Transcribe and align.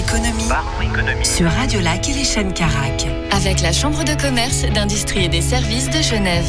économie, 0.00 1.24
sur 1.24 1.50
Radio 1.50 1.80
Lac 1.80 2.08
et 2.08 2.14
les 2.14 2.24
chaînes 2.24 2.54
Carac. 2.54 3.06
Avec 3.32 3.60
la 3.60 3.70
Chambre 3.70 4.02
de 4.02 4.14
commerce, 4.14 4.62
d'industrie 4.62 5.26
et 5.26 5.28
des 5.28 5.42
services 5.42 5.90
de 5.90 6.00
Genève. 6.00 6.46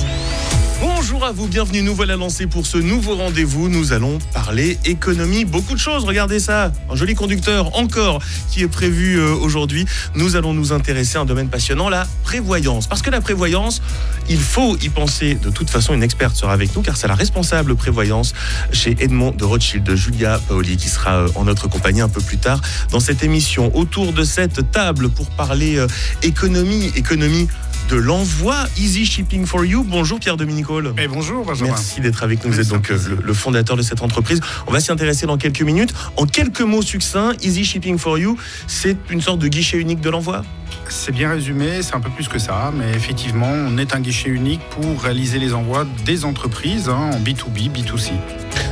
Bonjour 0.81 1.23
à 1.23 1.31
vous, 1.31 1.47
bienvenue. 1.47 1.83
Nous 1.83 1.93
voilà 1.93 2.15
lancés 2.15 2.47
pour 2.47 2.65
ce 2.65 2.79
nouveau 2.79 3.15
rendez-vous. 3.15 3.69
Nous 3.69 3.93
allons 3.93 4.17
parler 4.33 4.79
économie, 4.83 5.45
beaucoup 5.45 5.75
de 5.75 5.79
choses. 5.79 6.05
Regardez 6.05 6.39
ça, 6.39 6.71
un 6.89 6.95
joli 6.95 7.13
conducteur 7.13 7.77
encore 7.77 8.19
qui 8.49 8.63
est 8.63 8.67
prévu 8.67 9.19
euh, 9.19 9.35
aujourd'hui. 9.35 9.85
Nous 10.15 10.35
allons 10.35 10.55
nous 10.55 10.73
intéresser 10.73 11.19
à 11.19 11.21
un 11.21 11.25
domaine 11.25 11.49
passionnant, 11.49 11.87
la 11.87 12.07
prévoyance. 12.23 12.87
Parce 12.87 13.03
que 13.03 13.11
la 13.11 13.21
prévoyance, 13.21 13.83
il 14.27 14.39
faut 14.39 14.75
y 14.77 14.89
penser. 14.89 15.35
De 15.35 15.51
toute 15.51 15.69
façon, 15.69 15.93
une 15.93 16.01
experte 16.01 16.35
sera 16.35 16.51
avec 16.51 16.75
nous 16.75 16.81
car 16.81 16.97
c'est 16.97 17.07
la 17.07 17.13
responsable 17.13 17.75
prévoyance 17.75 18.33
chez 18.71 18.95
Edmond 18.99 19.33
de 19.37 19.43
Rothschild, 19.43 19.93
Julia 19.93 20.39
Paoli, 20.47 20.77
qui 20.77 20.89
sera 20.89 21.17
euh, 21.17 21.29
en 21.35 21.43
notre 21.43 21.67
compagnie 21.67 22.01
un 22.01 22.09
peu 22.09 22.21
plus 22.21 22.39
tard 22.39 22.59
dans 22.89 22.99
cette 22.99 23.21
émission. 23.21 23.71
Autour 23.77 24.13
de 24.13 24.23
cette 24.23 24.71
table 24.71 25.09
pour 25.09 25.29
parler 25.29 25.77
euh, 25.77 25.85
économie, 26.23 26.91
économie 26.95 27.47
de 27.91 27.97
l'envoi 27.97 28.55
Easy 28.77 29.05
Shipping 29.05 29.45
for 29.45 29.65
You. 29.65 29.83
Bonjour 29.83 30.17
Pierre 30.17 30.37
Dominicole. 30.37 30.93
Et 30.97 31.09
bonjour 31.09 31.43
Benjamin. 31.43 31.71
Merci 31.71 31.99
d'être 31.99 32.23
avec 32.23 32.43
nous. 32.45 32.51
Vous 32.51 32.59
êtes 32.61 32.69
donc 32.69 32.89
euh, 32.89 32.97
le, 33.09 33.17
le 33.21 33.33
fondateur 33.33 33.75
de 33.75 33.81
cette 33.81 34.01
entreprise. 34.01 34.39
On 34.65 34.71
va 34.71 34.79
s'y 34.79 34.93
intéresser 34.93 35.25
dans 35.25 35.37
quelques 35.37 35.61
minutes. 35.61 35.93
En 36.15 36.25
quelques 36.25 36.61
mots 36.61 36.81
succincts, 36.81 37.33
Easy 37.41 37.65
Shipping 37.65 37.97
for 37.97 38.17
You, 38.17 38.37
c'est 38.65 38.95
une 39.09 39.19
sorte 39.19 39.39
de 39.39 39.49
guichet 39.49 39.77
unique 39.77 39.99
de 39.99 40.09
l'envoi? 40.09 40.43
C'est 40.87 41.11
bien 41.11 41.31
résumé, 41.31 41.81
c'est 41.81 41.93
un 41.93 41.99
peu 41.99 42.09
plus 42.09 42.29
que 42.29 42.39
ça, 42.39 42.71
mais 42.73 42.91
effectivement, 42.95 43.51
on 43.51 43.77
est 43.77 43.93
un 43.93 43.99
guichet 43.99 44.29
unique 44.29 44.61
pour 44.69 45.01
réaliser 45.01 45.37
les 45.37 45.53
envois 45.53 45.85
des 46.05 46.23
entreprises 46.23 46.87
hein, 46.87 47.09
en 47.13 47.19
B2B, 47.19 47.71
B2C. 47.71 48.11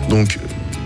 Donc 0.10 0.40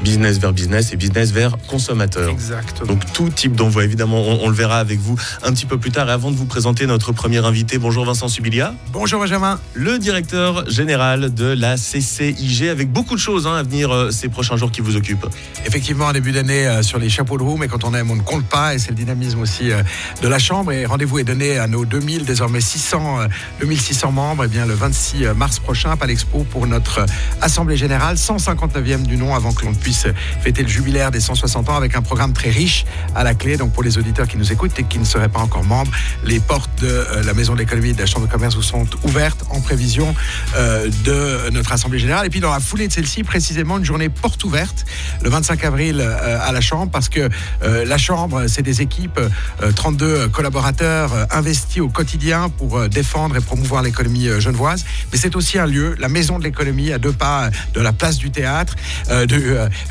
business 0.03 0.37
vers 0.37 0.53
business 0.53 0.93
et 0.93 0.97
business 0.97 1.31
vers 1.31 1.55
consommateur. 1.67 2.29
Exactement. 2.29 2.87
Donc 2.93 3.11
tout 3.13 3.29
type 3.29 3.55
d'envoi, 3.55 3.83
évidemment, 3.83 4.21
on, 4.21 4.41
on 4.43 4.49
le 4.49 4.55
verra 4.55 4.77
avec 4.79 4.99
vous 4.99 5.15
un 5.43 5.51
petit 5.53 5.65
peu 5.65 5.77
plus 5.77 5.91
tard. 5.91 6.09
Et 6.09 6.11
avant 6.11 6.31
de 6.31 6.35
vous 6.35 6.45
présenter 6.45 6.85
notre 6.85 7.11
premier 7.11 7.37
invité, 7.45 7.77
bonjour 7.77 8.05
Vincent 8.05 8.27
Subilia, 8.27 8.73
Bonjour 8.91 9.19
Benjamin. 9.21 9.59
le 9.73 9.97
directeur 9.99 10.69
général 10.69 11.33
de 11.33 11.45
la 11.45 11.77
CCIG, 11.77 12.67
avec 12.69 12.91
beaucoup 12.91 13.15
de 13.15 13.19
choses 13.19 13.47
hein, 13.47 13.55
à 13.55 13.63
venir 13.63 13.91
euh, 13.91 14.11
ces 14.11 14.27
prochains 14.29 14.57
jours 14.57 14.71
qui 14.71 14.81
vous 14.81 14.95
occupent. 14.95 15.25
Effectivement, 15.65 16.07
un 16.09 16.13
début 16.13 16.31
d'année 16.31 16.67
euh, 16.67 16.83
sur 16.83 16.99
les 16.99 17.09
chapeaux 17.09 17.37
de 17.37 17.43
roue, 17.43 17.57
mais 17.57 17.67
quand 17.67 17.83
on 17.83 17.93
aime, 17.93 18.11
on 18.11 18.15
ne 18.15 18.21
compte 18.21 18.45
pas, 18.45 18.75
et 18.75 18.79
c'est 18.79 18.89
le 18.89 18.95
dynamisme 18.95 19.39
aussi 19.39 19.71
euh, 19.71 19.81
de 20.21 20.27
la 20.27 20.39
Chambre. 20.39 20.71
Et 20.73 20.85
rendez-vous 20.85 21.19
est 21.19 21.23
donné 21.23 21.57
à 21.57 21.67
nos 21.67 21.85
2000, 21.85 22.25
désormais 22.25 22.61
600, 22.61 23.21
euh, 23.21 23.27
2600 23.61 24.11
membres, 24.11 24.43
et 24.43 24.47
bien 24.47 24.65
le 24.65 24.73
26 24.73 25.27
mars 25.35 25.59
prochain 25.59 25.91
à 25.91 25.95
Palexpo 25.95 26.43
pour 26.49 26.67
notre 26.67 27.05
Assemblée 27.41 27.77
Générale, 27.77 28.15
159e 28.17 29.03
du 29.03 29.17
nom, 29.17 29.33
avant 29.33 29.53
que 29.53 29.65
l'on 29.65 29.73
puisse 29.73 29.92
fêter 29.93 30.63
le 30.63 30.69
jubilaire 30.69 31.11
des 31.11 31.19
160 31.19 31.69
ans, 31.69 31.75
avec 31.75 31.95
un 31.95 32.01
programme 32.01 32.33
très 32.33 32.49
riche 32.49 32.85
à 33.15 33.23
la 33.23 33.33
clé. 33.33 33.57
Donc 33.57 33.73
pour 33.73 33.83
les 33.83 33.97
auditeurs 33.97 34.27
qui 34.27 34.37
nous 34.37 34.51
écoutent 34.51 34.77
et 34.79 34.83
qui 34.83 34.99
ne 34.99 35.05
seraient 35.05 35.29
pas 35.29 35.39
encore 35.39 35.63
membres, 35.63 35.91
les 36.23 36.39
portes 36.39 36.81
de 36.81 36.87
euh, 36.87 37.23
la 37.23 37.33
Maison 37.33 37.53
de 37.53 37.59
l'économie 37.59 37.89
et 37.89 37.93
de 37.93 37.99
la 37.99 38.05
Chambre 38.05 38.27
de 38.27 38.31
commerce 38.31 38.59
sont 38.61 38.87
ouvertes 39.03 39.43
en 39.49 39.61
prévision 39.61 40.15
euh, 40.55 40.89
de 41.03 41.49
notre 41.51 41.71
Assemblée 41.71 41.99
Générale. 41.99 42.25
Et 42.25 42.29
puis 42.29 42.39
dans 42.39 42.51
la 42.51 42.59
foulée 42.59 42.87
de 42.87 42.93
celle-ci, 42.93 43.23
précisément 43.23 43.77
une 43.77 43.85
journée 43.85 44.09
porte 44.09 44.43
ouverte 44.43 44.85
le 45.21 45.29
25 45.29 45.63
avril 45.65 45.99
euh, 45.99 46.39
à 46.41 46.51
la 46.51 46.61
Chambre, 46.61 46.91
parce 46.91 47.09
que 47.09 47.29
la 47.61 47.97
Chambre, 47.97 48.47
c'est 48.47 48.61
des 48.61 48.81
équipes, 48.81 49.19
euh, 49.19 49.71
32 49.71 50.27
collaborateurs 50.29 51.11
investis 51.31 51.81
au 51.81 51.89
quotidien 51.89 52.49
pour 52.49 52.87
défendre 52.89 53.37
et 53.37 53.41
promouvoir 53.41 53.81
l'économie 53.81 54.27
genevoise. 54.39 54.85
Mais 55.11 55.17
c'est 55.17 55.35
aussi 55.35 55.57
un 55.59 55.65
lieu, 55.65 55.95
la 55.99 56.09
Maison 56.09 56.39
de 56.39 56.43
l'économie, 56.43 56.91
à 56.91 56.97
deux 56.97 57.11
pas 57.11 57.49
de 57.73 57.81
la 57.81 57.93
place 57.93 58.17
du 58.17 58.31
théâtre, 58.31 58.75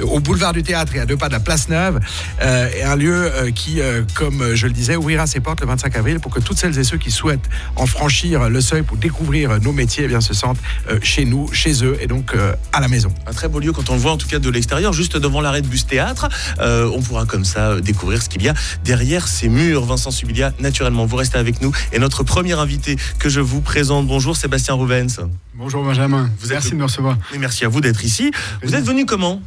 au 0.00 0.20
boulevard 0.20 0.52
du 0.52 0.62
théâtre 0.62 0.94
et 0.96 1.00
à 1.00 1.06
deux 1.06 1.16
pas 1.16 1.28
de 1.28 1.32
la 1.32 1.40
place 1.40 1.68
Neuve, 1.68 2.00
euh, 2.40 2.68
et 2.76 2.82
un 2.82 2.96
lieu 2.96 3.12
euh, 3.14 3.50
qui, 3.50 3.80
euh, 3.80 4.02
comme 4.14 4.40
euh, 4.42 4.54
je 4.56 4.66
le 4.66 4.72
disais, 4.72 4.96
ouvrira 4.96 5.26
ses 5.26 5.40
portes 5.40 5.60
le 5.60 5.66
25 5.66 5.96
avril 5.96 6.20
pour 6.20 6.32
que 6.32 6.40
toutes 6.40 6.58
celles 6.58 6.78
et 6.78 6.84
ceux 6.84 6.98
qui 6.98 7.10
souhaitent 7.10 7.48
en 7.76 7.86
franchir 7.86 8.48
le 8.48 8.60
seuil 8.60 8.82
pour 8.82 8.96
découvrir 8.96 9.60
nos 9.60 9.72
métiers, 9.72 10.04
eh 10.04 10.08
bien, 10.08 10.20
se 10.20 10.34
sentent 10.34 10.58
euh, 10.90 10.98
chez 11.02 11.24
nous, 11.24 11.52
chez 11.52 11.84
eux 11.84 11.96
et 12.00 12.06
donc 12.06 12.34
euh, 12.34 12.54
à 12.72 12.80
la 12.80 12.88
maison. 12.88 13.12
Un 13.26 13.32
très 13.32 13.48
beau 13.48 13.60
lieu 13.60 13.72
quand 13.72 13.90
on 13.90 13.94
le 13.94 14.00
voit 14.00 14.12
en 14.12 14.16
tout 14.16 14.28
cas 14.28 14.38
de 14.38 14.50
l'extérieur, 14.50 14.92
juste 14.92 15.16
devant 15.16 15.40
l'arrêt 15.40 15.62
de 15.62 15.66
bus 15.68 15.86
théâtre. 15.86 16.28
Euh, 16.60 16.90
on 16.94 17.00
pourra 17.02 17.26
comme 17.26 17.44
ça 17.44 17.80
découvrir 17.80 18.22
ce 18.22 18.28
qu'il 18.28 18.42
y 18.42 18.48
a 18.48 18.54
derrière 18.84 19.28
ces 19.28 19.48
murs. 19.48 19.84
Vincent 19.84 20.10
Subilia, 20.10 20.52
naturellement, 20.60 21.06
vous 21.06 21.16
restez 21.16 21.38
avec 21.38 21.60
nous. 21.60 21.72
Et 21.92 21.98
notre 21.98 22.22
premier 22.22 22.52
invité 22.54 22.96
que 23.18 23.28
je 23.28 23.40
vous 23.40 23.60
présente, 23.60 24.06
bonjour 24.06 24.36
Sébastien 24.36 24.74
Rouvens. 24.74 25.06
Bonjour 25.54 25.84
Benjamin. 25.84 26.30
Vous 26.40 26.46
êtes 26.46 26.52
Merci 26.52 26.68
le- 26.70 26.74
de 26.74 26.78
me 26.78 26.84
recevoir. 26.84 27.16
Et 27.34 27.38
merci 27.38 27.64
à 27.64 27.68
vous 27.68 27.80
d'être 27.80 28.04
ici. 28.04 28.30
Vous 28.62 28.74
êtes 28.74 28.84
venu 28.84 29.04
comment? 29.06 29.40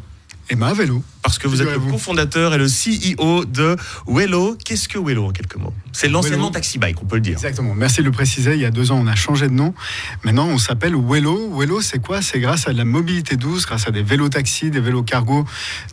Et 0.50 0.56
ma 0.56 0.74
vélo. 0.74 1.02
Parce 1.24 1.40
que 1.40 1.48
vous 1.48 1.60
êtes 1.64 1.72
le 1.72 1.80
cofondateur 1.80 2.54
et 2.54 2.60
le 2.60 2.68
CEO 2.68 3.46
de 3.46 3.76
Wello. 4.06 4.56
Qu'est-ce 4.64 4.88
que 4.88 5.00
Wello 5.00 5.26
en 5.26 5.32
quelques 5.32 5.56
mots? 5.56 5.74
C'est 5.92 6.08
Wello. 6.08 6.50
taxi 6.52 6.78
bike, 6.78 7.02
on 7.02 7.06
peut 7.06 7.16
le 7.16 7.22
dire. 7.22 7.34
Exactement. 7.34 7.74
Merci 7.74 8.02
de 8.02 8.06
le 8.06 8.12
préciser. 8.12 8.54
Il 8.54 8.60
y 8.60 8.66
a 8.66 8.70
deux 8.70 8.92
ans, 8.92 9.00
on 9.02 9.08
a 9.08 9.16
changé 9.16 9.48
de 9.48 9.54
nom. 9.54 9.74
Maintenant, 10.24 10.46
on 10.48 10.60
s'appelle 10.60 10.96
Wello. 10.96 11.58
Wello, 11.58 11.82
c'est 11.82 11.98
quoi? 11.98 12.22
C'est 12.22 12.40
grâce 12.40 12.68
à 12.68 12.74
de 12.74 12.78
la 12.78 12.86
mobilité 12.86 13.38
douce, 13.38 13.66
grâce 13.66 13.88
à 13.88 13.92
des 13.92 14.04
vélos 14.04 14.30
taxis, 14.30 14.70
des 14.70 14.80
vélos 14.80 15.02
cargo, 15.02 15.46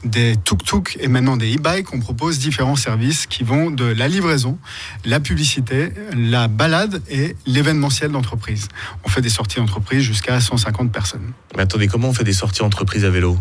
des 0.04 0.36
tuk-tuk 0.36 0.98
et 1.00 1.08
maintenant 1.08 1.38
des 1.38 1.54
e-bikes. 1.56 1.94
On 1.94 2.00
propose 2.00 2.38
différents 2.38 2.76
services 2.76 3.26
qui 3.26 3.44
vont 3.44 3.70
de 3.70 3.84
la 3.84 4.08
livraison, 4.08 4.58
la 5.06 5.18
publicité, 5.18 5.92
la 6.14 6.48
balade 6.48 7.00
et 7.08 7.36
l'événementiel 7.46 8.10
d'entreprise. 8.10 8.68
On 9.04 9.08
fait 9.08 9.22
des 9.22 9.30
sorties 9.30 9.56
d'entreprise 9.56 10.02
jusqu'à 10.02 10.42
150 10.42 10.92
personnes. 10.92 11.32
Mais 11.56 11.62
attendez, 11.62 11.88
comment 11.88 12.08
on 12.08 12.14
fait 12.14 12.22
des 12.24 12.34
sorties 12.34 12.62
entreprises 12.62 13.06
à 13.06 13.10
vélo 13.10 13.38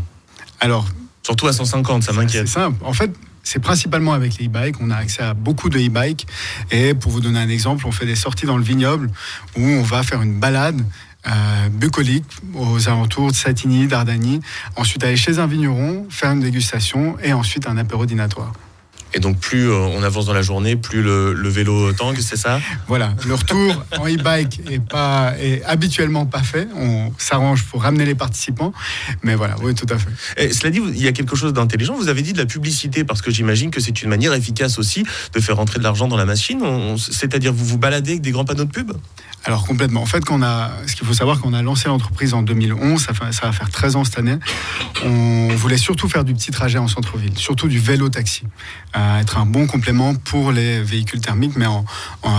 Alors, 0.61 0.87
Surtout 1.31 1.47
à 1.47 1.53
150, 1.53 2.03
ça 2.03 2.11
C'est 2.11 2.17
m'inquiète. 2.17 2.47
simple. 2.49 2.75
En 2.83 2.91
fait, 2.91 3.09
c'est 3.41 3.59
principalement 3.59 4.11
avec 4.11 4.37
les 4.37 4.47
e-bikes. 4.47 4.75
On 4.81 4.91
a 4.91 4.97
accès 4.97 5.23
à 5.23 5.33
beaucoup 5.33 5.69
de 5.69 5.79
e-bikes. 5.79 6.27
Et 6.71 6.93
pour 6.93 7.09
vous 7.09 7.21
donner 7.21 7.39
un 7.39 7.47
exemple, 7.47 7.87
on 7.87 7.91
fait 7.93 8.05
des 8.05 8.17
sorties 8.17 8.45
dans 8.45 8.57
le 8.57 8.63
vignoble 8.63 9.09
où 9.57 9.61
on 9.61 9.81
va 9.81 10.03
faire 10.03 10.21
une 10.21 10.37
balade 10.41 10.85
euh, 11.27 11.69
bucolique 11.69 12.25
aux 12.53 12.89
alentours 12.89 13.31
de 13.31 13.35
Satigny, 13.35 13.87
d'Ardagny. 13.87 14.41
Ensuite, 14.75 15.05
aller 15.05 15.15
chez 15.15 15.39
un 15.39 15.47
vigneron, 15.47 16.05
faire 16.09 16.31
une 16.31 16.41
dégustation 16.41 17.15
et 17.23 17.31
ensuite 17.31 17.65
un 17.65 17.77
apéro. 17.77 18.05
Et 19.13 19.19
donc 19.19 19.37
plus 19.39 19.69
euh, 19.69 19.75
on 19.75 20.03
avance 20.03 20.25
dans 20.25 20.33
la 20.33 20.41
journée, 20.41 20.75
plus 20.75 21.01
le, 21.01 21.33
le 21.33 21.49
vélo 21.49 21.91
tangue, 21.93 22.17
c'est 22.21 22.37
ça? 22.37 22.59
Voilà, 22.87 23.13
le 23.27 23.33
retour 23.33 23.83
en 23.97 24.07
e-bike 24.07 24.61
est, 24.69 24.79
pas, 24.79 25.33
est 25.39 25.63
habituellement 25.63 26.25
pas 26.25 26.43
fait. 26.43 26.67
On 26.75 27.11
s'arrange 27.17 27.65
pour 27.65 27.83
ramener 27.83 28.05
les 28.05 28.15
participants. 28.15 28.73
Mais 29.23 29.35
voilà, 29.35 29.55
oui, 29.61 29.75
tout 29.75 29.87
à 29.89 29.97
fait. 29.97 30.09
Et 30.37 30.53
cela 30.53 30.69
dit, 30.69 30.81
il 30.85 31.03
y 31.03 31.07
a 31.07 31.11
quelque 31.11 31.35
chose 31.35 31.53
d'intelligent. 31.53 31.95
Vous 31.95 32.07
avez 32.07 32.21
dit 32.21 32.33
de 32.33 32.37
la 32.37 32.45
publicité, 32.45 33.03
parce 33.03 33.21
que 33.21 33.31
j'imagine 33.31 33.69
que 33.71 33.81
c'est 33.81 34.01
une 34.01 34.09
manière 34.09 34.33
efficace 34.33 34.79
aussi 34.79 35.05
de 35.33 35.39
faire 35.39 35.57
rentrer 35.57 35.79
de 35.79 35.83
l'argent 35.83 36.07
dans 36.07 36.17
la 36.17 36.25
machine. 36.25 36.61
C'est-à-dire, 36.97 37.53
vous 37.53 37.65
vous 37.65 37.77
baladez 37.77 38.11
avec 38.11 38.21
des 38.21 38.31
grands 38.31 38.45
panneaux 38.45 38.65
de 38.65 38.71
pub? 38.71 38.91
Alors 39.43 39.65
complètement. 39.65 40.01
En 40.01 40.05
fait, 40.05 40.23
qu'on 40.23 40.43
a, 40.43 40.69
ce 40.85 40.95
qu'il 40.95 41.05
faut 41.07 41.13
savoir, 41.13 41.39
qu'on 41.41 41.53
a 41.53 41.61
lancé 41.63 41.87
l'entreprise 41.87 42.33
en 42.35 42.43
2011, 42.43 43.01
ça, 43.01 43.11
va 43.43 43.51
faire 43.51 43.69
13 43.71 43.95
ans 43.95 44.03
cette 44.03 44.19
année. 44.19 44.37
On 45.03 45.47
voulait 45.55 45.77
surtout 45.77 46.07
faire 46.07 46.23
du 46.23 46.33
petit 46.33 46.51
trajet 46.51 46.77
en 46.77 46.87
centre-ville, 46.87 47.35
surtout 47.37 47.67
du 47.67 47.79
vélo-taxi, 47.79 48.43
Euh, 48.95 49.19
être 49.19 49.37
un 49.37 49.45
bon 49.45 49.67
complément 49.67 50.13
pour 50.15 50.51
les 50.51 50.81
véhicules 50.81 51.21
thermiques, 51.21 51.55
mais 51.55 51.65
en, 51.65 51.85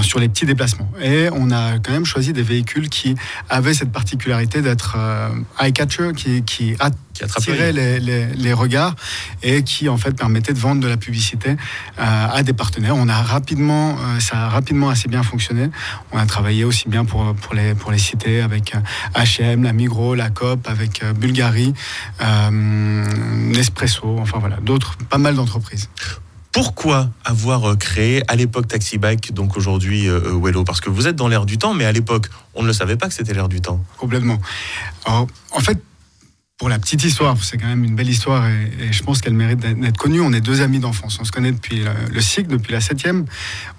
sur 0.02 0.18
les 0.20 0.28
petits 0.28 0.44
déplacements. 0.46 0.90
Et 1.02 1.28
on 1.32 1.50
a 1.50 1.78
quand 1.78 1.92
même 1.92 2.04
choisi 2.04 2.32
des 2.32 2.42
véhicules 2.42 2.88
qui 2.88 3.16
avaient 3.48 3.74
cette 3.74 3.90
particularité 3.90 4.60
d'être 4.62 4.94
euh, 4.98 5.28
eye-catcher, 5.60 6.10
qui, 6.14 6.42
qui 6.44 6.76
a- 6.78 6.90
Qui 7.26 7.38
attirait 7.38 7.72
les, 7.72 8.00
les- 8.00 8.26
les 8.34 8.52
regards 8.52 8.94
et 9.42 9.62
qui 9.62 9.88
en 9.88 9.96
fait 9.96 10.12
permettait 10.12 10.52
de 10.52 10.58
vendre 10.58 10.80
de 10.80 10.88
la 10.88 10.96
publicité 10.96 11.50
euh, 11.50 11.56
à 11.98 12.42
des 12.42 12.52
partenaires. 12.52 12.96
On 12.96 13.08
a 13.08 13.22
rapidement, 13.22 13.90
euh, 13.98 14.20
ça 14.20 14.46
a 14.46 14.48
rapidement 14.48 14.88
assez 14.90 15.08
bien 15.08 15.22
fonctionné. 15.22 15.70
On 16.12 16.18
a 16.18 16.26
travaillé 16.26 16.64
aussi 16.64 16.88
bien 16.88 17.04
pour, 17.04 17.34
pour, 17.34 17.54
les, 17.54 17.74
pour 17.74 17.90
les 17.92 17.98
cités 17.98 18.40
avec 18.42 18.74
H&M, 19.14 19.62
la 19.62 19.72
Migros, 19.72 20.14
la 20.14 20.30
Coop, 20.30 20.66
avec 20.68 21.02
Bulgari, 21.14 21.74
euh, 22.20 22.50
Nespresso, 22.50 24.18
enfin 24.20 24.38
voilà, 24.38 24.56
d'autres, 24.56 24.96
pas 25.08 25.18
mal 25.18 25.34
d'entreprises. 25.36 25.88
Pourquoi 26.52 27.08
avoir 27.24 27.78
créé 27.78 28.22
à 28.30 28.36
l'époque 28.36 28.68
Taxi 28.68 28.98
Bike, 28.98 29.32
donc 29.32 29.56
aujourd'hui 29.56 30.06
euh, 30.08 30.38
Wello? 30.38 30.64
Parce 30.64 30.82
que 30.82 30.90
vous 30.90 31.06
êtes 31.08 31.16
dans 31.16 31.28
l'air 31.28 31.46
du 31.46 31.56
temps, 31.56 31.72
mais 31.72 31.86
à 31.86 31.92
l'époque, 31.92 32.26
on 32.54 32.62
ne 32.62 32.66
le 32.66 32.74
savait 32.74 32.96
pas 32.96 33.08
que 33.08 33.14
c'était 33.14 33.32
l'air 33.32 33.48
du 33.48 33.62
temps. 33.62 33.82
Complètement. 33.96 34.38
Alors, 35.06 35.26
en 35.52 35.60
fait, 35.60 35.82
pour 36.62 36.68
la 36.68 36.78
petite 36.78 37.02
histoire, 37.02 37.36
c'est 37.42 37.58
quand 37.58 37.66
même 37.66 37.82
une 37.82 37.96
belle 37.96 38.08
histoire 38.08 38.46
et, 38.46 38.92
je 38.92 39.02
pense 39.02 39.20
qu'elle 39.20 39.34
mérite 39.34 39.58
d'être 39.58 39.80
d'être 39.80 39.96
connue. 39.96 40.20
On 40.20 40.32
est 40.32 40.40
deux 40.40 40.60
amis 40.60 40.78
d'enfance. 40.78 41.18
On 41.20 41.24
se 41.24 41.32
connaît 41.32 41.50
depuis 41.50 41.80
le, 41.80 41.90
le 42.08 42.20
cycle, 42.20 42.50
depuis 42.50 42.72
la 42.72 42.80
septième. 42.80 43.24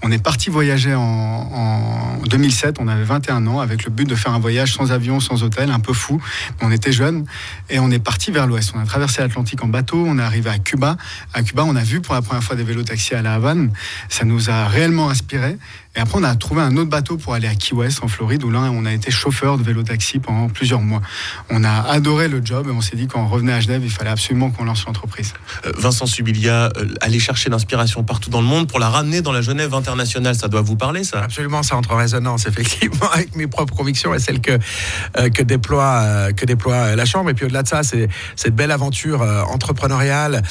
On 0.01 0.11
est 0.11 0.21
parti 0.21 0.49
voyager 0.49 0.93
en, 0.93 1.01
en 1.01 2.17
2007. 2.29 2.79
On 2.81 2.89
avait 2.89 3.05
21 3.05 3.47
ans 3.47 3.61
avec 3.61 3.85
le 3.85 3.89
but 3.89 4.05
de 4.05 4.15
faire 4.15 4.33
un 4.33 4.39
voyage 4.39 4.73
sans 4.73 4.91
avion, 4.91 5.21
sans 5.21 5.43
hôtel, 5.43 5.71
un 5.71 5.79
peu 5.79 5.93
fou. 5.93 6.21
On 6.59 6.71
était 6.71 6.91
jeunes 6.91 7.23
et 7.69 7.79
on 7.79 7.89
est 7.89 7.99
parti 8.03 8.31
vers 8.31 8.47
l'ouest. 8.47 8.73
On 8.75 8.79
a 8.81 8.85
traversé 8.85 9.21
l'Atlantique 9.21 9.63
en 9.63 9.69
bateau. 9.69 10.03
On 10.05 10.19
est 10.19 10.21
arrivé 10.21 10.49
à 10.49 10.59
Cuba. 10.59 10.97
À 11.33 11.41
Cuba, 11.41 11.63
on 11.65 11.77
a 11.77 11.83
vu 11.83 12.01
pour 12.01 12.15
la 12.15 12.21
première 12.21 12.43
fois 12.43 12.57
des 12.57 12.65
vélos 12.65 12.83
taxis 12.83 13.15
à 13.15 13.21
la 13.21 13.35
Havane. 13.35 13.71
Ça 14.09 14.25
nous 14.25 14.49
a 14.49 14.67
réellement 14.67 15.09
inspiré. 15.09 15.57
Et 15.95 15.99
après, 15.99 16.19
on 16.19 16.23
a 16.23 16.35
trouvé 16.35 16.61
un 16.61 16.75
autre 16.77 16.89
bateau 16.89 17.17
pour 17.17 17.33
aller 17.33 17.47
à 17.47 17.55
Key 17.55 17.75
West, 17.75 17.99
en 18.03 18.07
Floride, 18.07 18.43
où 18.43 18.49
là, 18.49 18.61
on 18.71 18.85
a 18.85 18.93
été 18.93 19.11
chauffeur 19.11 19.57
de 19.57 19.63
vélo-taxi 19.63 20.19
pendant 20.19 20.49
plusieurs 20.49 20.81
mois. 20.81 21.01
On 21.49 21.63
a 21.63 21.81
adoré 21.91 22.27
le 22.27 22.41
job 22.43 22.67
et 22.67 22.71
on 22.71 22.81
s'est 22.81 22.95
dit 22.95 23.07
quand 23.07 23.21
on 23.21 23.27
revenait 23.27 23.53
à 23.53 23.59
Genève, 23.59 23.81
il 23.83 23.91
fallait 23.91 24.09
absolument 24.09 24.49
qu'on 24.49 24.65
lance 24.65 24.85
l'entreprise. 24.85 25.33
Euh, 25.65 25.71
Vincent 25.77 26.05
Subilia, 26.05 26.71
euh, 26.77 26.87
aller 27.01 27.19
chercher 27.19 27.49
l'inspiration 27.49 28.03
partout 28.03 28.29
dans 28.29 28.41
le 28.41 28.47
monde 28.47 28.67
pour 28.67 28.79
la 28.79 28.89
ramener 28.89 29.21
dans 29.21 29.31
la 29.31 29.41
Genève 29.41 29.73
internationale, 29.73 30.35
ça 30.35 30.47
doit 30.47 30.61
vous 30.61 30.75
parler, 30.75 31.03
ça 31.03 31.21
Absolument, 31.21 31.63
ça 31.63 31.75
entre 31.75 31.91
en 31.91 31.97
résonance 31.97 32.45
effectivement 32.47 33.09
avec 33.11 33.35
mes 33.35 33.47
propres 33.47 33.75
convictions 33.75 34.13
et 34.13 34.19
celles 34.19 34.41
que, 34.41 34.57
euh, 35.17 35.29
que, 35.29 35.43
déploie, 35.43 36.01
euh, 36.01 36.31
que 36.31 36.45
déploie 36.45 36.95
la 36.95 37.05
Chambre. 37.05 37.29
Et 37.29 37.33
puis 37.33 37.45
au-delà 37.45 37.63
de 37.63 37.67
ça, 37.67 37.83
c'est 37.83 38.07
cette 38.35 38.55
belle 38.55 38.71
aventure 38.71 39.21
euh, 39.21 39.41
entrepreneuriale 39.43 40.41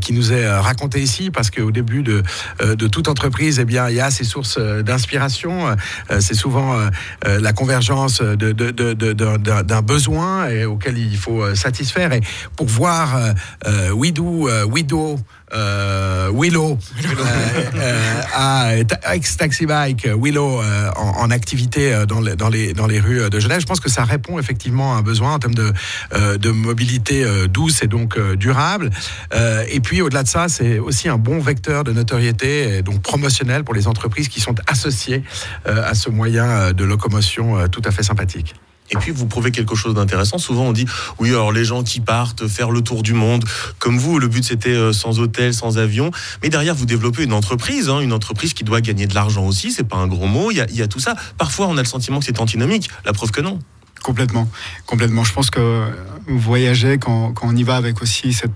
qui 0.00 0.12
nous 0.12 0.32
est 0.32 0.48
racontée 0.48 1.00
ici, 1.00 1.30
parce 1.30 1.50
qu'au 1.50 1.70
début 1.70 2.02
de, 2.02 2.22
de 2.60 2.86
toute 2.86 3.08
entreprise, 3.08 3.58
eh 3.58 3.64
bien, 3.64 3.88
il 3.88 3.96
y 3.96 4.00
a 4.00 4.10
ces 4.10 4.24
sources 4.24 4.58
d'inspiration. 4.82 5.68
Euh, 6.10 6.20
c'est 6.20 6.34
souvent 6.34 6.78
euh, 6.78 6.88
euh, 7.26 7.40
la 7.40 7.52
convergence 7.52 8.20
de, 8.20 8.52
d'un 8.52 9.82
besoin 9.82 10.48
auquel 10.64 10.98
il 10.98 11.16
faut 11.16 11.42
euh, 11.42 11.54
satisfaire. 11.54 12.12
Et 12.12 12.20
pour 12.56 12.66
voir 12.66 13.16
euh, 13.16 13.32
euh, 13.66 13.90
Widow, 13.90 14.48
euh, 14.48 14.64
Widow, 14.64 15.18
euh, 15.52 16.30
Willow, 16.32 16.78
euh, 16.78 17.64
euh, 17.76 18.22
à 18.34 18.72
ex-taxi 19.14 19.66
bike 19.66 20.06
Willow 20.06 20.62
euh, 20.62 20.90
en, 20.96 21.22
en 21.22 21.30
activité 21.30 21.92
euh, 21.92 22.06
dans 22.06 22.20
les, 22.20 22.36
dans, 22.36 22.48
les, 22.48 22.72
dans 22.72 22.86
les 22.86 23.00
rues 23.00 23.28
de 23.30 23.40
Genève. 23.40 23.60
Je 23.60 23.66
pense 23.66 23.80
que 23.80 23.90
ça 23.90 24.04
répond 24.04 24.38
effectivement 24.38 24.94
à 24.94 24.98
un 24.98 25.02
besoin 25.02 25.34
en 25.34 25.38
termes 25.38 25.54
de, 25.54 25.72
euh, 26.14 26.38
de 26.38 26.50
mobilité 26.50 27.24
euh, 27.24 27.46
douce 27.46 27.82
et 27.82 27.86
donc 27.86 28.16
euh, 28.16 28.36
durable. 28.36 28.90
Euh, 29.34 29.64
et 29.68 29.80
puis 29.80 30.02
au-delà 30.02 30.22
de 30.22 30.28
ça, 30.28 30.48
c'est 30.48 30.78
aussi 30.78 31.08
un 31.08 31.18
bon 31.18 31.40
vecteur 31.40 31.84
de 31.84 31.92
notoriété 31.92 32.78
et 32.78 32.82
donc 32.82 33.02
promotionnel 33.02 33.64
pour 33.64 33.74
les 33.74 33.88
entreprises 33.88 34.28
qui 34.28 34.40
sont 34.40 34.54
associées 34.66 35.22
euh, 35.66 35.82
à 35.88 35.94
ce 35.94 36.10
moyen 36.10 36.46
euh, 36.46 36.72
de 36.72 36.84
locomotion 36.84 37.58
euh, 37.58 37.66
tout 37.66 37.82
à 37.84 37.90
fait 37.90 38.02
sympathique. 38.02 38.54
Et 38.90 38.96
puis 38.96 39.10
vous 39.10 39.26
prouvez 39.26 39.50
quelque 39.50 39.74
chose 39.74 39.94
d'intéressant. 39.94 40.38
Souvent 40.38 40.64
on 40.64 40.72
dit 40.72 40.86
oui 41.18 41.30
alors 41.30 41.52
les 41.52 41.64
gens 41.64 41.82
qui 41.82 42.00
partent 42.00 42.46
faire 42.48 42.70
le 42.70 42.80
tour 42.80 43.02
du 43.02 43.14
monde 43.14 43.44
comme 43.78 43.98
vous, 43.98 44.18
le 44.18 44.28
but 44.28 44.44
c'était 44.44 44.70
euh, 44.70 44.92
sans 44.92 45.20
hôtel, 45.20 45.54
sans 45.54 45.78
avion. 45.78 46.10
Mais 46.42 46.48
derrière 46.48 46.74
vous 46.74 46.86
développez 46.86 47.24
une 47.24 47.32
entreprise, 47.32 47.88
hein, 47.88 48.00
une 48.00 48.12
entreprise 48.12 48.54
qui 48.54 48.64
doit 48.64 48.80
gagner 48.80 49.06
de 49.06 49.14
l'argent 49.14 49.46
aussi. 49.46 49.70
C'est 49.70 49.84
pas 49.84 49.96
un 49.96 50.06
gros 50.06 50.26
mot. 50.26 50.50
Il 50.50 50.56
y, 50.56 50.82
a, 50.82 50.88
tout 50.88 51.00
ça. 51.00 51.14
Parfois 51.38 51.66
on 51.68 51.76
a 51.76 51.82
le 51.82 51.88
sentiment 51.88 52.18
que 52.18 52.24
c'est 52.24 52.40
antinomique. 52.40 52.90
La 53.04 53.12
preuve 53.12 53.30
que 53.30 53.40
non. 53.40 53.58
Complètement, 54.02 54.48
complètement. 54.86 55.24
Je 55.24 55.32
pense 55.34 55.50
que 55.50 55.90
voyager, 56.26 56.96
quand, 56.96 57.32
quand 57.32 57.48
on 57.48 57.54
y 57.54 57.62
va 57.62 57.76
avec 57.76 58.00
aussi 58.00 58.32
cette 58.32 58.52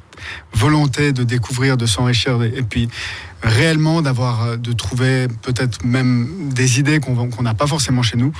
volonté 0.54 1.12
de 1.12 1.22
découvrir, 1.22 1.76
de 1.76 1.84
s'enrichir, 1.84 2.42
et 2.42 2.62
puis 2.62 2.88
réellement 3.44 4.02
d'avoir, 4.02 4.42
euh, 4.42 4.56
de 4.56 4.72
trouver 4.72 5.28
peut-être 5.42 5.84
même 5.84 6.50
des 6.52 6.80
idées 6.80 6.98
qu'on 7.00 7.42
n'a 7.42 7.54
pas 7.54 7.66
forcément 7.66 8.02
chez 8.02 8.16
nous, 8.16 8.32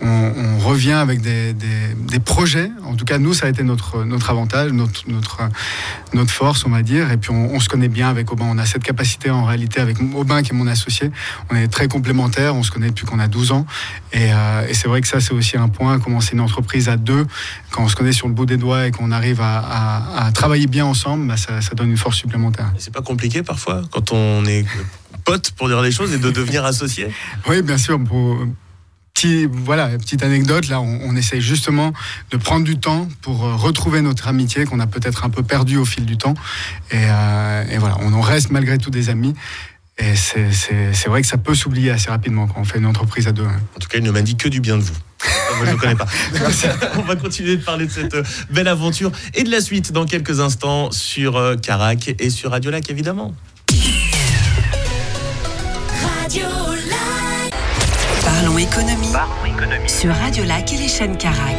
on, 0.00 0.58
revient 0.58 0.92
avec 0.92 1.20
des, 1.20 1.54
des, 1.54 2.18
projets. 2.20 2.70
En 2.84 2.94
tout 2.94 3.04
cas, 3.04 3.18
nous, 3.18 3.32
ça 3.32 3.46
a 3.46 3.48
été 3.48 3.62
notre, 3.62 4.04
notre 4.04 4.30
avantage, 4.30 4.72
notre, 4.72 5.08
notre, 5.08 5.40
notre 6.12 6.30
force, 6.30 6.64
on 6.66 6.70
va 6.70 6.82
dire. 6.82 7.10
Et 7.10 7.16
puis, 7.16 7.30
on, 7.30 7.58
se 7.58 7.68
connaît 7.68 7.88
bien 7.88 8.08
avec 8.08 8.30
Aubin. 8.30 8.46
On 8.48 8.58
a 8.58 8.66
cette 8.66 8.82
capacité, 8.82 9.30
en 9.30 9.44
réalité, 9.44 9.80
avec 9.80 9.96
Aubin, 10.14 10.42
qui 10.42 10.52
est 10.52 10.54
mon 10.54 10.66
associé. 10.66 11.10
On 11.50 11.56
est 11.56 11.68
très 11.68 11.88
complémentaires. 11.88 12.54
On 12.54 12.62
se 12.62 12.70
connaît 12.70 12.88
depuis 12.88 13.06
qu'on 13.06 13.18
a 13.18 13.28
12 13.28 13.52
ans. 13.52 13.66
Et, 14.12 14.32
euh, 14.32 14.66
et 14.68 14.74
c'est 14.74 14.88
vrai 14.88 15.00
que 15.00 15.08
ça, 15.08 15.20
c'est 15.20 15.32
aussi 15.32 15.56
un 15.56 15.68
point. 15.68 15.98
Commencer 15.98 16.34
une 16.34 16.40
entreprise 16.40 16.88
à 16.88 16.96
deux, 16.96 17.26
quand 17.70 17.84
on 17.84 17.88
se 17.88 17.96
connaît 17.96 18.12
sur 18.12 18.28
le 18.28 18.34
bout 18.34 18.46
des 18.46 18.56
doigts 18.56 18.86
et 18.86 18.90
qu'on 18.90 19.10
arrive 19.10 19.40
à 19.40 20.30
travailler 20.34 20.66
bien 20.66 20.84
ensemble, 20.84 21.26
bah, 21.26 21.36
ça, 21.36 21.60
ça 21.60 21.74
donne 21.74 21.90
une 21.90 21.96
force 21.96 22.16
supplémentaire. 22.16 22.72
C'est 22.78 22.92
pas 22.92 23.02
compliqué 23.02 23.42
parfois 23.42 23.82
quand 23.90 24.12
on 24.12 24.44
est 24.48 24.64
pote 25.24 25.50
pour 25.52 25.68
dire 25.68 25.80
les 25.82 25.92
choses 25.92 26.12
et 26.14 26.18
de 26.18 26.30
devenir 26.30 26.64
associé. 26.64 27.08
Oui, 27.48 27.62
bien 27.62 27.78
sûr. 27.78 28.02
Pour, 28.02 28.38
petit, 29.14 29.46
voilà, 29.50 29.88
petite 29.98 30.22
anecdote, 30.22 30.68
là, 30.68 30.80
on, 30.80 31.00
on 31.04 31.16
essaye 31.16 31.40
justement 31.40 31.92
de 32.30 32.36
prendre 32.36 32.64
du 32.64 32.78
temps 32.78 33.08
pour 33.20 33.44
euh, 33.44 33.54
retrouver 33.56 34.00
notre 34.00 34.28
amitié 34.28 34.64
qu'on 34.64 34.80
a 34.80 34.86
peut-être 34.86 35.24
un 35.24 35.30
peu 35.30 35.42
perdue 35.42 35.76
au 35.76 35.84
fil 35.84 36.06
du 36.06 36.16
temps. 36.16 36.34
Et, 36.92 36.96
euh, 36.98 37.64
et 37.70 37.78
voilà, 37.78 37.96
on 38.00 38.12
en 38.12 38.20
reste 38.20 38.50
malgré 38.50 38.78
tout 38.78 38.90
des 38.90 39.08
amis. 39.10 39.34
Et 40.00 40.14
c'est- 40.14 40.52
c'est 40.52 40.92
c'est 40.94 41.08
vrai 41.08 41.20
que 41.22 41.26
ça 41.26 41.38
peut 41.38 41.56
s'oublier 41.56 41.90
assez 41.90 42.08
rapidement 42.08 42.46
quand 42.46 42.60
on 42.60 42.64
fait 42.64 42.78
une 42.78 42.86
entreprise 42.86 43.26
à 43.26 43.32
deux. 43.32 43.42
hein. 43.44 43.60
En 43.76 43.80
tout 43.80 43.88
cas, 43.88 43.98
il 43.98 44.04
ne 44.04 44.12
m'a 44.12 44.22
dit 44.22 44.36
que 44.36 44.48
du 44.48 44.60
bien 44.60 44.76
de 44.76 44.82
vous. 44.82 44.94
Moi, 45.56 45.66
je 45.66 45.72
ne 45.72 45.76
connais 45.76 45.96
pas. 45.96 46.06
On 46.98 47.02
va 47.02 47.16
continuer 47.16 47.56
de 47.56 47.64
parler 47.64 47.86
de 47.86 47.90
cette 47.90 48.14
euh, 48.14 48.22
belle 48.50 48.68
aventure 48.68 49.10
et 49.34 49.42
de 49.42 49.50
la 49.50 49.60
suite 49.60 49.90
dans 49.90 50.04
quelques 50.06 50.38
instants 50.38 50.92
sur 50.92 51.56
Carac 51.60 52.14
et 52.20 52.30
sur 52.30 52.52
Radio 52.52 52.70
Lac, 52.70 52.88
évidemment. 52.90 53.34
Parlons 58.22 58.58
économie. 58.58 59.08
Sur 59.88 60.14
Radio 60.14 60.44
Lac 60.44 60.70
et 60.74 60.76
les 60.76 60.86
chaînes 60.88 61.16
Carac. 61.16 61.56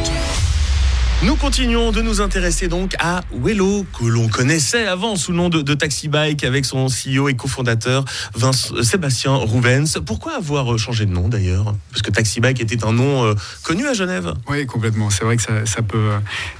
Nous 1.24 1.34
continuons 1.34 1.90
de 1.90 2.00
nous 2.02 2.20
intéresser 2.20 2.68
donc 2.68 2.94
à 3.00 3.22
Wello, 3.32 3.84
que 3.98 4.04
l'on 4.04 4.28
connaissait 4.28 4.86
avant 4.86 5.16
sous 5.16 5.32
le 5.32 5.38
nom 5.38 5.48
de, 5.48 5.62
de 5.62 5.74
Taxi 5.74 6.06
Bike 6.06 6.44
avec 6.44 6.64
son 6.64 6.86
CEO 6.86 7.28
et 7.28 7.34
cofondateur 7.34 8.04
Vince- 8.36 8.72
euh, 8.72 8.82
Sébastien 8.84 9.34
Rouvens. 9.34 9.98
Pourquoi 10.06 10.36
avoir 10.36 10.72
euh, 10.72 10.78
changé 10.78 11.04
de 11.04 11.10
nom 11.10 11.26
d'ailleurs? 11.26 11.74
Parce 11.90 12.02
que 12.02 12.12
Taxi 12.12 12.38
Bike 12.40 12.60
était 12.60 12.84
un 12.84 12.92
nom 12.92 13.24
euh, 13.24 13.34
connu 13.64 13.88
à 13.88 13.92
Genève. 13.92 14.32
Oui, 14.48 14.66
complètement. 14.66 15.10
C'est 15.10 15.24
vrai 15.24 15.36
que 15.36 15.42
ça, 15.42 15.66
ça 15.66 15.82
peut, 15.82 16.10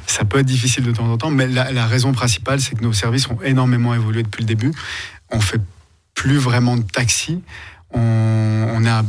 ça 0.09 0.25
peut 0.25 0.41
être 0.41 0.47
difficile 0.47 0.83
de 0.83 0.91
temps 0.91 1.07
en 1.09 1.17
temps, 1.17 1.31
mais 1.31 1.47
la, 1.47 1.71
la 1.71 1.87
raison 1.87 2.11
principale, 2.13 2.61
c'est 2.61 2.75
que 2.77 2.83
nos 2.83 2.93
services 2.93 3.29
ont 3.29 3.39
énormément 3.45 3.95
évolué 3.95 4.25
depuis 4.25 4.41
le 4.43 4.49
début. 4.49 4.73
On 5.31 5.41
fait 5.41 5.61
plus 6.15 6.39
vraiment 6.39 6.77
de 6.77 6.83
taxi. 6.83 7.41
On, 7.93 8.69
on 8.75 8.87
a 8.87 9.03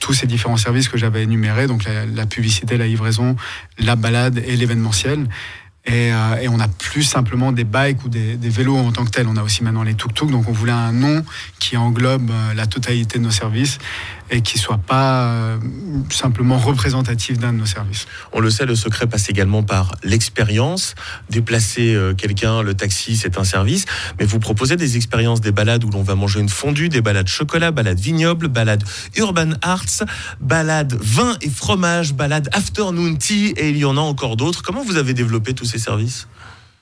tous 0.00 0.14
ces 0.14 0.26
différents 0.26 0.56
services 0.56 0.88
que 0.88 0.98
j'avais 0.98 1.22
énumérés, 1.22 1.66
donc 1.66 1.84
la, 1.84 2.06
la 2.06 2.26
publicité, 2.26 2.76
la 2.76 2.86
livraison, 2.86 3.36
la 3.78 3.96
balade 3.96 4.42
et 4.44 4.56
l'événementiel. 4.56 5.28
Et, 5.84 6.12
euh, 6.12 6.36
et 6.40 6.48
on 6.48 6.58
n'a 6.58 6.68
plus 6.68 7.02
simplement 7.02 7.50
des 7.50 7.64
bikes 7.64 8.04
ou 8.04 8.08
des, 8.08 8.36
des 8.36 8.48
vélos 8.48 8.76
en 8.76 8.92
tant 8.92 9.04
que 9.04 9.10
tels. 9.10 9.26
On 9.26 9.36
a 9.36 9.42
aussi 9.42 9.64
maintenant 9.64 9.82
les 9.82 9.94
tuk-tuk. 9.94 10.30
Donc 10.30 10.48
on 10.48 10.52
voulait 10.52 10.70
un 10.70 10.92
nom 10.92 11.24
qui 11.58 11.76
englobe 11.76 12.30
euh, 12.30 12.54
la 12.54 12.66
totalité 12.66 13.18
de 13.18 13.24
nos 13.24 13.32
services 13.32 13.78
et 14.32 14.40
qui 14.40 14.58
soit 14.58 14.78
pas 14.78 15.26
euh, 15.26 15.58
simplement 16.10 16.56
représentatif 16.58 17.38
d'un 17.38 17.52
de 17.52 17.58
nos 17.58 17.66
services. 17.66 18.06
On 18.32 18.40
le 18.40 18.48
sait, 18.50 18.64
le 18.64 18.74
secret 18.74 19.06
passe 19.06 19.28
également 19.28 19.62
par 19.62 19.92
l'expérience. 20.02 20.94
Déplacer 21.28 21.94
euh, 21.94 22.14
quelqu'un, 22.14 22.62
le 22.62 22.74
taxi, 22.74 23.16
c'est 23.16 23.38
un 23.38 23.44
service. 23.44 23.84
Mais 24.18 24.24
vous 24.24 24.38
proposez 24.38 24.76
des 24.76 24.96
expériences, 24.96 25.42
des 25.42 25.52
balades 25.52 25.84
où 25.84 25.90
l'on 25.90 26.02
va 26.02 26.14
manger 26.14 26.40
une 26.40 26.48
fondue, 26.48 26.88
des 26.88 27.02
balades 27.02 27.28
chocolat, 27.28 27.70
balades 27.70 28.00
vignoble, 28.00 28.48
balades 28.48 28.84
urban 29.16 29.50
arts, 29.60 30.04
balades 30.40 30.94
vin 30.94 31.36
et 31.42 31.50
fromage, 31.50 32.14
balades 32.14 32.48
afternoon 32.52 33.16
tea, 33.16 33.52
et 33.58 33.68
il 33.68 33.76
y 33.76 33.84
en 33.84 33.98
a 33.98 34.00
encore 34.00 34.36
d'autres. 34.36 34.62
Comment 34.62 34.82
vous 34.82 34.96
avez 34.96 35.12
développé 35.12 35.52
tous 35.52 35.66
ces 35.66 35.78
services? 35.78 36.26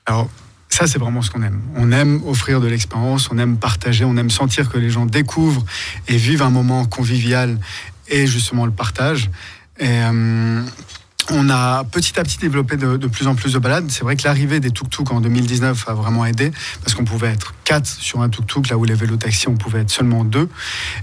Alors, 0.05 0.29
ça, 0.71 0.87
c'est 0.87 0.97
vraiment 0.97 1.21
ce 1.21 1.29
qu'on 1.29 1.43
aime. 1.43 1.61
On 1.75 1.91
aime 1.91 2.21
offrir 2.25 2.61
de 2.61 2.67
l'expérience, 2.67 3.29
on 3.29 3.37
aime 3.37 3.57
partager, 3.57 4.05
on 4.05 4.15
aime 4.15 4.29
sentir 4.29 4.69
que 4.69 4.77
les 4.77 4.89
gens 4.89 5.05
découvrent 5.05 5.65
et 6.07 6.15
vivent 6.15 6.41
un 6.41 6.49
moment 6.49 6.85
convivial 6.85 7.59
et 8.07 8.25
justement 8.25 8.65
le 8.65 8.71
partage. 8.71 9.29
Euh, 9.81 10.63
on 11.31 11.49
a 11.49 11.83
petit 11.85 12.19
à 12.19 12.23
petit 12.23 12.37
développé 12.37 12.77
de, 12.77 13.07
plus 13.07 13.27
en 13.27 13.35
plus 13.35 13.53
de 13.53 13.59
balades. 13.59 13.89
C'est 13.89 14.03
vrai 14.03 14.15
que 14.15 14.23
l'arrivée 14.23 14.59
des 14.59 14.71
tuk-tuk 14.71 15.11
en 15.11 15.21
2019 15.21 15.85
a 15.87 15.93
vraiment 15.93 16.25
aidé 16.25 16.51
parce 16.83 16.93
qu'on 16.93 17.05
pouvait 17.05 17.29
être 17.29 17.53
quatre 17.63 17.87
sur 17.87 18.21
un 18.21 18.29
tuk-tuk 18.29 18.69
là 18.69 18.77
où 18.77 18.83
les 18.83 18.93
vélos 18.93 19.17
taxis 19.17 19.47
on 19.47 19.55
pouvait 19.55 19.81
être 19.81 19.89
seulement 19.89 20.23
deux. 20.23 20.49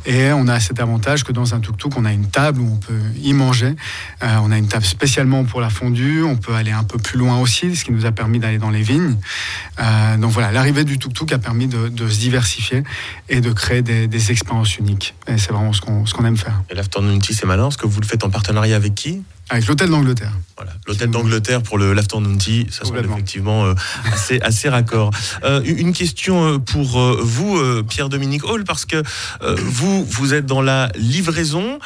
Et 0.07 0.31
on 0.33 0.49
a 0.49 0.61
cet 0.61 0.81
avantage 0.81 1.25
que 1.25 1.33
dans 1.33 1.55
un 1.55 1.61
tuk-tuk 1.61 1.97
on 1.97 2.05
a 2.05 2.13
une 2.13 2.29
table 2.29 2.61
où 2.61 2.73
on 2.73 2.77
peut 2.77 3.01
y 3.17 3.33
manger. 3.33 3.75
Euh, 4.23 4.37
on 4.43 4.51
a 4.51 4.59
une 4.59 4.69
table 4.69 4.85
spécialement 4.85 5.45
pour 5.45 5.61
la 5.61 5.71
fondue. 5.71 6.23
On 6.23 6.37
peut 6.37 6.55
aller 6.55 6.73
un 6.73 6.85
peu 6.85 6.99
plus 6.99 7.19
loin 7.19 7.39
aussi, 7.41 7.75
ce 7.75 7.85
qui 7.85 7.93
nous 7.93 8.07
a 8.07 8.13
permis 8.13 8.39
d'aller 8.39 8.59
dans 8.59 8.71
les 8.71 8.83
vignes. 8.83 9.17
Euh, 9.81 10.17
donc 10.19 10.33
voilà, 10.33 10.53
l'arrivée 10.53 10.85
du 10.85 10.99
tuk-tuk 10.99 11.33
a 11.33 11.39
permis 11.39 11.67
de, 11.67 12.09
se 12.09 12.19
diversifier 12.19 12.83
et 13.29 13.41
de 13.41 13.53
créer 13.53 13.83
des, 13.83 14.31
expériences 14.31 14.77
uniques. 14.79 15.15
Et 15.27 15.39
c'est 15.39 15.53
vraiment 15.53 15.73
ce 15.73 15.81
qu'on 15.81 16.25
aime 16.25 16.37
faire. 16.37 16.63
Et 16.71 16.75
l'afternoon 16.75 17.19
tea, 17.19 17.33
c'est 17.35 17.47
malin, 17.47 17.63
parce 17.65 17.77
que 17.77 17.87
vous 17.87 18.01
le 18.01 18.07
faites 18.07 18.25
en 18.25 18.31
partenariat 18.31 18.77
avec 18.77 18.95
qui? 18.95 19.23
Avec 19.51 19.67
l'hôtel 19.67 19.89
d'Angleterre. 19.91 20.33
Voilà, 20.57 20.73
l'hôtel 20.87 21.11
d'Angleterre 21.11 21.63
pour 21.63 21.79
le 21.79 21.93
l'afternoon 21.93 22.37
tea, 22.37 22.67
ça 22.71 22.85
semble 22.85 22.99
effectivement 22.99 23.65
euh, 23.65 23.75
assez 24.13 24.41
assez 24.41 24.69
raccord. 24.69 25.11
Euh, 25.45 25.63
une 25.65 25.93
question 25.93 26.55
euh, 26.55 26.59
pour 26.59 26.99
vous, 27.23 27.59
Pierre-Dominique 27.85 28.45
Hall, 28.45 28.65
parce 28.65 28.85
que 28.85 29.03
euh, 29.43 29.57
vous 29.59 30.05
vous 30.05 30.35
êtes 30.35 30.47
dans 30.47 30.63
la 30.63 30.91
livraison. 30.97 31.79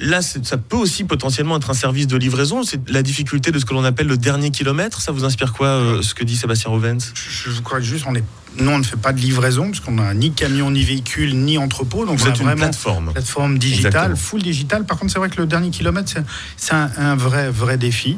Là, 0.00 0.22
ça 0.22 0.56
peut 0.56 0.76
aussi 0.76 1.04
potentiellement 1.04 1.56
être 1.56 1.70
un 1.70 1.74
service 1.74 2.06
de 2.06 2.16
livraison. 2.16 2.62
C'est 2.62 2.88
la 2.88 3.02
difficulté 3.02 3.50
de 3.50 3.58
ce 3.58 3.64
que 3.64 3.74
l'on 3.74 3.84
appelle 3.84 4.06
le 4.06 4.16
dernier 4.16 4.50
kilomètre. 4.50 5.00
Ça 5.00 5.12
vous 5.12 5.24
inspire 5.24 5.52
quoi, 5.52 5.68
euh, 5.68 6.02
ce 6.02 6.14
que 6.14 6.24
dit 6.24 6.36
Sébastien 6.36 6.70
Rovens 6.70 7.12
Je, 7.14 7.50
je 7.50 7.60
crois 7.60 7.78
que 7.78 7.84
juste, 7.84 8.04
on 8.08 8.14
est, 8.14 8.24
nous, 8.58 8.70
on 8.70 8.78
ne 8.78 8.82
fait 8.84 8.96
pas 8.96 9.12
de 9.12 9.20
livraison, 9.20 9.66
parce 9.66 9.80
qu'on 9.80 9.92
n'a 9.92 10.14
ni 10.14 10.32
camion, 10.32 10.70
ni 10.70 10.82
véhicule, 10.82 11.34
ni 11.36 11.58
entrepôt. 11.58 12.06
Donc, 12.06 12.18
Vous 12.18 12.26
on 12.26 12.28
êtes 12.30 12.36
a 12.36 12.38
une 12.38 12.44
vraiment 12.44 12.62
plateforme. 12.62 13.12
plateforme 13.12 13.58
digitale, 13.58 13.86
Exactement. 13.86 14.16
full 14.16 14.42
digital. 14.42 14.84
Par 14.84 14.98
contre, 14.98 15.12
c'est 15.12 15.18
vrai 15.18 15.28
que 15.30 15.40
le 15.40 15.46
dernier 15.46 15.70
kilomètre, 15.70 16.12
c'est- 16.56 16.72
un, 16.74 16.90
un 16.96 17.14
vrai, 17.16 17.50
vrai 17.50 17.76
défi. 17.76 18.16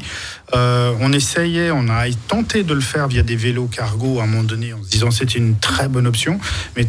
Euh, 0.55 0.93
on 1.01 1.13
essayait, 1.13 1.71
on 1.71 1.89
a 1.89 2.05
tenté 2.29 2.63
de 2.63 2.75
le 2.75 2.81
faire 2.81 3.09
via 3.09 3.23
des 3.23 3.37
vélos 3.37 3.67
cargo 3.67 4.21
à 4.21 4.25
un 4.25 4.27
moment 4.27 4.43
donné, 4.45 4.73
en 4.73 4.83
se 4.83 4.89
disant 4.89 5.11
c'était 5.11 5.39
une 5.39 5.57
très 5.59 5.89
bonne 5.89 6.07
option. 6.07 6.39
Mais 6.77 6.87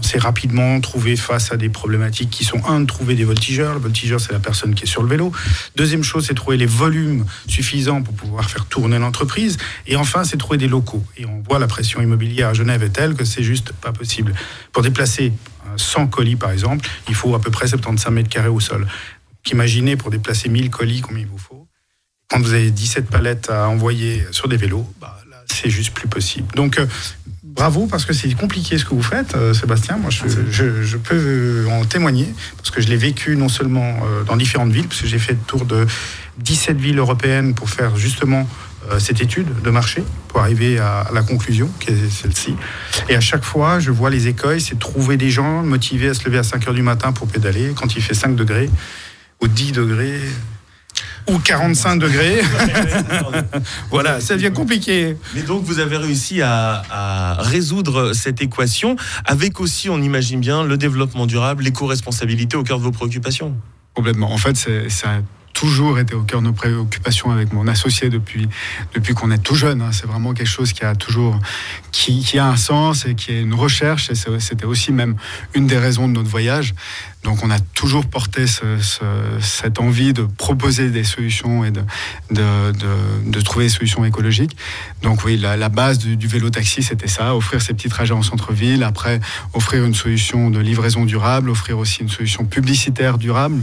on 0.00 0.02
s'est 0.02 0.18
rapidement 0.18 0.80
trouvé 0.80 1.14
face 1.14 1.52
à 1.52 1.58
des 1.58 1.68
problématiques 1.68 2.30
qui 2.30 2.44
sont, 2.44 2.64
un, 2.66 2.80
de 2.80 2.86
trouver 2.86 3.14
des 3.14 3.24
voltigeurs. 3.24 3.74
Le 3.74 3.80
voltigeur, 3.80 4.18
c'est 4.18 4.32
la 4.32 4.38
personne 4.38 4.74
qui 4.74 4.84
est 4.84 4.86
sur 4.86 5.02
le 5.02 5.08
vélo. 5.08 5.30
Deuxième 5.76 6.02
chose, 6.02 6.26
c'est 6.26 6.34
trouver 6.34 6.56
les 6.56 6.66
volumes 6.66 7.26
suffisants 7.46 8.02
pour 8.02 8.14
pouvoir 8.14 8.48
faire 8.48 8.64
tourner 8.64 8.98
l'entreprise. 8.98 9.58
Et 9.86 9.96
enfin, 9.96 10.24
c'est 10.24 10.38
trouver 10.38 10.56
des 10.56 10.68
locaux. 10.68 11.04
Et 11.18 11.26
on 11.26 11.42
voit 11.42 11.58
la 11.58 11.66
pression 11.66 12.00
immobilière 12.00 12.48
à 12.48 12.54
Genève 12.54 12.82
est 12.82 12.90
telle 12.90 13.14
que 13.14 13.26
c'est 13.26 13.42
juste 13.42 13.72
pas 13.74 13.92
possible. 13.92 14.32
Pour 14.72 14.82
déplacer 14.82 15.34
100 15.76 16.06
colis, 16.06 16.36
par 16.36 16.50
exemple, 16.50 16.88
il 17.08 17.14
faut 17.14 17.34
à 17.34 17.40
peu 17.40 17.50
près 17.50 17.68
75 17.68 18.12
mètres 18.12 18.30
carrés 18.30 18.48
au 18.48 18.60
sol. 18.60 18.86
imaginez 19.52 19.96
pour 19.96 20.10
déplacer 20.10 20.48
1000 20.48 20.70
colis 20.70 21.02
combien 21.02 21.20
il 21.20 21.28
vous 21.28 21.38
faut. 21.38 21.66
Quand 22.28 22.40
vous 22.40 22.54
avez 22.54 22.70
17 22.70 23.10
palettes 23.10 23.50
à 23.50 23.68
envoyer 23.68 24.24
sur 24.30 24.48
des 24.48 24.56
vélos, 24.56 24.90
bah, 24.98 25.18
c'est 25.46 25.68
juste 25.68 25.92
plus 25.92 26.08
possible. 26.08 26.54
Donc, 26.54 26.78
euh, 26.78 26.86
bravo 27.54 27.86
parce 27.86 28.04
que 28.04 28.12
c'est 28.12 28.32
compliqué 28.34 28.78
ce 28.78 28.84
que 28.84 28.94
vous 28.94 29.02
faites, 29.02 29.34
euh, 29.34 29.52
Sébastien. 29.52 29.96
Moi, 29.96 30.10
je, 30.10 30.96
peux 30.96 31.66
en 31.70 31.84
témoigner 31.84 32.32
parce 32.56 32.70
que 32.70 32.80
je 32.80 32.88
l'ai 32.88 32.96
vécu 32.96 33.36
non 33.36 33.48
seulement 33.48 34.00
euh, 34.04 34.24
dans 34.24 34.36
différentes 34.36 34.70
villes, 34.70 34.86
parce 34.88 35.00
que 35.00 35.06
j'ai 35.06 35.18
fait 35.18 35.32
le 35.32 35.38
tour 35.46 35.64
de 35.64 35.86
17 36.38 36.78
villes 36.78 36.98
européennes 36.98 37.54
pour 37.54 37.68
faire 37.68 37.96
justement 37.96 38.48
euh, 38.90 38.98
cette 38.98 39.20
étude 39.20 39.48
de 39.62 39.70
marché 39.70 40.02
pour 40.28 40.40
arriver 40.40 40.78
à, 40.78 41.08
la 41.12 41.22
conclusion 41.22 41.68
qui 41.80 41.90
est 41.90 42.10
celle-ci. 42.10 42.54
Et 43.08 43.16
à 43.16 43.20
chaque 43.20 43.44
fois, 43.44 43.78
je 43.78 43.90
vois 43.90 44.10
les 44.10 44.28
écueils, 44.28 44.60
c'est 44.60 44.78
trouver 44.78 45.16
des 45.16 45.30
gens 45.30 45.62
motivés 45.62 46.08
à 46.08 46.14
se 46.14 46.24
lever 46.24 46.38
à 46.38 46.42
5 46.42 46.68
heures 46.68 46.74
du 46.74 46.82
matin 46.82 47.12
pour 47.12 47.28
pédaler 47.28 47.72
quand 47.74 47.96
il 47.96 48.02
fait 48.02 48.14
5 48.14 48.36
degrés 48.36 48.70
ou 49.42 49.48
10 49.48 49.72
degrés 49.72 50.20
ou 51.28 51.38
45 51.38 51.96
degrés. 51.96 52.40
voilà, 53.90 54.20
ça 54.20 54.34
devient 54.36 54.52
compliqué. 54.52 55.16
Mais 55.34 55.42
donc 55.42 55.64
vous 55.64 55.78
avez 55.78 55.96
réussi 55.96 56.42
à, 56.42 57.36
résoudre 57.40 58.12
cette 58.12 58.40
équation 58.42 58.96
avec 59.24 59.60
aussi, 59.60 59.88
on 59.88 60.00
imagine 60.00 60.40
bien, 60.40 60.64
le 60.64 60.76
développement 60.76 61.26
durable, 61.26 61.64
l'éco-responsabilité 61.64 62.56
au 62.56 62.62
cœur 62.62 62.78
de 62.78 62.84
vos 62.84 62.92
préoccupations. 62.92 63.54
Complètement. 63.94 64.32
En 64.32 64.38
fait, 64.38 64.56
ça 64.88 65.20
toujours 65.60 65.98
été 65.98 66.14
au 66.14 66.22
cœur 66.22 66.40
de 66.40 66.46
nos 66.46 66.54
préoccupations 66.54 67.30
avec 67.30 67.52
mon 67.52 67.66
associé 67.66 68.08
depuis, 68.08 68.48
depuis 68.94 69.12
qu'on 69.12 69.30
est 69.30 69.42
tout 69.42 69.54
jeune. 69.54 69.82
Hein. 69.82 69.90
C'est 69.92 70.06
vraiment 70.06 70.32
quelque 70.32 70.48
chose 70.48 70.72
qui 70.72 70.84
a 70.84 70.94
toujours 70.94 71.38
qui, 71.92 72.20
qui, 72.20 72.38
a 72.38 72.46
un 72.46 72.56
sens 72.56 73.04
et 73.04 73.14
qui 73.14 73.32
est 73.32 73.42
une 73.42 73.52
recherche. 73.52 74.10
Et 74.10 74.14
c'était 74.14 74.64
aussi 74.64 74.90
même 74.90 75.16
une 75.54 75.66
des 75.66 75.76
raisons 75.76 76.08
de 76.08 76.14
notre 76.14 76.30
voyage. 76.30 76.74
Donc 77.22 77.44
on 77.44 77.50
a 77.50 77.58
toujours 77.58 78.06
porté 78.06 78.46
cette 78.46 79.78
envie 79.78 80.14
de 80.14 80.22
proposer 80.22 80.88
des 80.88 81.04
solutions 81.04 81.64
et 81.64 81.70
de, 81.70 81.82
de, 82.30 83.40
trouver 83.42 83.66
des 83.66 83.70
solutions 83.70 84.04
écologiques. 84.04 84.56
Donc 85.02 85.24
oui, 85.24 85.36
la, 85.36 85.68
base 85.68 85.98
du, 85.98 86.26
vélo-taxi, 86.26 86.82
c'était 86.82 87.08
ça, 87.08 87.36
offrir 87.36 87.60
ces 87.60 87.74
petits 87.74 87.90
trajets 87.90 88.14
en 88.14 88.22
centre-ville, 88.22 88.82
après 88.82 89.20
offrir 89.52 89.84
une 89.84 89.94
solution 89.94 90.50
de 90.50 90.60
livraison 90.60 91.04
durable, 91.04 91.50
offrir 91.50 91.78
aussi 91.78 92.00
une 92.00 92.08
solution 92.08 92.46
publicitaire 92.46 93.18
durable. 93.18 93.62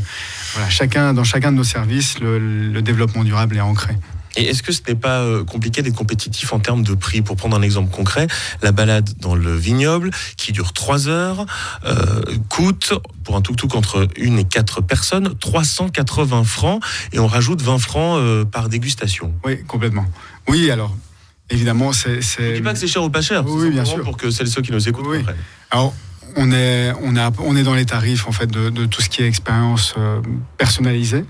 Voilà, 0.53 0.69
chacun, 0.69 1.13
dans 1.13 1.23
chacun 1.23 1.51
de 1.51 1.57
nos 1.57 1.63
services, 1.63 2.19
le 2.19 2.81
développement 2.81 3.23
durable 3.23 3.57
est 3.57 3.61
ancré. 3.61 3.95
Et 4.35 4.47
est-ce 4.47 4.61
que 4.61 4.71
ce 4.71 4.81
n'est 4.87 4.95
pas 4.95 5.21
euh, 5.21 5.43
compliqué 5.43 5.81
d'être 5.81 5.95
compétitif 5.95 6.53
en 6.53 6.59
termes 6.59 6.83
de 6.83 6.93
prix? 6.93 7.21
Pour 7.21 7.35
prendre 7.35 7.57
un 7.57 7.61
exemple 7.61 7.93
concret, 7.93 8.27
la 8.61 8.71
balade 8.71 9.09
dans 9.19 9.35
le 9.35 9.55
vignoble, 9.55 10.11
qui 10.37 10.51
dure 10.51 10.73
3 10.73 11.07
heures, 11.07 11.45
euh, 11.85 12.21
coûte, 12.49 12.93
pour 13.23 13.35
un 13.35 13.41
tuk-tuk 13.41 13.75
entre 13.75 14.07
une 14.15 14.37
et 14.39 14.43
quatre 14.43 14.81
personnes, 14.81 15.35
380 15.39 16.43
francs, 16.43 16.83
et 17.11 17.19
on 17.19 17.27
rajoute 17.27 17.61
20 17.61 17.79
francs 17.79 18.19
euh, 18.19 18.45
par 18.45 18.69
dégustation. 18.69 19.33
Oui, 19.43 19.63
complètement. 19.63 20.05
Oui, 20.47 20.69
alors, 20.69 20.95
évidemment, 21.49 21.91
c'est... 21.91 22.21
Je 22.21 22.41
ne 22.41 22.55
dis 22.55 22.61
pas 22.61 22.73
que 22.73 22.79
c'est 22.79 22.87
cher 22.87 23.03
ou 23.03 23.09
pas 23.09 23.21
cher, 23.21 23.43
oui, 23.47 23.71
bien 23.71 23.85
sûr. 23.85 24.03
pour 24.03 24.17
que 24.17 24.29
celles 24.29 24.47
et 24.47 24.51
ceux 24.51 24.61
qui 24.61 24.71
nous 24.71 24.87
écoutent 24.87 25.07
oui. 25.07 25.25
Alors, 25.71 25.93
on 26.35 26.51
est, 26.51 26.93
on, 27.01 27.15
on 27.39 27.55
est 27.55 27.63
dans 27.63 27.73
les 27.73 27.85
tarifs 27.85 28.27
en 28.27 28.31
fait 28.31 28.47
de, 28.47 28.69
de 28.69 28.85
tout 28.85 29.01
ce 29.01 29.09
qui 29.09 29.23
est 29.23 29.27
expérience 29.27 29.95
personnalisée. 30.57 31.25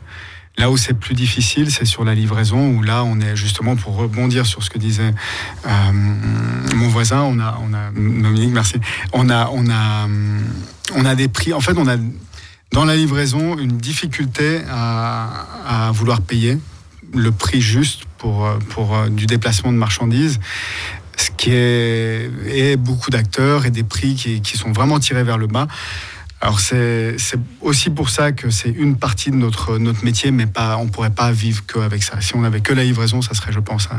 Là 0.57 0.71
où 0.71 0.77
c'est 0.77 0.95
plus 0.95 1.13
difficile, 1.13 1.69
c'est 1.69 1.85
sur 1.85 2.03
la 2.03 2.15
livraison, 2.15 2.69
où 2.69 2.81
là, 2.81 3.03
on 3.03 3.19
est 3.19 3.35
justement 3.35 3.75
pour 3.75 3.95
rebondir 3.95 4.47
sur 4.47 4.63
ce 4.63 4.71
que 4.71 4.79
disait 4.79 5.13
euh, 5.67 5.91
mon 6.75 6.87
voisin. 6.87 7.21
On 7.21 7.39
a, 7.39 7.59
on 7.61 7.73
a, 7.73 7.91
Dominique, 7.91 8.53
merci. 8.53 8.77
On 9.13 9.29
a, 9.29 9.49
on 9.53 9.69
a, 9.69 10.07
on 10.95 11.05
a 11.05 11.15
des 11.15 11.27
prix. 11.27 11.53
En 11.53 11.61
fait, 11.61 11.77
on 11.77 11.87
a 11.87 11.97
dans 12.71 12.85
la 12.85 12.95
livraison 12.95 13.57
une 13.57 13.77
difficulté 13.77 14.61
à, 14.69 15.91
vouloir 15.93 16.21
payer 16.21 16.57
le 17.13 17.31
prix 17.31 17.61
juste 17.61 18.01
pour, 18.17 18.49
pour 18.69 18.95
euh, 18.95 19.09
du 19.09 19.27
déplacement 19.27 19.71
de 19.71 19.77
marchandises 19.77 20.39
ce 21.19 21.31
qui 21.31 21.49
est 21.51 22.77
beaucoup 22.77 23.09
d'acteurs 23.09 23.65
et 23.65 23.71
des 23.71 23.83
prix 23.83 24.13
qui, 24.13 24.39
qui, 24.41 24.55
sont 24.55 24.71
vraiment 24.71 24.99
tirés 24.99 25.23
vers 25.23 25.39
le 25.39 25.47
bas. 25.47 25.67
Alors 26.39 26.59
c'est 26.59 27.15
aussi 27.61 27.89
pour 27.89 28.09
ça 28.09 28.31
que 28.31 28.51
c'est 28.51 28.69
une 28.69 28.95
partie 28.95 29.31
de 29.31 29.35
notre, 29.35 29.79
notre 29.79 30.05
métier, 30.05 30.29
mais 30.29 30.45
pas, 30.45 30.77
on 30.77 30.85
ne 30.85 30.89
pourrait 30.89 31.09
pas 31.09 31.31
vivre 31.31 31.63
qu'avec 31.65 32.03
ça. 32.03 32.21
Si 32.21 32.35
on 32.35 32.41
n'avait 32.41 32.61
que 32.61 32.73
la 32.73 32.83
livraison, 32.83 33.23
ça 33.23 33.33
serait, 33.33 33.51
je 33.51 33.59
pense, 33.59 33.89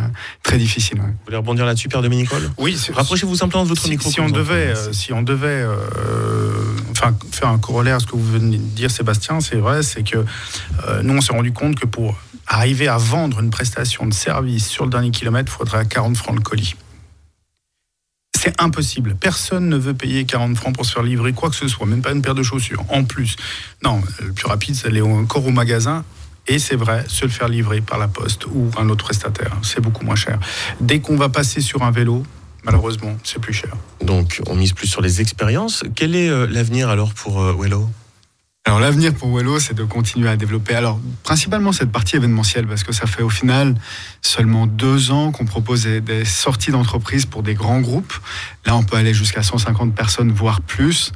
très 0.45 0.57
difficile. 0.57 0.99
Vous 1.01 1.07
voulez 1.25 1.37
rebondir 1.37 1.67
là-dessus, 1.67 1.89
Père 1.89 2.03
Dominique 2.03 2.31
Oui. 2.57 2.79
Rapprochez-vous 2.93 3.35
simplement 3.35 3.65
de 3.65 3.69
votre 3.69 3.83
si, 3.83 3.91
micro. 3.91 4.09
Si 4.09 4.21
on 4.21 4.29
devait, 4.29 4.75
euh, 4.77 4.93
si 4.93 5.13
on 5.13 5.23
devait 5.23 5.49
euh, 5.49 5.75
enfin, 6.93 7.17
faire 7.33 7.49
un 7.49 7.59
corollaire 7.59 7.97
à 7.97 8.01
ce 8.01 8.07
que 8.07 8.13
vous 8.13 8.31
venez 8.31 8.59
de 8.59 8.63
dire, 8.63 8.91
Sébastien, 8.91 9.41
c'est 9.41 9.57
vrai, 9.57 9.83
c'est 9.83 10.05
que 10.05 10.19
euh, 10.87 11.03
nous, 11.03 11.17
on 11.17 11.21
s'est 11.21 11.33
rendu 11.33 11.53
compte 11.53 11.75
que 11.75 11.87
pour 11.87 12.17
arriver 12.47 12.87
à 12.87 12.99
vendre 12.99 13.41
une 13.41 13.51
prestation 13.51 14.07
de 14.07 14.15
service 14.15 14.69
sur 14.69 14.85
le 14.85 14.91
dernier 14.91 15.11
kilomètre, 15.11 15.53
il 15.53 15.59
faudrait 15.59 15.79
à 15.79 15.85
40 15.85 16.17
francs 16.17 16.37
le 16.37 16.43
colis. 16.43 16.77
C'est 18.39 18.63
impossible. 18.63 19.17
Personne 19.19 19.69
ne 19.69 19.77
veut 19.77 19.95
payer 19.95 20.25
40 20.25 20.57
francs 20.57 20.73
pour 20.73 20.87
se 20.87 20.93
faire 20.93 21.03
livrer 21.03 21.33
quoi 21.33 21.51
que 21.51 21.57
ce 21.57 21.67
soit, 21.67 21.87
même 21.87 22.03
pas 22.03 22.13
une 22.13 22.23
paire 22.23 22.37
de 22.37 22.45
chaussures. 22.45 22.85
En 22.89 23.03
plus, 23.03 23.35
non, 23.83 24.01
le 24.23 24.33
plus 24.33 24.47
rapide, 24.47 24.77
c'est 24.77 24.87
aller 24.87 25.01
encore 25.01 25.45
au 25.45 25.51
magasin. 25.51 26.05
Et 26.47 26.61
c'est 26.61 26.77
vrai, 26.77 27.05
se 27.09 27.25
le 27.25 27.33
faire 27.33 27.49
livrer 27.49 27.81
par 27.81 27.99
la 27.99 28.07
poste 28.07 28.47
ou 28.47 28.71
un 28.79 28.91
autre 28.91 29.07
prestataire, 29.07 29.57
c'est 29.63 29.81
beaucoup 29.81 30.05
moins 30.05 30.15
cher. 30.15 30.39
Dès 30.81 31.01
qu'on 31.01 31.17
va 31.17 31.29
passer 31.29 31.61
sur 31.61 31.83
un 31.83 31.91
vélo, 31.91 32.23
malheureusement, 32.63 33.19
c'est 33.25 33.41
plus 33.41 33.55
cher. 33.55 33.73
Donc, 34.05 34.41
on 34.47 34.55
mise 34.55 34.73
plus 34.73 34.87
sur 34.87 35.03
les 35.03 35.21
expériences. 35.21 35.83
Quel 35.97 36.15
est 36.15 36.29
euh, 36.29 36.47
l'avenir 36.47 36.91
alors 36.91 37.15
pour 37.15 37.43
euh, 37.43 37.57
Wello? 37.59 37.91
L'avenir 38.89 39.13
pour 39.13 39.37
Wello, 39.37 39.61
c'est 39.61 39.75
de 39.75 39.85
continuer 39.85 40.31
à 40.31 40.39
développer. 40.39 40.75
Alors 40.75 40.99
principalement 41.23 41.73
cette 41.73 41.93
partie 41.93 42.17
événementielle, 42.17 42.67
parce 42.67 42.85
que 42.85 42.93
ça 42.93 43.07
fait 43.07 43.23
au 43.23 43.29
final 43.29 43.75
seulement 44.23 44.67
deux 44.67 45.11
ans 45.11 45.31
qu'on 45.31 45.45
propose 45.45 45.85
des, 45.85 46.25
sorties 46.25 46.71
d'entreprise 46.71 47.27
pour 47.27 47.43
des 47.43 47.53
grands 47.53 47.81
groupes. 47.81 48.15
Là, 48.65 48.77
on 48.77 48.83
peut 48.83 48.97
aller 48.97 49.13
jusqu'à 49.13 49.43
150 49.43 49.95
personnes, 49.95 50.33
voire 50.33 50.63
plus, 50.63 51.13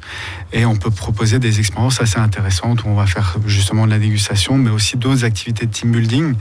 et 0.51 0.65
on 0.65 0.75
peut 0.75 0.91
proposer 0.91 1.39
des 1.39 1.59
expériences 1.59 1.99
assez 1.99 2.19
intéressantes 2.19 2.83
où 2.83 2.87
on 2.89 2.95
va 2.95 3.07
faire 3.07 3.37
justement 3.47 3.85
de 3.85 3.91
la 3.91 3.99
dégustation, 3.99 4.55
mais 4.57 4.69
aussi 4.69 4.97
d'autres 4.97 5.25
activités 5.25 5.65
de 5.65 5.71
team 5.71 5.91
building. 5.91 6.35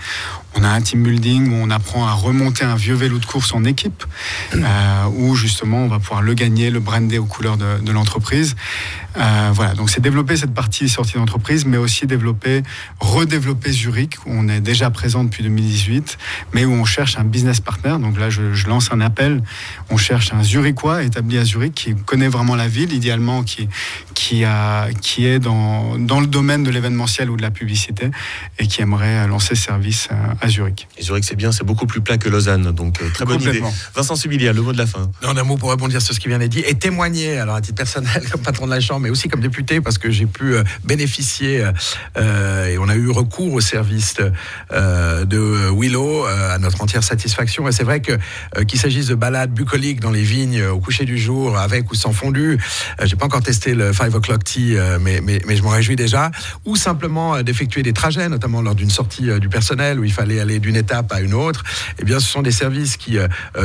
On 0.54 0.64
a 0.64 0.68
un 0.68 0.80
team 0.82 1.02
building 1.02 1.50
où 1.50 1.54
on 1.62 1.70
apprend 1.70 2.06
à 2.06 2.12
remonter 2.12 2.64
un 2.64 2.76
vieux 2.76 2.94
vélo 2.94 3.18
de 3.18 3.24
course 3.24 3.54
en 3.54 3.64
équipe, 3.64 4.04
euh, 4.54 5.04
où 5.16 5.34
justement 5.34 5.78
on 5.78 5.88
va 5.88 5.98
pouvoir 5.98 6.20
le 6.20 6.34
gagner, 6.34 6.70
le 6.70 6.80
brander 6.80 7.18
aux 7.18 7.24
couleurs 7.24 7.56
de, 7.56 7.92
l'entreprise. 7.92 8.54
Euh, 9.16 9.50
voilà, 9.52 9.74
donc 9.74 9.90
c'est 9.90 10.00
développer 10.00 10.36
cette 10.36 10.54
partie 10.54 10.88
sortie 10.88 11.18
d'entreprise, 11.22 11.64
mais 11.64 11.76
aussi 11.76 12.06
développer, 12.06 12.62
redévelopper 13.00 13.72
Zurich, 13.72 14.16
où 14.26 14.30
on 14.32 14.48
est 14.48 14.60
déjà 14.60 14.90
présent 14.90 15.24
depuis 15.24 15.42
2018, 15.42 16.18
mais 16.52 16.64
où 16.64 16.72
on 16.72 16.84
cherche 16.84 17.18
un 17.18 17.24
business 17.24 17.60
partner. 17.60 17.96
Donc 18.00 18.18
là, 18.18 18.30
je, 18.30 18.52
je 18.52 18.66
lance 18.66 18.90
un 18.92 19.00
appel. 19.00 19.42
On 19.90 19.96
cherche 19.96 20.32
un 20.32 20.42
Zurichois 20.42 21.02
établi 21.02 21.38
à 21.38 21.44
Zurich 21.44 21.74
qui 21.74 21.94
connaît 21.94 22.28
vraiment 22.28 22.56
la 22.56 22.68
ville, 22.68 22.92
idéalement 22.92 23.42
qui, 23.42 23.68
qui, 24.14 24.44
a, 24.44 24.88
qui 25.00 25.26
est 25.26 25.38
dans, 25.38 25.98
dans 25.98 26.20
le 26.20 26.26
domaine 26.26 26.62
de 26.62 26.70
l'événementiel 26.70 27.30
ou 27.30 27.36
de 27.36 27.42
la 27.42 27.50
publicité 27.50 28.10
et 28.58 28.66
qui 28.66 28.82
aimerait 28.82 29.26
lancer 29.26 29.54
service 29.54 30.08
à, 30.40 30.48
Zurich. 30.48 30.88
Et 30.98 31.02
Zurich, 31.02 31.24
c'est 31.24 31.36
bien, 31.36 31.52
c'est 31.52 31.64
beaucoup 31.64 31.86
plus 31.86 32.00
plat 32.00 32.18
que 32.18 32.28
Lausanne, 32.28 32.72
donc 32.72 33.00
euh, 33.00 33.08
très 33.12 33.24
bonne 33.24 33.40
idée. 33.40 33.62
Vincent 33.94 34.16
Subilia, 34.16 34.52
le 34.52 34.62
mot 34.62 34.72
de 34.72 34.78
la 34.78 34.86
fin. 34.86 35.10
Non, 35.22 35.36
un 35.36 35.42
mot 35.44 35.56
pour 35.56 35.70
rebondir 35.70 36.02
sur 36.02 36.14
ce 36.14 36.20
qui 36.20 36.28
vient 36.28 36.38
d'être 36.38 36.50
dit 36.50 36.62
et 36.66 36.74
témoigner, 36.74 37.38
alors 37.38 37.56
à 37.56 37.60
titre 37.60 37.76
personnel, 37.76 38.22
comme 38.30 38.40
patron 38.40 38.66
de 38.66 38.70
la 38.70 38.80
Chambre, 38.80 39.00
mais 39.00 39.10
aussi 39.10 39.28
comme 39.28 39.40
député, 39.40 39.80
parce 39.80 39.98
que 39.98 40.10
j'ai 40.10 40.26
pu 40.26 40.54
euh, 40.54 40.64
euh, 42.16 42.66
et 42.66 42.78
on 42.78 42.88
a 42.88 42.95
eu 42.95 43.11
recours 43.11 43.52
au 43.52 43.61
service 43.61 44.16
de 44.71 45.71
Willow 45.71 46.25
à 46.25 46.59
notre 46.59 46.81
entière 46.83 47.04
satisfaction. 47.04 47.69
Et 47.69 47.73
c'est 47.73 47.85
vrai 47.85 48.00
que 48.00 48.12
qu'il 48.64 48.78
s'agisse 48.78 49.07
de 49.07 49.14
balades 49.14 49.52
bucoliques 49.52 50.00
dans 50.00 50.11
les 50.11 50.23
vignes 50.23 50.64
au 50.64 50.78
coucher 50.78 51.04
du 51.04 51.19
jour, 51.19 51.59
avec 51.59 51.90
ou 51.90 51.95
sans 51.95 52.12
fondu, 52.12 52.59
j'ai 53.02 53.16
pas 53.16 53.26
encore 53.26 53.42
testé 53.42 53.75
le 53.75 53.92
5 53.92 54.14
o'clock 54.14 54.45
tea, 54.45 54.76
mais, 55.00 55.21
mais, 55.21 55.57
je 55.57 55.62
m'en 55.62 55.71
réjouis 55.71 55.97
déjà, 55.97 56.31
ou 56.64 56.76
simplement 56.76 57.42
d'effectuer 57.42 57.83
des 57.83 57.92
trajets, 57.92 58.28
notamment 58.28 58.62
lors 58.62 58.75
d'une 58.75 58.90
sortie 58.90 59.28
du 59.40 59.49
personnel 59.49 59.99
où 59.99 60.04
il 60.04 60.12
fallait 60.12 60.40
aller 60.40 60.59
d'une 60.59 60.76
étape 60.76 61.12
à 61.12 61.21
une 61.21 61.35
autre. 61.35 61.62
Eh 61.99 62.04
bien, 62.04 62.21
ce 62.21 62.28
sont 62.28 62.42
des 62.42 62.50
services 62.50 62.97
qui 62.97 63.19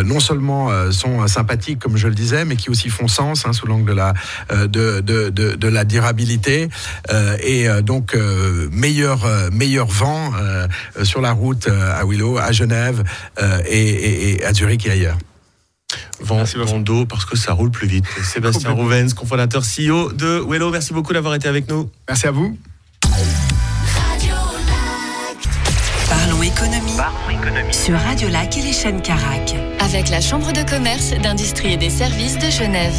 non 0.03 0.19
seulement 0.19 0.91
sont 0.91 1.27
sympathiques, 1.27 1.79
comme 1.79 1.97
je 1.97 2.07
le 2.07 2.15
disais, 2.15 2.45
mais 2.45 2.55
qui 2.55 2.69
aussi 2.69 2.89
font 2.89 3.07
sens 3.07 3.45
hein, 3.45 3.53
sous 3.53 3.67
l'angle 3.67 3.89
de 3.89 3.95
la 3.95 4.13
de, 4.49 5.01
de, 5.01 5.29
de, 5.29 5.67
la 5.67 5.85
durabilité 5.85 6.69
et 7.41 7.67
donc 7.81 8.15
meilleur 8.71 9.27
meilleur 9.51 9.87
vent 9.87 10.31
sur 11.03 11.21
la 11.21 11.31
route 11.31 11.67
à 11.67 12.05
Willow, 12.05 12.37
à 12.37 12.51
Genève 12.51 13.03
et, 13.65 13.77
et, 13.79 14.31
et 14.33 14.45
à 14.45 14.53
Zurich 14.53 14.85
et 14.85 14.91
ailleurs. 14.91 15.17
vent 16.19 16.79
dos 16.79 17.05
parce 17.05 17.25
que 17.25 17.37
ça 17.37 17.53
roule 17.53 17.71
plus 17.71 17.87
vite. 17.87 18.05
Sébastien 18.23 18.71
Rouvens, 18.71 19.13
cofondateur 19.15 19.63
CEO 19.63 20.11
de 20.11 20.43
Wello, 20.47 20.71
merci 20.71 20.93
beaucoup 20.93 21.13
d'avoir 21.13 21.35
été 21.35 21.47
avec 21.47 21.69
nous. 21.69 21.89
Merci 22.07 22.27
à 22.27 22.31
vous. 22.31 22.57
Parlons 26.09 26.41
économie, 26.41 26.95
sur 27.71 27.99
Radio 27.99 28.29
Lac 28.29 28.57
et 28.57 28.61
les 28.61 28.73
chaînes 28.73 29.01
Carac. 29.01 29.55
Avec 29.79 30.09
la 30.09 30.21
Chambre 30.21 30.53
de 30.53 30.63
commerce, 30.69 31.11
d'industrie 31.21 31.73
et 31.73 31.77
des 31.77 31.89
services 31.89 32.37
de 32.37 32.49
Genève. 32.49 32.93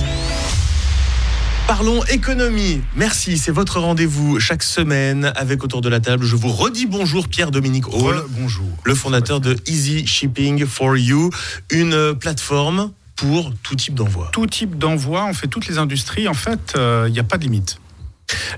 Parlons 1.69 2.03
économie. 2.05 2.81
Merci, 2.97 3.37
c'est 3.37 3.53
votre 3.53 3.79
rendez-vous 3.79 4.41
chaque 4.41 4.63
semaine 4.63 5.31
avec 5.37 5.63
autour 5.63 5.83
de 5.83 5.91
la 5.91 6.01
table. 6.01 6.25
Je 6.25 6.35
vous 6.35 6.49
redis 6.49 6.87
bonjour 6.87 7.29
Pierre-Dominique 7.29 7.89
Hall. 7.89 8.25
bonjour. 8.31 8.67
Le 8.85 8.95
fondateur 8.95 9.39
de 9.39 9.55
Easy 9.67 10.07
Shipping 10.07 10.65
for 10.65 10.97
You, 10.97 11.29
une 11.71 12.15
plateforme 12.15 12.91
pour 13.17 13.53
tout 13.63 13.75
type 13.75 13.95
d'envoi. 13.95 14.31
Tout 14.33 14.47
type 14.47 14.79
d'envoi, 14.79 15.27
on 15.27 15.35
fait 15.35 15.47
toutes 15.47 15.69
les 15.69 15.77
industries. 15.77 16.27
En 16.27 16.33
fait, 16.33 16.73
il 16.75 16.81
euh, 16.81 17.11
n'y 17.11 17.19
a 17.19 17.23
pas 17.23 17.37
de 17.37 17.43
limite. 17.43 17.79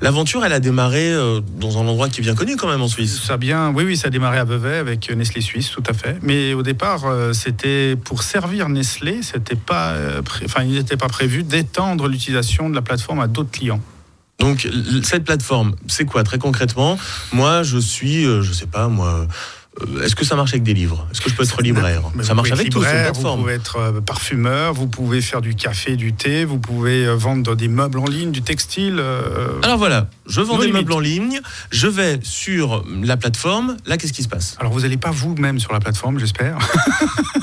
L'aventure, 0.01 0.45
elle 0.45 0.53
a 0.53 0.61
démarré 0.61 1.13
euh, 1.13 1.41
dans 1.59 1.79
un 1.79 1.87
endroit 1.87 2.09
qui 2.09 2.21
est 2.21 2.23
bien 2.23 2.35
connu 2.35 2.57
quand 2.57 2.69
même 2.69 2.83
en 2.83 2.89
Suisse. 2.89 3.21
Ça 3.23 3.37
bien, 3.37 3.73
oui, 3.75 3.85
oui, 3.85 3.97
ça 3.97 4.09
a 4.09 4.11
démarré 4.11 4.39
à 4.39 4.45
Vevey 4.45 4.77
avec 4.77 5.11
Nestlé 5.15 5.41
Suisse, 5.41 5.71
tout 5.71 5.83
à 5.87 5.93
fait. 5.93 6.19
Mais 6.23 6.55
au 6.55 6.63
départ, 6.63 7.07
euh, 7.07 7.33
c'était 7.33 7.97
pour 7.97 8.23
servir 8.23 8.69
Nestlé, 8.69 9.21
c'était 9.23 9.57
pas, 9.57 9.91
euh, 9.91 10.23
enfin, 10.45 10.63
il 10.63 10.73
n'était 10.73 10.97
pas 10.97 11.09
prévu 11.09 11.43
d'étendre 11.43 12.09
l'utilisation 12.09 12.71
de 12.71 12.75
la 12.75 12.83
plateforme 12.83 13.21
à 13.21 13.27
d'autres 13.27 13.51
clients. 13.51 13.81
Donc 14.39 14.67
cette 15.03 15.25
plateforme, 15.25 15.77
c'est 15.87 16.07
quoi 16.07 16.25
très 16.25 16.39
concrètement? 16.39 16.99
Moi, 17.33 17.63
je 17.63 17.77
suis, 17.77 18.25
je 18.25 18.53
sais 18.55 18.67
pas, 18.67 18.89
moi 18.89 19.09
euh, 19.09 19.27
est-ce 20.03 20.15
que 20.15 20.25
ça 20.25 20.37
marche 20.37 20.51
avec 20.51 20.63
des 20.63 20.75
livres? 20.75 21.07
Est-ce 21.11 21.21
que 21.21 21.31
je 21.31 21.35
peux 21.35 21.43
être 21.43 21.63
libraire? 21.63 22.03
Ça 22.23 22.35
marche 22.35 22.53
avec 22.53 22.71
tout 22.71 22.81
Vous 22.81 23.37
pouvez 23.37 23.55
être 23.55 23.77
euh, 23.77 24.01
parfumeur, 24.01 24.75
vous 24.75 24.87
pouvez 24.87 25.21
faire 25.21 25.41
du 25.41 25.55
café, 25.55 25.97
du 25.97 26.13
thé, 26.13 26.45
vous 26.45 26.59
pouvez 26.59 27.07
euh, 27.07 27.15
vendre 27.15 27.55
des 27.55 27.69
meubles 27.69 27.99
en 27.99 28.07
ligne, 28.07 28.31
du 28.31 28.43
textile. 28.43 29.03
Alors 29.63 29.79
voilà, 29.79 30.09
je 30.27 30.41
vends 30.41 30.59
des 30.59 30.73
meubles 30.73 30.93
en 30.93 31.01
ligne, 31.01 31.41
je 31.71 31.87
vais 31.87 32.19
sur 32.23 32.85
la 33.03 33.17
plateforme. 33.17 33.77
Là, 33.87 33.97
qu'est-ce 33.97 34.13
qui 34.13 34.23
se 34.23 34.29
passe? 34.29 34.57
Alors 34.61 34.73
vous 34.73 34.81
n'allez 34.81 34.97
pas 34.97 35.11
vous-même 35.11 35.59
sur 35.59 35.73
la 35.73 35.81
plateforme, 35.81 36.19
j'espère. 36.19 36.59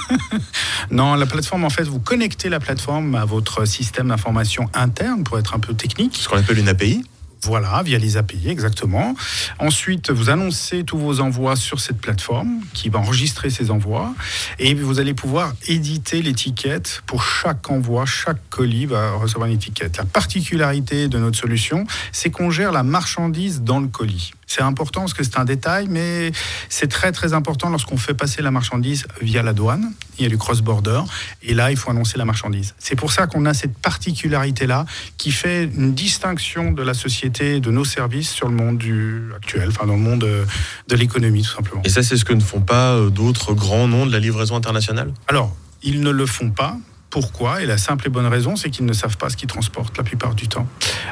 non, 0.91 1.15
la 1.15 1.25
plateforme, 1.25 1.63
en 1.63 1.69
fait, 1.69 1.83
vous 1.83 1.99
connectez 1.99 2.49
la 2.49 2.59
plateforme 2.59 3.15
à 3.15 3.25
votre 3.25 3.65
système 3.65 4.09
d'information 4.09 4.69
interne 4.73 5.23
pour 5.23 5.39
être 5.39 5.55
un 5.55 5.59
peu 5.59 5.73
technique. 5.73 6.17
Ce 6.19 6.27
qu'on 6.27 6.37
appelle 6.37 6.59
une 6.59 6.69
API. 6.69 7.03
Voilà, 7.43 7.81
via 7.83 7.97
les 7.97 8.17
API, 8.17 8.49
exactement. 8.49 9.15
Ensuite, 9.59 10.11
vous 10.11 10.29
annoncez 10.29 10.83
tous 10.83 10.97
vos 10.97 11.19
envois 11.19 11.55
sur 11.55 11.79
cette 11.79 11.97
plateforme 11.97 12.61
qui 12.73 12.89
va 12.89 12.99
enregistrer 12.99 13.49
ces 13.49 13.71
envois 13.71 14.13
et 14.59 14.73
vous 14.73 14.99
allez 14.99 15.13
pouvoir 15.13 15.53
éditer 15.67 16.21
l'étiquette 16.21 17.03
pour 17.05 17.23
chaque 17.23 17.69
envoi, 17.69 18.05
chaque 18.05 18.49
colis 18.49 18.85
va 18.85 19.13
recevoir 19.13 19.47
une 19.47 19.55
étiquette. 19.55 19.97
La 19.97 20.05
particularité 20.05 21.07
de 21.07 21.17
notre 21.19 21.37
solution, 21.37 21.85
c'est 22.11 22.29
qu'on 22.29 22.49
gère 22.49 22.71
la 22.71 22.83
marchandise 22.83 23.61
dans 23.61 23.79
le 23.79 23.87
colis. 23.87 24.33
C'est 24.47 24.61
important 24.61 25.01
parce 25.01 25.13
que 25.13 25.23
c'est 25.23 25.37
un 25.37 25.45
détail, 25.45 25.87
mais 25.89 26.31
c'est 26.69 26.87
très 26.87 27.11
très 27.11 27.33
important 27.33 27.69
lorsqu'on 27.69 27.97
fait 27.97 28.13
passer 28.13 28.41
la 28.41 28.49
marchandise 28.49 29.05
via 29.21 29.43
la 29.43 29.53
douane. 29.53 29.91
Il 30.17 30.23
y 30.23 30.25
a 30.25 30.29
du 30.29 30.37
cross-border 30.37 31.01
et 31.43 31.53
là, 31.53 31.69
il 31.69 31.77
faut 31.77 31.91
annoncer 31.91 32.17
la 32.17 32.25
marchandise. 32.25 32.73
C'est 32.79 32.95
pour 32.95 33.11
ça 33.11 33.27
qu'on 33.27 33.45
a 33.45 33.53
cette 33.53 33.77
particularité-là 33.77 34.85
qui 35.17 35.31
fait 35.31 35.65
une 35.65 35.93
distinction 35.93 36.71
de 36.71 36.81
la 36.81 36.93
société, 36.93 37.59
de 37.59 37.71
nos 37.71 37.85
services 37.85 38.31
sur 38.31 38.47
le 38.47 38.55
monde 38.55 38.77
du 38.77 39.29
actuel, 39.35 39.67
enfin 39.69 39.85
dans 39.85 39.95
le 39.95 40.01
monde 40.01 40.23
euh, 40.23 40.45
de 40.87 40.95
l'économie 40.95 41.43
tout 41.43 41.53
simplement. 41.53 41.81
Et 41.83 41.89
ça, 41.89 42.01
c'est 42.01 42.17
ce 42.17 42.25
que 42.25 42.33
ne 42.33 42.39
font 42.39 42.61
pas 42.61 42.93
euh, 42.93 43.09
d'autres 43.09 43.53
grands 43.53 43.87
noms 43.87 44.05
de 44.05 44.11
la 44.11 44.19
livraison 44.19 44.55
internationale? 44.55 45.13
Alors, 45.27 45.55
ils 45.83 46.01
ne 46.01 46.09
le 46.09 46.25
font 46.25 46.49
pas 46.49 46.77
pourquoi 47.19 47.63
Et 47.63 47.65
la 47.65 47.79
simple 47.79 48.05
et 48.05 48.09
bonne 48.11 48.27
raison, 48.27 48.55
c'est 48.55 48.69
qu'ils 48.69 48.85
ne 48.85 48.93
savent 48.93 49.17
pas 49.17 49.31
ce 49.31 49.35
qu'ils 49.35 49.47
transportent 49.47 49.97
la 49.97 50.03
plupart 50.03 50.35
du 50.35 50.47
temps. 50.47 50.67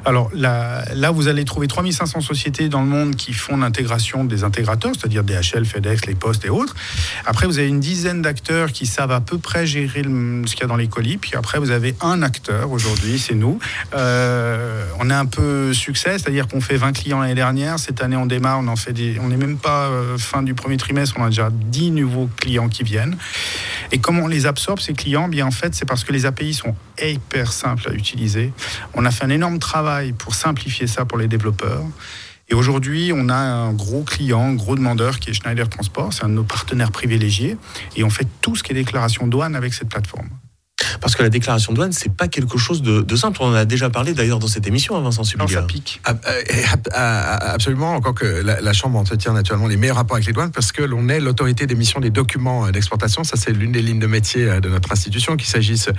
Alors 0.05 0.29
là, 0.35 1.09
vous 1.09 1.27
allez 1.27 1.45
trouver 1.45 1.65
3500 1.65 2.21
sociétés 2.21 2.69
dans 2.69 2.81
le 2.81 2.88
monde 2.88 3.15
qui 3.15 3.33
font 3.33 3.57
l'intégration 3.57 4.24
des 4.24 4.43
intégrateurs, 4.43 4.91
c'est-à-dire 4.95 5.24
DHL, 5.24 5.65
FedEx, 5.65 6.05
les 6.05 6.13
postes 6.13 6.45
et 6.45 6.50
autres. 6.50 6.75
Après, 7.25 7.47
vous 7.47 7.57
avez 7.57 7.67
une 7.69 7.79
dizaine 7.79 8.21
d'acteurs 8.21 8.71
qui 8.71 8.85
savent 8.85 9.12
à 9.12 9.19
peu 9.19 9.39
près 9.39 9.65
gérer 9.65 10.03
ce 10.03 10.51
qu'il 10.51 10.59
y 10.59 10.63
a 10.63 10.67
dans 10.67 10.75
les 10.75 10.88
colis. 10.88 11.17
Puis 11.17 11.31
après, 11.35 11.57
vous 11.57 11.71
avez 11.71 11.95
un 12.01 12.21
acteur 12.21 12.71
aujourd'hui, 12.71 13.17
c'est 13.17 13.33
nous. 13.33 13.57
Euh, 13.95 14.85
on 15.00 15.09
a 15.09 15.17
un 15.17 15.25
peu 15.25 15.74
succès, 15.74 16.19
c'est-à-dire 16.19 16.47
qu'on 16.47 16.62
fait 16.62 16.77
20 16.77 16.93
clients 16.93 17.19
l'année 17.19 17.33
dernière. 17.33 17.79
Cette 17.79 18.03
année, 18.03 18.15
on 18.15 18.27
démarre, 18.27 18.59
on 18.59 18.67
en 18.67 18.75
fait 18.75 18.93
on 19.19 19.29
n'est 19.29 19.38
même 19.38 19.57
pas 19.57 19.88
euh, 19.88 20.19
fin 20.19 20.43
du 20.43 20.53
premier 20.53 20.77
trimestre, 20.77 21.15
on 21.17 21.23
a 21.23 21.30
déjà 21.30 21.49
10 21.51 21.89
nouveaux 21.89 22.30
clients 22.38 22.69
qui 22.69 22.84
viennent. 22.84 23.17
Et 23.91 23.97
comment 23.97 24.25
on 24.25 24.27
les 24.27 24.45
absorbe 24.45 24.80
ces 24.80 24.93
clients 24.93 25.27
Bien 25.27 25.47
en 25.47 25.51
fait, 25.51 25.73
c'est 25.73 25.86
parce 25.95 26.03
que 26.03 26.12
les 26.12 26.25
API 26.25 26.53
sont 26.53 26.75
hyper 27.01 27.53
simples 27.53 27.89
à 27.89 27.93
utiliser. 27.93 28.51
On 28.95 29.05
a 29.05 29.12
fait 29.12 29.23
un 29.23 29.29
énorme 29.29 29.60
travail 29.60 30.12
pour 30.12 30.36
simplifier 30.36 30.88
ça 30.88 31.05
pour 31.05 31.17
les 31.17 31.29
développeurs. 31.29 31.86
Et 32.49 32.53
aujourd'hui, 32.53 33.13
on 33.15 33.29
a 33.29 33.38
un 33.38 33.71
gros 33.71 34.03
client, 34.03 34.41
un 34.41 34.55
gros 34.55 34.75
demandeur 34.75 35.19
qui 35.21 35.29
est 35.29 35.34
Schneider 35.34 35.69
Transport. 35.69 36.12
C'est 36.12 36.25
un 36.25 36.27
de 36.27 36.34
nos 36.34 36.43
partenaires 36.43 36.91
privilégiés. 36.91 37.55
Et 37.95 38.03
on 38.03 38.10
fait 38.10 38.27
tout 38.41 38.58
ce 38.58 38.63
qui 38.63 38.73
est 38.73 38.75
déclaration 38.75 39.25
douane 39.25 39.55
avec 39.55 39.73
cette 39.73 39.88
plateforme. 39.88 40.27
Parce 41.02 41.15
que 41.15 41.24
la 41.24 41.30
déclaration 41.30 41.71
de 41.71 41.78
douane, 41.78 41.91
c'est 41.91 42.13
pas 42.13 42.28
quelque 42.28 42.58
chose 42.58 42.82
de, 42.82 43.15
simple. 43.15 43.38
On 43.41 43.48
en 43.48 43.54
a 43.54 43.65
déjà 43.65 43.89
parlé 43.89 44.13
d'ailleurs 44.13 44.39
dans 44.39 44.48
cette 44.48 44.67
émission, 44.67 44.95
hein, 44.98 45.02
Vincent 45.02 45.24
Subiga. 45.24 45.62
ça 45.62 45.62
pique. 45.63 46.02
Ah, 46.04 46.13
euh, 46.28 46.41
ah, 46.91 47.38
ah, 47.41 47.52
absolument, 47.54 47.93
encore 47.93 48.13
que 48.13 48.26
la, 48.26 48.74
Chambre 48.74 49.00
entretient 49.00 49.32
naturellement 49.32 49.67
les 49.67 49.78
meilleurs 49.78 49.95
rapports 49.95 50.17
avec 50.17 50.28
les 50.28 50.34
douanes 50.34 50.52
parce 50.52 50.74
que 50.74 50.82
l'on 50.82 51.08
est 51.08 51.21
l'autorité 51.21 51.65
d'émission 51.65 52.02
des 52.02 52.10
documents 52.10 52.67
euh, 52.67 52.71
d'exportation. 52.71 53.24
Ça, 53.24 53.38
c'est 53.38 53.52
l'une 53.52 53.71
des 53.71 53.82
lignes 53.82 54.00
de 54.00 54.08
métier 54.08 54.50
euh, 54.50 54.60
de 54.60 54.67
notre 54.67 54.91
institution, 54.91 55.38
qu'il 55.38 55.48
s'agisse 55.48 55.89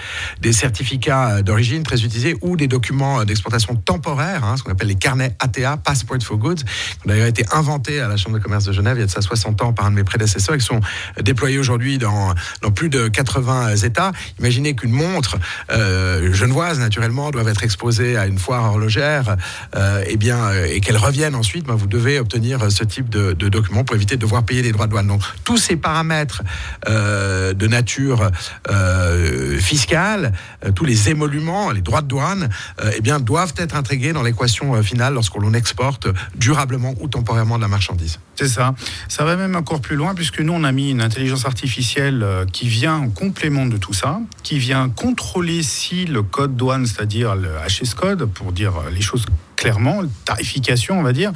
des 0.42 0.52
certificats 0.52 1.42
d'origine 1.42 1.82
très 1.82 2.02
utilisés 2.04 2.36
ou 2.42 2.56
des 2.56 2.68
documents 2.68 3.24
d'exportation 3.24 3.74
temporaires, 3.76 4.44
hein, 4.44 4.56
ce 4.56 4.62
qu'on 4.62 4.72
appelle 4.72 4.88
les 4.88 4.94
carnets 4.94 5.34
ATA, 5.38 5.78
Passport 5.78 6.18
for 6.22 6.36
Goods, 6.36 6.56
qui 6.56 6.62
ont 7.06 7.08
d'ailleurs 7.08 7.26
été 7.26 7.44
inventés 7.52 8.00
à 8.00 8.08
la 8.08 8.16
Chambre 8.16 8.36
de 8.36 8.42
commerce 8.42 8.64
de 8.64 8.72
Genève 8.72 8.96
il 8.98 9.00
y 9.00 9.02
a 9.02 9.06
de 9.06 9.10
ça 9.10 9.22
60 9.22 9.62
ans 9.62 9.72
par 9.72 9.86
un 9.86 9.90
de 9.90 9.96
mes 9.96 10.04
prédécesseurs 10.04 10.54
et 10.54 10.58
qui 10.58 10.64
sont 10.64 10.80
déployés 11.22 11.58
aujourd'hui 11.58 11.98
dans, 11.98 12.34
dans 12.62 12.70
plus 12.70 12.88
de 12.88 13.08
80 13.08 13.76
États. 13.76 14.12
Imaginez 14.38 14.74
montre 14.92 15.38
euh, 15.70 16.32
genevoise, 16.32 16.78
naturellement, 16.78 17.30
doivent 17.30 17.48
être 17.48 17.64
exposées 17.64 18.16
à 18.16 18.26
une 18.26 18.38
foire 18.38 18.64
horlogère, 18.64 19.36
euh, 19.74 20.04
et 20.06 20.16
bien, 20.16 20.38
euh, 20.38 20.66
et 20.70 20.80
qu'elles 20.80 20.96
reviennent 20.96 21.34
ensuite, 21.34 21.66
ben, 21.66 21.74
vous 21.74 21.86
devez 21.86 22.18
obtenir 22.18 22.70
ce 22.70 22.84
type 22.84 23.08
de, 23.08 23.32
de 23.32 23.48
document 23.48 23.84
pour 23.84 23.96
éviter 23.96 24.16
de 24.16 24.20
devoir 24.20 24.44
payer 24.44 24.62
des 24.62 24.72
droits 24.72 24.86
de 24.86 24.92
douane. 24.92 25.06
Donc, 25.06 25.22
tous 25.44 25.58
ces 25.58 25.76
paramètres 25.76 26.42
de 26.86 27.66
nature 27.66 28.30
fiscale, 29.58 30.32
tous 30.74 30.84
les 30.84 31.10
émoluments, 31.10 31.70
les 31.70 31.80
droits 31.80 32.02
de 32.02 32.08
douane, 32.08 32.48
eh 32.96 33.00
bien, 33.00 33.20
doivent 33.20 33.54
être 33.56 33.76
intégrés 33.76 34.12
dans 34.12 34.22
l'équation 34.22 34.82
finale 34.82 35.14
lorsqu'on 35.14 35.52
exporte 35.54 36.08
durablement 36.34 36.94
ou 37.00 37.08
temporairement 37.08 37.56
de 37.56 37.62
la 37.62 37.68
marchandise. 37.68 38.18
C'est 38.34 38.48
ça. 38.48 38.74
Ça 39.08 39.24
va 39.24 39.36
même 39.36 39.56
encore 39.56 39.80
plus 39.80 39.96
loin 39.96 40.14
puisque 40.14 40.40
nous, 40.40 40.52
on 40.52 40.64
a 40.64 40.72
mis 40.72 40.90
une 40.90 41.00
intelligence 41.00 41.46
artificielle 41.46 42.24
qui 42.52 42.68
vient 42.68 42.96
en 42.96 43.08
complément 43.08 43.66
de 43.66 43.76
tout 43.76 43.94
ça, 43.94 44.20
qui 44.42 44.58
contrôler 44.94 45.62
si 45.62 46.04
le 46.04 46.22
code 46.22 46.56
douane, 46.56 46.86
c'est-à-dire 46.86 47.34
le 47.34 47.50
HS 47.66 47.94
code, 47.94 48.24
pour 48.26 48.52
dire 48.52 48.72
les 48.92 49.00
choses 49.00 49.24
clairement, 49.56 50.02
tarification, 50.24 50.98
on 50.98 51.02
va 51.02 51.12
dire, 51.12 51.32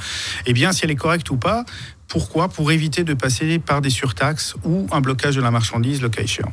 eh 0.47 0.53
bien, 0.53 0.73
si 0.73 0.85
elle 0.85 0.91
est 0.91 0.97
correcte 0.97 1.31
ou 1.31 1.37
pas. 1.37 1.65
Pourquoi? 2.09 2.49
Pour 2.49 2.73
éviter 2.73 3.05
de 3.05 3.15
passer 3.15 3.59
par 3.59 3.81
des 3.81 3.91
surtaxes 3.91 4.55
ou 4.65 4.87
un 4.93 5.01
blocage 5.01 5.37
de 5.37 5.41
la 5.41 5.51
marchandise, 5.51 6.03
le 6.03 6.09
cas 6.09 6.23
échéant. 6.23 6.53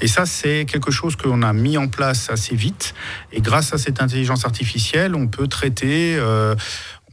Et 0.00 0.08
ça, 0.08 0.26
c'est 0.26 0.64
quelque 0.64 0.90
chose 0.90 1.16
qu'on 1.16 1.42
a 1.42 1.52
mis 1.52 1.76
en 1.76 1.88
place 1.88 2.30
assez 2.30 2.56
vite. 2.56 2.94
Et 3.32 3.40
grâce 3.40 3.72
à 3.72 3.78
cette 3.78 4.00
intelligence 4.00 4.44
artificielle, 4.44 5.14
on 5.14 5.26
peut 5.28 5.46
traiter, 5.46 6.16
euh, 6.16 6.54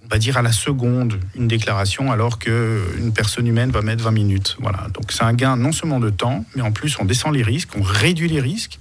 on 0.05 0.07
va 0.09 0.19
dire 0.19 0.37
à 0.37 0.41
la 0.41 0.51
seconde, 0.51 1.19
une 1.35 1.47
déclaration, 1.47 2.11
alors 2.11 2.37
qu'une 2.39 3.11
personne 3.13 3.47
humaine 3.47 3.71
va 3.71 3.81
mettre 3.81 4.03
20 4.03 4.11
minutes. 4.11 4.55
Voilà. 4.59 4.87
Donc 4.93 5.11
c'est 5.11 5.23
un 5.23 5.33
gain 5.33 5.57
non 5.57 5.71
seulement 5.71 5.99
de 5.99 6.09
temps, 6.09 6.45
mais 6.55 6.61
en 6.61 6.71
plus 6.71 6.97
on 6.99 7.05
descend 7.05 7.33
les 7.33 7.43
risques, 7.43 7.69
on 7.75 7.81
réduit 7.81 8.29
les 8.29 8.39
risques 8.39 8.79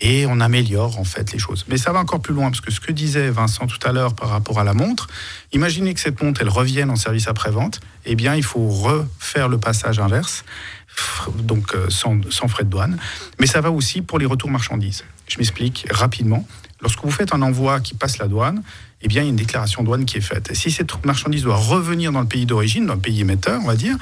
et 0.00 0.26
on 0.26 0.40
améliore 0.40 0.98
en 0.98 1.04
fait 1.04 1.32
les 1.32 1.38
choses. 1.38 1.64
Mais 1.68 1.78
ça 1.78 1.92
va 1.92 2.00
encore 2.00 2.20
plus 2.20 2.34
loin 2.34 2.50
parce 2.50 2.60
que 2.60 2.70
ce 2.70 2.80
que 2.80 2.92
disait 2.92 3.30
Vincent 3.30 3.66
tout 3.66 3.78
à 3.86 3.92
l'heure 3.92 4.14
par 4.14 4.28
rapport 4.28 4.58
à 4.58 4.64
la 4.64 4.74
montre, 4.74 5.08
imaginez 5.52 5.94
que 5.94 6.00
cette 6.00 6.22
montre 6.22 6.42
elle 6.42 6.48
revienne 6.48 6.90
en 6.90 6.96
service 6.96 7.28
après-vente, 7.28 7.80
eh 8.04 8.14
bien 8.14 8.34
il 8.34 8.44
faut 8.44 8.68
refaire 8.68 9.48
le 9.48 9.58
passage 9.58 9.98
inverse, 9.98 10.44
donc 11.38 11.74
euh, 11.74 11.88
sans, 11.88 12.18
sans 12.30 12.48
frais 12.48 12.64
de 12.64 12.70
douane. 12.70 12.98
Mais 13.40 13.46
ça 13.46 13.60
va 13.60 13.70
aussi 13.70 14.02
pour 14.02 14.18
les 14.18 14.26
retours 14.26 14.50
marchandises. 14.50 15.04
Je 15.28 15.38
m'explique 15.38 15.86
rapidement. 15.90 16.46
Lorsque 16.80 17.02
vous 17.02 17.10
faites 17.10 17.32
un 17.34 17.42
envoi 17.42 17.80
qui 17.80 17.94
passe 17.94 18.18
la 18.18 18.28
douane, 18.28 18.62
eh 19.02 19.08
bien, 19.08 19.22
il 19.22 19.24
y 19.24 19.28
a 19.28 19.30
une 19.30 19.36
déclaration 19.36 19.82
douane 19.82 20.04
qui 20.04 20.18
est 20.18 20.22
faite. 20.22 20.50
Et 20.50 20.54
si 20.54 20.70
cette 20.70 21.04
marchandise 21.04 21.42
doit 21.42 21.56
revenir 21.56 22.12
dans 22.12 22.20
le 22.20 22.26
pays 22.26 22.46
d'origine, 22.46 22.86
dans 22.86 22.94
le 22.94 23.00
pays 23.00 23.20
émetteur, 23.20 23.60
on 23.62 23.66
va 23.66 23.76
dire, 23.76 23.96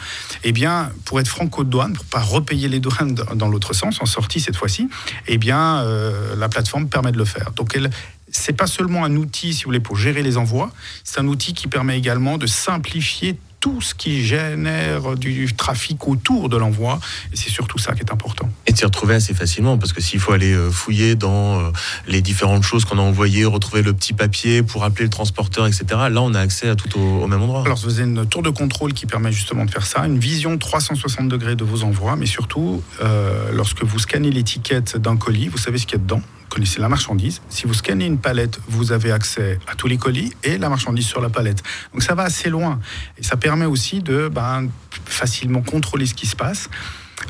eh 0.45 0.53
bien, 0.53 0.91
pour 1.05 1.21
être 1.21 1.29
franco-douane, 1.29 1.95
pour 1.95 2.05
pas 2.07 2.21
repayer 2.21 2.69
les 2.69 2.81
douanes 2.81 3.15
dans 3.15 3.49
l'autre 3.49 3.75
sens, 3.75 4.01
en 4.01 4.07
sortie 4.07 4.41
cette 4.41 4.57
fois-ci, 4.57 4.89
eh 5.27 5.39
bien, 5.39 5.79
euh, 5.83 6.37
la 6.37 6.49
plateforme 6.49 6.89
permet 6.89 7.13
de 7.13 7.19
le 7.19 7.25
faire. 7.25 7.53
Donc, 7.53 7.75
elle, 7.75 7.91
c'est 8.31 8.53
pas 8.53 8.67
seulement 8.67 9.05
un 9.05 9.15
outil, 9.17 9.53
si 9.53 9.65
vous 9.65 9.69
voulez, 9.69 9.81
pour 9.81 9.97
gérer 9.97 10.23
les 10.23 10.37
envois, 10.37 10.73
c'est 11.03 11.21
un 11.21 11.29
outil 11.29 11.55
qui 11.55 11.69
permet 11.69 11.99
également 11.99 12.39
de 12.39 12.47
simplifier 12.47 13.39
tout 13.65 13.81
ce 13.81 13.95
qui 13.95 14.23
génère 14.23 15.17
du 15.17 15.51
trafic 15.55 16.07
autour 16.07 16.51
de 16.51 16.59
l'envoi. 16.59 17.01
Et 17.33 17.37
c'est 17.37 17.49
surtout 17.49 17.79
ça 17.79 17.95
qui 17.95 18.01
est 18.01 18.13
important. 18.13 18.47
Et 18.67 18.73
de 18.73 18.77
s'y 18.77 18.85
retrouver 18.85 19.15
assez 19.15 19.33
facilement, 19.33 19.79
parce 19.79 19.95
que 19.95 20.03
s'il 20.03 20.21
faut 20.21 20.33
aller 20.33 20.53
euh, 20.53 20.71
fouiller 20.71 21.15
dans 21.15 21.61
euh, 21.61 21.71
les 22.07 22.21
différentes 22.21 22.63
choses 22.63 22.85
qu'on 22.85 22.99
a 22.99 23.01
envoyées, 23.01 23.47
retrouver 23.47 23.81
le 23.81 23.95
petit 23.95 24.13
papier 24.13 24.63
pour 24.63 24.85
appeler 24.85 25.05
le 25.05 25.11
transporteur, 25.11 25.67
etc., 25.67 25.87
là, 26.11 26.21
on 26.21 26.35
a 26.35 26.41
accès 26.41 26.69
à 26.69 26.77
tout 26.77 27.01
au, 27.01 27.27
même 27.27 27.41
endroit. 27.41 27.63
Alors, 27.65 27.79
vous 27.79 28.01
avez 28.01 28.07
une 28.07 28.27
tour 28.27 28.43
de 28.43 28.51
contrôle 28.51 28.93
qui 28.93 29.07
permet 29.07 29.33
justement 29.33 29.65
de 29.65 29.71
faire 29.71 29.87
ça, 29.87 30.05
une 30.05 30.19
vision 30.19 30.59
360 30.59 31.29
degrés 31.29 31.57
de 31.57 31.65
vos 31.65 31.85
envois, 31.85 32.17
mais 32.17 32.27
surtout, 32.27 32.83
euh, 33.01 33.51
lorsque 33.51 33.83
vous 33.83 33.99
scannez 33.99 34.31
l'étiquette 34.31 34.99
d'un 34.99 35.17
colis, 35.17 35.49
vous 35.49 35.57
savez 35.57 35.79
ce 35.79 35.87
qu'il 35.87 35.97
y 35.97 36.01
a 36.03 36.05
dedans 36.05 36.21
connaissez 36.55 36.81
la 36.81 36.89
marchandise. 36.89 37.43
Si 37.49 37.67
vous 37.67 37.75
scannez 37.75 38.07
une 38.07 38.19
palette, 38.19 38.61
vous 38.69 38.93
avez 38.93 39.11
accès 39.11 39.59
à 39.67 39.75
tous 39.75 39.89
les 39.89 39.97
colis 39.99 40.33
et 40.45 40.57
la 40.57 40.69
marchandise 40.69 41.07
sur 41.07 41.21
la 41.21 41.29
palette. 41.29 41.63
Donc 41.93 42.03
ça 42.03 42.15
va 42.15 42.23
assez 42.23 42.49
loin. 42.49 42.79
Et 43.19 43.25
ça 43.25 43.37
permet 43.37 43.67
aussi 43.67 44.01
de 44.01 44.29
ben, 44.29 44.69
facilement 45.05 45.63
contrôler 45.63 46.07
ce 46.07 46.15
qui 46.15 46.27
se 46.27 46.37
passe. 46.37 46.71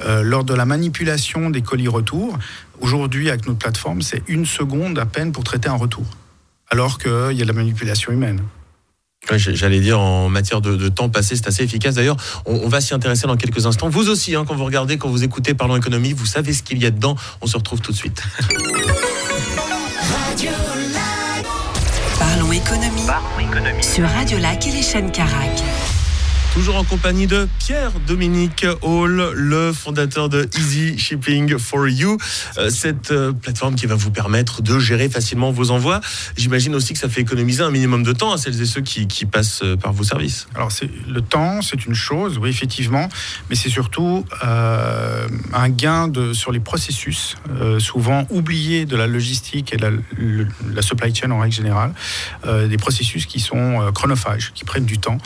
Euh, 0.05 0.23
lors 0.23 0.45
de 0.45 0.53
la 0.53 0.67
manipulation 0.67 1.49
des 1.49 1.63
colis 1.63 1.89
retour, 1.89 2.39
aujourd'hui 2.81 3.31
avec 3.31 3.47
notre 3.47 3.61
plateforme, 3.61 4.03
c'est 4.03 4.23
une 4.29 4.45
seconde 4.45 4.99
à 4.99 5.07
peine 5.07 5.33
pour 5.33 5.43
traiter 5.43 5.71
un 5.71 5.77
retour. 5.77 6.05
Alors 6.71 6.99
qu'il 6.99 7.11
y 7.11 7.41
a 7.41 7.45
de 7.45 7.47
la 7.47 7.53
manipulation 7.55 8.13
humaine. 8.13 8.43
J'allais 9.37 9.81
dire 9.81 9.99
en 9.99 10.29
matière 10.29 10.61
de, 10.61 10.89
temps 10.91 11.09
passé, 11.09 11.35
c'est 11.35 11.49
assez 11.49 11.63
efficace. 11.63 11.95
D'ailleurs, 11.95 12.17
on, 12.45 12.69
va 12.69 12.83
s'y 12.83 12.93
intéresser 12.93 13.27
dans 13.27 13.39
quelques 13.39 13.65
instants. 13.65 13.89
Vous 13.89 14.11
aussi, 14.11 14.35
hein, 14.35 14.45
quand 14.47 14.55
vous 14.55 14.67
regardez, 14.67 14.99
quand 14.99 15.09
vous 15.09 15.25
écoutez 15.25 15.55
Parlons 15.55 15.77
économie, 15.77 16.13
vous 16.13 16.27
savez 16.27 16.53
ce 16.53 16.63
qu'il 16.63 16.83
y 16.83 16.85
a 16.85 16.91
dedans. 16.91 17.17
On 17.41 17.47
se 17.47 17.57
retrouve 17.57 17.81
tout 17.81 17.93
de 17.93 17.97
suite. 17.97 18.23
Parlons 22.19 22.51
économie, 22.51 23.07
Parlons 23.07 23.39
économie. 23.39 23.85
sur 23.85 24.09
Radio 24.09 24.39
Lac 24.39 24.67
et 24.67 24.73
les 24.73 24.83
chaînes 24.83 25.13
Carac. 25.13 25.63
Toujours 26.55 26.77
en 26.77 26.85
compagnie 26.85 27.27
de 27.27 27.49
Pierre-Dominique 27.59 28.65
Hall, 28.83 29.33
le 29.35 29.73
fondateur 29.73 30.29
de 30.29 30.49
Easy 30.57 30.97
Shipping 30.97 31.59
for 31.59 31.89
You, 31.89 32.17
euh, 32.59 32.71
cette 32.71 33.11
euh, 33.11 33.33
plateforme 33.33 33.75
qui 33.75 33.87
va 33.87 33.97
vous 33.97 34.13
permettre 34.13 34.63
de 34.63 34.79
gérer 34.79 35.09
facilement 35.09 35.51
vos 35.51 35.73
envois. 35.73 36.01
J'imagine 36.37 36.77
aussi 36.77 36.93
que 36.93 37.01
ça 37.01 37.09
fait 37.09 37.23
économiser 37.23 37.65
un 37.65 37.73
minimum 37.73 38.05
de 38.05 38.13
temps 38.13 38.33
à 38.33 38.39
celles 38.39 38.63
et 38.63 38.67
ceux 38.67 38.83
qui, 38.83 39.27
passent 39.27 39.63
euh, 39.65 39.77
par 39.77 39.93
vos 39.93 40.05
services. 40.05 40.47
Alors 40.55 40.71
c'est 40.71 40.89
le 41.09 41.21
temps, 41.23 41.61
c'est 41.61 41.87
une 41.87 41.95
chose, 41.95 42.39
oui 42.39 42.51
effectivement, 42.51 43.09
mais 43.51 43.57
c'est 43.57 43.69
surtout 43.69 44.25
un 44.43 45.69
gain 45.71 46.07
de, 46.07 46.33
sur 46.33 46.53
les 46.53 46.61
processus, 46.61 47.37
souvent 47.79 48.27
oubliés 48.31 48.85
de 48.85 48.97
la 48.97 49.09
logistique 49.09 49.73
et 49.73 49.77
de 49.77 49.83
la, 49.83 49.91
la, 50.73 50.83
supply 50.83 51.13
chain 51.13 51.31
en 51.33 51.41
règle 51.41 51.55
générale, 51.55 51.93
des 52.47 52.77
processus 52.77 53.27
qui 53.27 53.41
sont 53.41 53.91
chronophages, 53.93 54.53
qui 54.55 54.65
prennent 54.65 54.85
du 54.85 54.99
temps. 54.99 55.19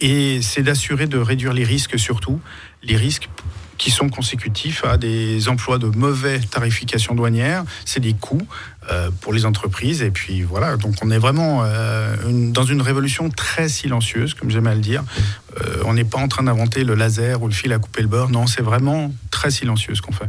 Et 0.00 0.40
c'est 0.42 0.62
d'assurer 0.62 1.06
de 1.06 1.18
réduire 1.18 1.52
les 1.52 1.64
risques 1.64 1.98
surtout, 1.98 2.40
les 2.82 2.96
risques 2.96 3.28
qui 3.80 3.90
sont 3.90 4.10
consécutifs 4.10 4.84
à 4.84 4.98
des 4.98 5.48
emplois 5.48 5.78
de 5.78 5.86
mauvaise 5.86 6.46
tarification 6.50 7.14
douanière. 7.14 7.64
C'est 7.86 8.00
des 8.00 8.12
coûts 8.12 8.46
euh, 8.90 9.10
pour 9.22 9.32
les 9.32 9.46
entreprises. 9.46 10.02
Et 10.02 10.10
puis 10.10 10.42
voilà, 10.42 10.76
donc 10.76 10.96
on 11.00 11.10
est 11.10 11.18
vraiment 11.18 11.62
euh, 11.64 12.14
dans 12.50 12.64
une 12.64 12.82
révolution 12.82 13.30
très 13.30 13.70
silencieuse, 13.70 14.34
comme 14.34 14.50
j'aime 14.50 14.66
à 14.66 14.74
le 14.74 14.82
dire. 14.82 15.02
Euh, 15.58 15.82
on 15.86 15.94
n'est 15.94 16.04
pas 16.04 16.18
en 16.18 16.28
train 16.28 16.42
d'inventer 16.42 16.84
le 16.84 16.94
laser 16.94 17.42
ou 17.42 17.46
le 17.46 17.54
fil 17.54 17.72
à 17.72 17.78
couper 17.78 18.02
le 18.02 18.08
beurre. 18.08 18.28
Non, 18.28 18.46
c'est 18.46 18.62
vraiment 18.62 19.14
très 19.30 19.50
silencieux 19.50 19.94
ce 19.94 20.02
qu'on 20.02 20.12
fait. 20.12 20.28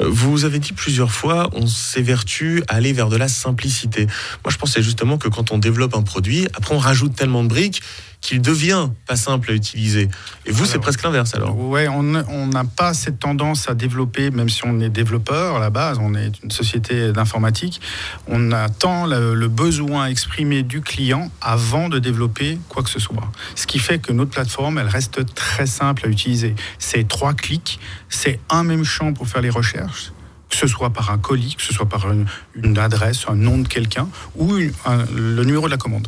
Vous 0.00 0.46
avez 0.46 0.58
dit 0.58 0.72
plusieurs 0.72 1.12
fois, 1.12 1.50
on 1.52 1.66
s'évertue 1.66 2.62
à 2.68 2.76
aller 2.76 2.94
vers 2.94 3.08
de 3.08 3.16
la 3.16 3.28
simplicité. 3.28 4.06
Moi, 4.42 4.50
je 4.50 4.56
pensais 4.56 4.82
justement 4.82 5.18
que 5.18 5.28
quand 5.28 5.52
on 5.52 5.58
développe 5.58 5.94
un 5.94 6.02
produit, 6.02 6.48
après 6.54 6.74
on 6.74 6.78
rajoute 6.78 7.14
tellement 7.14 7.42
de 7.42 7.48
briques 7.48 7.82
qu'il 8.20 8.40
devient 8.40 8.88
pas 9.06 9.16
simple 9.16 9.50
à 9.50 9.54
utiliser. 9.54 10.08
Et 10.46 10.52
vous, 10.52 10.64
c'est 10.64 10.78
presque 10.78 11.02
l'inverse 11.02 11.34
alors 11.34 11.56
Ouais, 11.58 11.88
on 11.88 12.02
n'a 12.02 12.64
pas 12.64 12.94
cette 12.94 13.18
tendance 13.18 13.68
à 13.68 13.74
développer, 13.74 14.30
même 14.30 14.48
si 14.48 14.62
on 14.64 14.80
est 14.80 14.88
développeur 14.88 15.56
à 15.56 15.58
la 15.60 15.70
base, 15.70 15.98
on 16.00 16.14
est 16.14 16.32
une 16.42 16.50
société 16.50 17.12
d'informatique, 17.12 17.80
on 18.26 18.52
attend 18.52 19.06
le, 19.06 19.34
le, 19.34 19.48
besoin 19.48 20.06
exprimé 20.06 20.62
du 20.62 20.80
client 20.80 21.30
avant 21.40 21.88
de 21.88 21.98
développer 21.98 22.58
quoi 22.68 22.82
que 22.82 22.90
ce 22.90 23.00
soit. 23.00 23.30
Ce 23.54 23.66
qui 23.66 23.78
fait 23.78 23.98
que 23.98 24.12
notre 24.12 24.32
plateforme, 24.32 24.78
elle 24.78 24.88
reste 24.88 25.34
très 25.34 25.66
simple 25.66 26.06
à 26.06 26.08
utiliser. 26.08 26.54
C'est 26.78 27.06
trois 27.08 27.34
clics, 27.34 27.78
c'est 28.08 28.40
un 28.50 28.64
même 28.64 28.84
champ 28.84 29.12
pour 29.12 29.28
faire 29.28 29.42
les 29.42 29.50
recherches 29.50 30.12
que 30.48 30.56
ce 30.56 30.66
soit 30.66 30.90
par 30.90 31.10
un 31.10 31.18
colis, 31.18 31.56
que 31.56 31.62
ce 31.62 31.72
soit 31.72 31.88
par 31.88 32.06
une, 32.12 32.78
adresse, 32.78 33.24
un 33.28 33.34
nom 33.34 33.58
de 33.58 33.68
quelqu'un 33.68 34.08
ou 34.36 34.54
le 34.54 35.44
numéro 35.44 35.66
de 35.66 35.70
la 35.70 35.76
commande. 35.76 36.06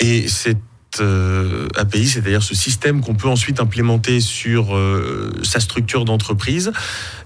Et 0.00 0.28
c'est 0.28 0.56
euh, 1.00 1.68
API, 1.76 2.06
c'est-à-dire 2.06 2.42
ce 2.42 2.54
système 2.54 3.00
qu'on 3.00 3.14
peut 3.14 3.28
ensuite 3.28 3.60
implémenter 3.60 4.20
sur 4.20 4.76
euh, 4.76 5.32
sa 5.42 5.60
structure 5.60 6.04
d'entreprise, 6.04 6.72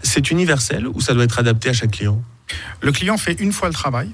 c'est 0.03 0.31
universel 0.31 0.87
ou 0.87 1.01
ça 1.01 1.15
doit 1.15 1.25
être 1.25 1.39
adapté 1.39 1.69
à 1.69 1.73
chaque 1.73 1.93
client? 1.93 2.23
Le 2.81 2.93
client 2.93 3.17
fait 3.17 3.35
une 3.41 3.53
fois 3.53 3.69
le 3.69 3.75
travail 3.75 4.11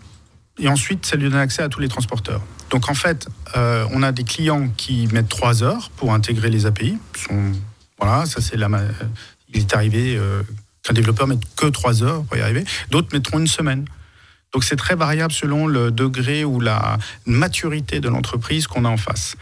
et 0.58 0.68
ensuite 0.68 1.06
ça 1.06 1.16
lui 1.16 1.30
donne 1.30 1.38
accès 1.38 1.62
à 1.62 1.68
tous 1.68 1.80
les 1.80 1.88
transporteurs. 1.88 2.42
Donc 2.70 2.88
en 2.88 2.94
fait, 2.94 3.28
euh, 3.56 3.86
on 3.92 4.02
a 4.02 4.12
des 4.12 4.24
clients 4.24 4.68
qui 4.76 5.06
mettent 5.08 5.28
trois 5.28 5.62
heures 5.62 5.90
pour 5.96 6.12
intégrer 6.12 6.50
les 6.50 6.66
API. 6.66 6.98
voilà, 7.98 8.26
ça 8.26 8.40
c'est 8.40 8.56
la. 8.56 8.68
Il 9.52 9.60
est 9.60 9.74
arrivé 9.74 10.20
qu'un 10.82 10.92
développeur 10.92 11.26
mette 11.26 11.42
que 11.56 11.66
trois 11.66 12.02
heures 12.02 12.22
pour 12.24 12.36
y 12.36 12.40
arriver. 12.40 12.64
D'autres 12.90 13.08
mettront 13.12 13.38
une 13.38 13.46
semaine. 13.46 13.86
Donc 14.52 14.64
c'est 14.64 14.76
très 14.76 14.94
variable 14.94 15.32
selon 15.32 15.66
le 15.66 15.90
degré 15.90 16.44
ou 16.44 16.60
la 16.60 16.98
maturité 17.26 18.00
de 18.00 18.08
l'entreprise 18.08 18.66
qu'on 18.66 18.84
a 18.84 18.88
en 18.88 18.96
face. 18.96 19.36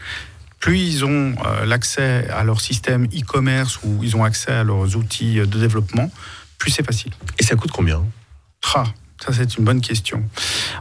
Plus 0.59 0.79
ils 0.79 1.05
ont 1.05 1.35
euh, 1.45 1.65
l'accès 1.65 2.27
à 2.29 2.43
leur 2.43 2.61
système 2.61 3.05
e-commerce 3.05 3.79
ou 3.83 4.03
ils 4.03 4.15
ont 4.15 4.23
accès 4.23 4.51
à 4.51 4.63
leurs 4.63 4.95
outils 4.95 5.35
de 5.35 5.45
développement, 5.45 6.11
plus 6.57 6.71
c'est 6.71 6.85
facile. 6.85 7.11
Et 7.39 7.43
ça 7.43 7.55
coûte 7.55 7.71
combien? 7.71 8.03
Ah, 8.75 8.85
ça, 9.23 9.33
c'est 9.33 9.57
une 9.57 9.65
bonne 9.65 9.81
question. 9.81 10.23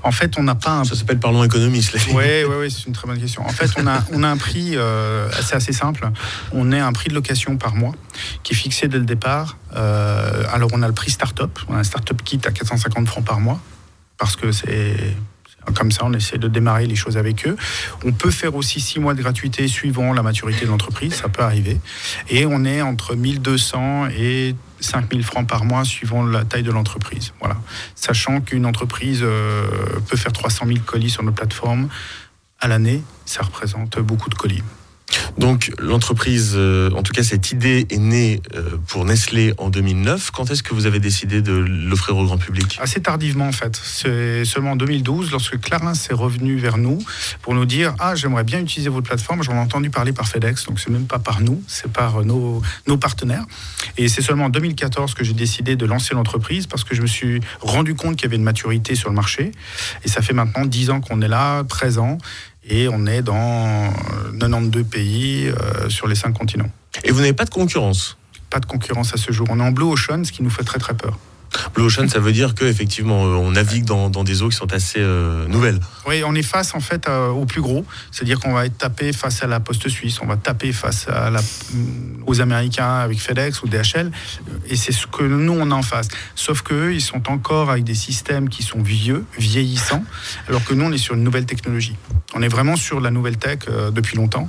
En 0.02 0.12
fait, 0.12 0.38
on 0.38 0.42
n'a 0.42 0.54
pas 0.54 0.72
un. 0.72 0.84
Ça 0.84 0.94
s'appelle 0.94 1.18
Parlons 1.18 1.42
économie, 1.42 1.86
Oui, 2.08 2.14
oui, 2.14 2.54
oui, 2.60 2.70
c'est 2.70 2.86
une 2.86 2.92
très 2.92 3.06
bonne 3.06 3.18
question. 3.18 3.42
En 3.46 3.50
fait, 3.50 3.70
on 3.78 3.86
a, 3.86 4.04
on 4.12 4.22
a 4.22 4.28
un 4.28 4.36
prix, 4.36 4.72
euh, 4.74 5.28
assez, 5.38 5.54
assez 5.54 5.72
simple. 5.72 6.08
On 6.52 6.70
est 6.70 6.78
un 6.78 6.92
prix 6.92 7.08
de 7.08 7.14
location 7.14 7.56
par 7.56 7.74
mois 7.74 7.94
qui 8.42 8.52
est 8.52 8.56
fixé 8.56 8.88
dès 8.88 8.98
le 8.98 9.04
départ. 9.04 9.56
Euh, 9.74 10.44
alors, 10.52 10.68
on 10.74 10.82
a 10.82 10.86
le 10.86 10.92
prix 10.92 11.10
start-up. 11.10 11.58
On 11.68 11.76
a 11.76 11.78
un 11.78 11.84
start-up 11.84 12.20
kit 12.24 12.40
à 12.44 12.50
450 12.50 13.06
francs 13.08 13.24
par 13.24 13.40
mois 13.40 13.60
parce 14.18 14.36
que 14.36 14.52
c'est 14.52 14.96
comme 15.74 15.90
ça, 15.90 16.04
on 16.04 16.12
essaie 16.12 16.38
de 16.38 16.48
démarrer 16.48 16.86
les 16.86 16.94
choses 16.94 17.16
avec 17.16 17.46
eux. 17.46 17.56
On 18.04 18.12
peut 18.12 18.30
faire 18.30 18.54
aussi 18.54 18.80
six 18.80 19.00
mois 19.00 19.14
de 19.14 19.22
gratuité 19.22 19.66
suivant 19.68 20.12
la 20.12 20.22
maturité 20.22 20.64
de 20.64 20.70
l'entreprise, 20.70 21.14
ça 21.14 21.28
peut 21.28 21.42
arriver. 21.42 21.80
Et 22.28 22.46
on 22.46 22.64
est 22.64 22.82
entre 22.82 23.14
1200 23.14 24.08
et 24.16 24.54
5000 24.80 25.24
francs 25.24 25.48
par 25.48 25.64
mois 25.64 25.84
suivant 25.84 26.24
la 26.24 26.44
taille 26.44 26.62
de 26.62 26.70
l'entreprise. 26.70 27.32
Voilà. 27.40 27.56
Sachant 27.94 28.40
qu'une 28.40 28.66
entreprise 28.66 29.20
euh, 29.22 29.66
peut 30.08 30.16
faire 30.16 30.32
300 30.32 30.66
000 30.66 30.78
colis 30.86 31.10
sur 31.10 31.22
nos 31.22 31.32
plateformes 31.32 31.88
à 32.60 32.68
l'année, 32.68 33.02
ça 33.24 33.42
représente 33.42 33.98
beaucoup 33.98 34.30
de 34.30 34.34
colis. 34.34 34.62
Donc 35.38 35.72
l'entreprise, 35.78 36.52
euh, 36.54 36.90
en 36.92 37.02
tout 37.02 37.12
cas 37.12 37.22
cette 37.22 37.52
idée 37.52 37.86
est 37.90 37.98
née 37.98 38.40
euh, 38.54 38.76
pour 38.88 39.04
Nestlé 39.04 39.52
en 39.58 39.68
2009. 39.68 40.30
Quand 40.30 40.50
est-ce 40.50 40.62
que 40.62 40.74
vous 40.74 40.86
avez 40.86 40.98
décidé 40.98 41.42
de 41.42 41.52
l'offrir 41.52 42.16
au 42.16 42.24
grand 42.24 42.38
public? 42.38 42.78
Assez 42.80 43.00
tardivement 43.00 43.46
en 43.46 43.52
fait. 43.52 43.78
C'est 43.82 44.44
seulement 44.44 44.72
en 44.72 44.76
2012 44.76 45.30
lorsque 45.30 45.60
Clarins 45.60 45.92
est 45.92 46.14
revenu 46.14 46.56
vers 46.56 46.78
nous 46.78 46.98
pour 47.42 47.54
nous 47.54 47.66
dire 47.66 47.94
ah 47.98 48.14
j'aimerais 48.14 48.44
bien 48.44 48.60
utiliser 48.60 48.88
votre 48.88 49.06
plateforme. 49.06 49.42
J'en 49.42 49.54
ai 49.54 49.58
entendu 49.58 49.90
parler 49.90 50.12
par 50.12 50.26
FedEx, 50.26 50.64
donc 50.66 50.80
c'est 50.80 50.90
même 50.90 51.06
pas 51.06 51.18
par 51.18 51.40
nous, 51.40 51.62
c'est 51.66 51.92
par 51.92 52.24
nos, 52.24 52.62
nos 52.86 52.96
partenaires. 52.96 53.44
Et 53.98 54.08
c'est 54.08 54.22
seulement 54.22 54.46
en 54.46 54.50
2014 54.50 55.14
que 55.14 55.24
j'ai 55.24 55.34
décidé 55.34 55.76
de 55.76 55.86
lancer 55.86 56.14
l'entreprise 56.14 56.66
parce 56.66 56.84
que 56.84 56.94
je 56.94 57.02
me 57.02 57.06
suis 57.06 57.40
rendu 57.60 57.94
compte 57.94 58.16
qu'il 58.16 58.24
y 58.24 58.26
avait 58.26 58.36
une 58.36 58.42
maturité 58.42 58.94
sur 58.94 59.10
le 59.10 59.14
marché. 59.14 59.52
Et 60.04 60.08
ça 60.08 60.22
fait 60.22 60.32
maintenant 60.32 60.64
10 60.64 60.90
ans 60.90 61.00
qu'on 61.00 61.20
est 61.20 61.28
là, 61.28 61.62
13 61.64 61.98
ans 61.98 62.18
et 62.68 62.88
on 62.88 63.06
est 63.06 63.22
dans 63.22 63.92
92 64.38 64.84
pays 64.84 65.48
euh, 65.48 65.88
sur 65.88 66.06
les 66.06 66.14
5 66.14 66.32
continents. 66.32 66.70
Et 67.04 67.12
vous 67.12 67.20
n'avez 67.20 67.32
pas 67.32 67.44
de 67.44 67.50
concurrence? 67.50 68.16
Pas 68.50 68.60
de 68.60 68.66
concurrence 68.66 69.14
à 69.14 69.16
ce 69.16 69.32
jour. 69.32 69.46
On 69.50 69.60
est 69.60 69.62
en 69.62 69.72
Blue 69.72 69.86
Ocean, 69.86 70.24
ce 70.24 70.32
qui 70.32 70.42
nous 70.42 70.50
fait 70.50 70.64
très 70.64 70.78
très 70.78 70.94
peur. 70.94 71.18
Blue 71.74 71.84
Ocean, 71.84 72.08
ça 72.08 72.18
veut 72.18 72.32
dire 72.32 72.54
qu'effectivement, 72.54 73.24
euh, 73.24 73.36
on 73.36 73.52
navigue 73.52 73.84
dans, 73.84 74.08
des 74.24 74.42
eaux 74.42 74.48
qui 74.48 74.56
sont 74.56 74.72
assez 74.72 74.98
euh, 75.00 75.46
nouvelles. 75.48 75.80
Oui, 76.06 76.22
on 76.24 76.34
est 76.34 76.42
face 76.42 76.74
en 76.74 76.80
fait 76.80 77.08
au 77.08 77.44
plus 77.44 77.60
gros. 77.60 77.84
C'est-à-dire 78.10 78.40
qu'on 78.40 78.52
va 78.52 78.66
être 78.66 78.78
tapé 78.78 79.12
face 79.12 79.42
à 79.42 79.46
la 79.46 79.60
Poste 79.60 79.88
Suisse, 79.88 80.20
on 80.20 80.26
va 80.26 80.36
taper 80.36 80.72
face 80.72 81.06
mm, 81.08 82.22
aux 82.26 82.40
Américains 82.40 82.98
avec 82.98 83.20
FedEx 83.20 83.62
ou 83.62 83.68
DHL. 83.68 84.10
Et 84.68 84.76
c'est 84.76 84.92
ce 84.92 85.06
que 85.06 85.22
nous, 85.22 85.52
on 85.52 85.70
a 85.70 85.74
en 85.74 85.82
face. 85.82 86.08
Sauf 86.34 86.62
qu'eux, 86.62 86.94
ils 86.94 87.00
sont 87.00 87.30
encore 87.30 87.70
avec 87.70 87.84
des 87.84 87.94
systèmes 87.94 88.48
qui 88.48 88.62
sont 88.62 88.82
vieux, 88.82 89.24
vieillissants, 89.38 90.04
alors 90.48 90.64
que 90.64 90.74
nous, 90.74 90.84
on 90.84 90.92
est 90.92 90.98
sur 90.98 91.14
une 91.14 91.24
nouvelle 91.24 91.46
technologie. 91.46 91.96
On 92.34 92.42
est 92.42 92.48
vraiment 92.48 92.76
sur 92.76 93.00
la 93.00 93.10
nouvelle 93.10 93.36
tech 93.36 93.60
euh, 93.68 93.90
depuis 93.90 94.16
longtemps. 94.16 94.48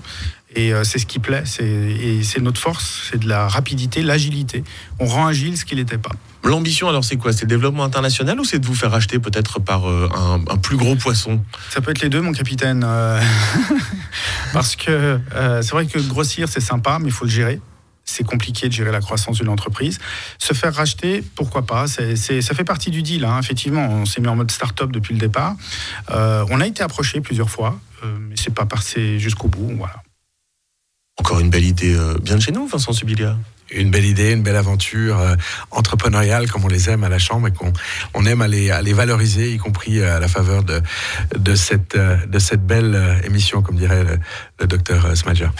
Et 0.55 0.71
c'est 0.83 0.97
ce 0.97 1.05
qui 1.05 1.19
plaît, 1.19 1.43
c'est 1.45 2.41
notre 2.41 2.59
force, 2.59 3.09
c'est 3.11 3.19
de 3.19 3.27
la 3.27 3.47
rapidité, 3.47 4.01
l'agilité. 4.01 4.63
On 4.97 5.05
rend 5.05 5.27
agile 5.27 5.55
ce 5.55 5.65
qu'il 5.65 5.77
n'était 5.77 5.99
pas. 5.99 6.09
L'ambition, 6.47 6.87
alors, 6.87 7.03
c'est 7.03 7.17
quoi? 7.17 7.33
C'est 7.33 7.41
le 7.41 7.49
développement 7.49 7.83
international 7.83 8.39
ou 8.39 8.45
c'est 8.45 8.59
de 8.59 8.65
vous 8.65 8.73
faire 8.73 8.93
acheter 8.93 9.19
peut-être 9.19 9.59
par 9.59 9.89
euh, 9.89 10.09
un, 10.49 10.57
plus 10.57 10.77
gros 10.77 10.95
poisson? 10.95 11.43
Ça 11.69 11.81
peut 11.81 11.91
être 11.91 12.01
les 12.01 12.07
deux, 12.07 12.21
mon 12.21 12.31
capitaine. 12.31 12.85
Euh, 12.87 13.21
parce 14.53 14.77
que 14.77 15.19
euh, 15.35 15.61
c'est 15.61 15.71
vrai 15.71 15.87
que 15.87 15.99
grossir, 15.99 16.47
c'est 16.47 16.61
sympa, 16.61 16.99
mais 16.99 17.07
il 17.07 17.11
faut 17.11 17.25
le 17.25 17.31
gérer 17.31 17.59
c'est 18.09 18.23
compliqué 18.23 18.69
de 18.69 18.73
gérer 18.73 18.93
la 18.93 19.01
croissance 19.01 19.35
d'une 19.35 19.49
entreprise. 19.49 19.99
Se 20.39 20.53
faire 20.53 20.73
racheter, 20.73 21.21
pourquoi 21.35 21.65
pas? 21.65 21.87
Ça 21.87 22.05
fait 22.05 22.63
partie 22.63 22.89
du 22.89 23.01
deal, 23.01 23.25
hein. 23.25 23.37
effectivement. 23.37 23.85
On 23.85 24.05
s'est 24.05 24.21
mis 24.21 24.29
en 24.29 24.35
mode 24.37 24.49
start-up 24.49 24.93
depuis 24.93 25.13
le 25.13 25.19
départ. 25.19 25.57
on 26.09 26.61
a 26.61 26.65
été 26.65 26.81
approché 26.81 27.19
plusieurs 27.19 27.49
fois, 27.49 27.77
mais 28.05 28.35
c'est 28.37 28.53
pas 28.53 28.65
passé 28.65 29.19
jusqu'au 29.19 29.49
bout. 29.49 29.73
Voilà. 29.77 29.95
Encore 31.19 31.41
une 31.41 31.49
belle 31.49 31.65
idée 31.65 31.99
bien 32.21 32.37
de 32.37 32.41
chez 32.41 32.53
nous, 32.53 32.65
Vincent 32.65 32.93
Subilia 32.93 33.35
une 33.71 33.91
belle 33.91 34.05
idée, 34.05 34.31
une 34.31 34.43
belle 34.43 34.55
aventure 34.55 35.19
euh, 35.19 35.35
entrepreneuriale 35.71 36.49
comme 36.49 36.63
on 36.65 36.69
les 36.69 36.89
aime 36.89 37.03
à 37.03 37.09
la 37.09 37.19
Chambre 37.19 37.47
et 37.47 37.51
qu'on 37.51 37.73
on 38.13 38.25
aime 38.25 38.41
à 38.41 38.47
les, 38.47 38.71
à 38.71 38.81
les, 38.81 38.93
valoriser, 38.93 39.51
y 39.51 39.57
compris 39.57 39.99
euh, 39.99 40.17
à 40.17 40.19
la 40.19 40.27
faveur 40.27 40.63
de, 40.63 40.81
de, 41.37 41.55
cette, 41.55 41.95
euh, 41.95 42.17
de 42.25 42.39
cette 42.39 42.65
belle 42.65 43.21
émission, 43.25 43.61
comme 43.61 43.75
dirait 43.75 44.03
le, 44.59 44.67
docteur 44.67 45.15
Smadja. 45.15 45.51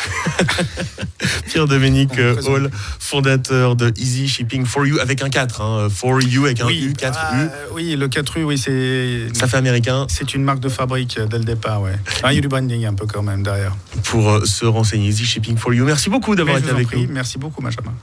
Pierre-Dominique 1.48 2.20
Hall, 2.48 2.70
fondateur 3.00 3.76
de 3.76 3.93
Easy 3.98 4.28
Shipping 4.28 4.65
for 4.65 4.86
You, 4.86 5.00
avec 5.00 5.22
un 5.22 5.30
4, 5.30 5.62
hein, 5.62 5.88
for 5.89 6.22
You 6.22 6.46
avec 6.46 6.62
un 6.62 6.70
U, 6.70 6.93
4U. 6.93 7.13
Ah, 7.15 7.34
oui, 7.74 7.96
le 7.96 8.08
4U, 8.08 8.43
oui, 8.43 8.58
c'est... 8.58 9.28
Ça 9.34 9.48
fait 9.48 9.58
américain. 9.58 10.08
C'est 10.10 10.34
une 10.34 10.43
marque 10.43 10.60
de 10.60 10.70
fabrique 10.70 11.20
dès 11.20 11.38
le 11.38 11.43
départ, 11.43 11.82
ouais. 11.82 11.96
Ah, 12.24 12.34
il 12.34 12.36
y 12.36 12.39
a 12.39 12.41
du 12.41 12.48
branding 12.48 12.86
un 12.86 12.93
peu 12.93 13.06
quand 13.06 13.22
même 13.22 13.43
derrière. 13.43 13.76
Pour 14.04 14.46
se 14.46 14.65
renseigner, 14.65 15.10
Easy 15.10 15.26
Shipping 15.26 15.58
for 15.58 15.74
You. 15.74 15.86
Merci 15.86 16.10
beaucoup 16.10 16.36
d'avoir 16.36 16.58
été 16.58 16.70
avec 16.70 16.91
nous. 16.93 17.08
Merci 17.10 17.38
beaucoup, 17.38 17.62
Benjamin. 17.62 17.93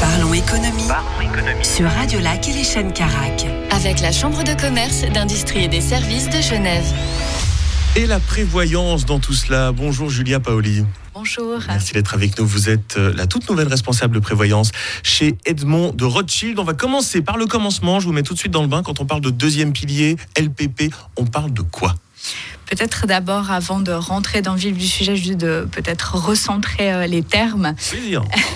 Parlons 0.00 0.32
économie, 0.32 0.88
sur 1.62 1.90
Radio 1.90 2.20
Lac 2.20 2.48
et 2.48 2.52
les 2.52 2.64
chaînes 2.64 2.92
Carac. 2.92 3.46
Avec 3.70 4.00
la 4.00 4.12
Chambre 4.12 4.44
de 4.44 4.54
commerce, 4.54 5.02
d'industrie 5.12 5.64
et 5.64 5.68
des 5.68 5.80
services 5.80 6.28
de 6.28 6.40
Genève. 6.40 6.84
Et 7.96 8.06
la 8.06 8.20
prévoyance 8.20 9.04
dans 9.04 9.18
tout 9.18 9.32
cela. 9.32 9.72
Bonjour 9.72 10.08
Julia 10.08 10.40
Paoli. 10.40 10.84
Bonjour. 11.12 11.58
Merci 11.66 11.92
d'être 11.92 12.14
avec 12.14 12.38
nous. 12.38 12.46
Vous 12.46 12.70
êtes 12.70 12.96
euh, 12.96 13.12
la 13.14 13.26
toute 13.26 13.48
nouvelle 13.50 13.68
responsable 13.68 14.14
de 14.14 14.20
prévoyance 14.20 14.70
chez 15.02 15.36
Edmond 15.44 15.92
de 15.92 16.04
Rothschild. 16.04 16.58
On 16.58 16.64
va 16.64 16.74
commencer 16.74 17.20
par 17.20 17.36
le 17.36 17.46
commencement. 17.46 18.00
Je 18.00 18.06
vous 18.06 18.12
mets 18.12 18.22
tout 18.22 18.34
de 18.34 18.38
suite 18.38 18.52
dans 18.52 18.62
le 18.62 18.68
bain. 18.68 18.82
Quand 18.82 19.00
on 19.00 19.06
parle 19.06 19.20
de 19.20 19.30
deuxième 19.30 19.72
pilier, 19.72 20.16
LPP, 20.38 20.94
on 21.16 21.26
parle 21.26 21.52
de 21.52 21.62
quoi? 21.62 21.94
Peut-être 22.70 23.08
d'abord, 23.08 23.50
avant 23.50 23.80
de 23.80 23.90
rentrer 23.90 24.42
dans 24.42 24.52
le 24.52 24.60
vif 24.60 24.76
du 24.76 24.86
sujet, 24.86 25.16
juste 25.16 25.38
de 25.38 25.66
peut-être 25.72 26.14
recentrer 26.14 26.92
euh, 26.92 27.06
les 27.08 27.22
termes. 27.22 27.74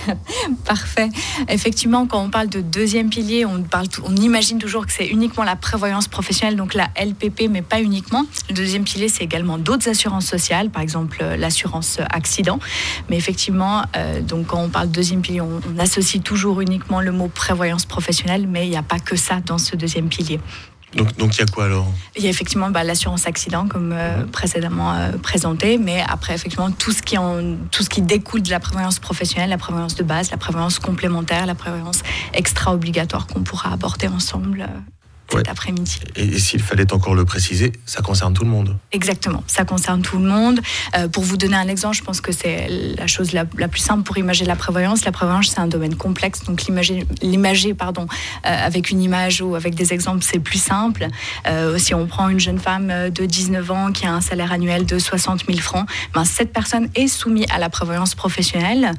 Parfait. 0.65 1.09
Effectivement, 1.49 2.07
quand 2.07 2.23
on 2.23 2.31
parle 2.31 2.49
de 2.49 2.61
deuxième 2.61 3.11
pilier, 3.11 3.45
on, 3.45 3.63
parle, 3.63 3.87
on 4.05 4.15
imagine 4.15 4.59
toujours 4.61 4.87
que 4.87 4.93
c'est 4.93 5.09
uniquement 5.09 5.43
la 5.43 5.57
prévoyance 5.57 6.07
professionnelle, 6.07 6.55
donc 6.55 6.75
la 6.75 6.91
LPP, 6.97 7.49
mais 7.51 7.63
pas 7.63 7.81
uniquement. 7.81 8.25
Le 8.49 8.55
deuxième 8.55 8.85
pilier, 8.85 9.09
c'est 9.09 9.25
également 9.25 9.59
d'autres 9.59 9.89
assurances 9.89 10.27
sociales, 10.27 10.71
par 10.71 10.83
exemple 10.83 11.19
euh, 11.21 11.37
l'assurance 11.37 11.99
accident. 12.11 12.61
Mais 13.11 13.17
effectivement, 13.17 13.83
euh, 13.97 14.21
donc 14.21 14.47
quand 14.47 14.63
on 14.63 14.69
parle 14.69 14.91
de 14.91 14.95
deuxième 14.95 15.23
pilier, 15.23 15.41
on, 15.41 15.61
on 15.75 15.79
associe 15.81 16.23
toujours 16.23 16.61
uniquement 16.61 17.01
le 17.01 17.11
mot 17.11 17.27
prévoyance 17.27 17.85
professionnelle, 17.85 18.47
mais 18.47 18.67
il 18.67 18.71
n'y 18.71 18.77
a 18.77 18.83
pas 18.83 19.01
que 19.01 19.17
ça 19.17 19.41
dans 19.45 19.59
ce 19.59 19.75
deuxième 19.75 20.09
pilier. 20.09 20.39
Donc 20.95 21.37
il 21.37 21.41
y 21.41 21.43
a 21.43 21.47
quoi 21.47 21.65
alors? 21.65 21.87
Il 22.17 22.23
y 22.23 22.27
a 22.27 22.31
effectivement 22.31 22.71
bah, 22.71 22.85
l'assurance 22.85 23.27
accident 23.27 23.67
comme 23.67 23.93
euh, 23.93 24.25
précédemment 24.27 24.93
euh, 24.93 25.13
présenté, 25.13 25.79
mais 25.79 26.03
après 26.07 26.35
effectivement 26.35 26.71
tout 26.71 26.93
ce, 26.93 27.03
qui 27.03 27.19
en, 27.19 27.57
tout 27.71 27.83
ce 27.83 27.89
qui 27.89 28.03
découle 28.03 28.43
de 28.43 28.51
la 28.51 28.61
prévoyance 28.61 28.99
professionnelle, 28.99 29.51
la 29.51 29.59
prévoyance 29.59 29.95
de 29.95 30.03
base, 30.03 30.31
la 30.31 30.37
prévoyance 30.37 30.79
complémentaire, 30.79 31.47
la 31.47 31.55
prévoyance 31.55 32.03
extra-obligatoire 32.33 33.27
qu'on 33.27 33.43
pourra 33.43 33.73
aborder 33.73 34.09
ensemble 34.09 34.69
après-midi. 35.47 36.01
Et, 36.17 36.39
s'il 36.39 36.63
fallait 36.63 36.93
encore 36.93 37.15
le 37.15 37.25
préciser, 37.25 37.73
ça 37.87 38.03
concerne 38.03 38.35
tout 38.35 38.45
le 38.45 38.51
monde 38.51 38.77
Exactement, 38.93 39.43
ça 39.47 39.65
concerne 39.65 40.03
tout 40.03 40.19
le 40.19 40.25
monde. 40.29 40.61
Euh, 40.97 41.09
pour 41.09 41.23
vous 41.23 41.37
donner 41.37 41.57
un 41.57 41.69
exemple, 41.69 41.97
je 41.97 42.03
pense 42.03 42.21
que 42.21 42.33
c'est 42.33 42.69
la 42.69 43.07
chose 43.07 43.33
la, 43.33 43.45
plus 43.45 43.81
simple 43.81 44.03
pour 44.03 44.19
imager 44.19 44.45
la 44.45 44.57
prévoyance. 44.57 45.05
La 45.05 45.13
prévoyance, 45.13 45.49
c'est 45.49 45.61
un 45.61 45.67
domaine 45.67 45.97
complexe, 45.97 46.45
donc 46.45 46.63
l'imager 47.23 47.75
pardon, 47.75 48.07
euh, 48.47 48.67
avec 48.67 48.91
une 48.91 49.01
image 49.01 49.41
ou 49.41 49.55
avec 49.55 49.75
des 49.75 49.93
exemples, 49.93 50.25
c'est 50.25 50.39
plus 50.39 50.63
simple. 50.63 51.07
Euh, 51.47 51.79
si 51.79 51.95
on 51.95 52.07
prend 52.07 52.29
une 52.29 52.41
jeune 52.41 52.59
femme 52.59 52.93
de 53.11 53.27
19 53.27 53.71
ans 53.71 53.93
qui 53.93 54.07
a 54.07 54.13
un 54.13 54.21
salaire 54.21 54.53
annuel 54.53 54.87
de 54.87 54.99
60 54.99 55.45
000 55.47 55.59
francs, 55.59 55.89
ben, 56.15 56.25
cette 56.25 56.53
personne 56.53 56.89
est 56.95 57.09
soumise 57.09 57.47
à 57.51 57.59
la 57.59 57.69
prévoyance 57.69 58.15
professionnelle, 58.15 58.93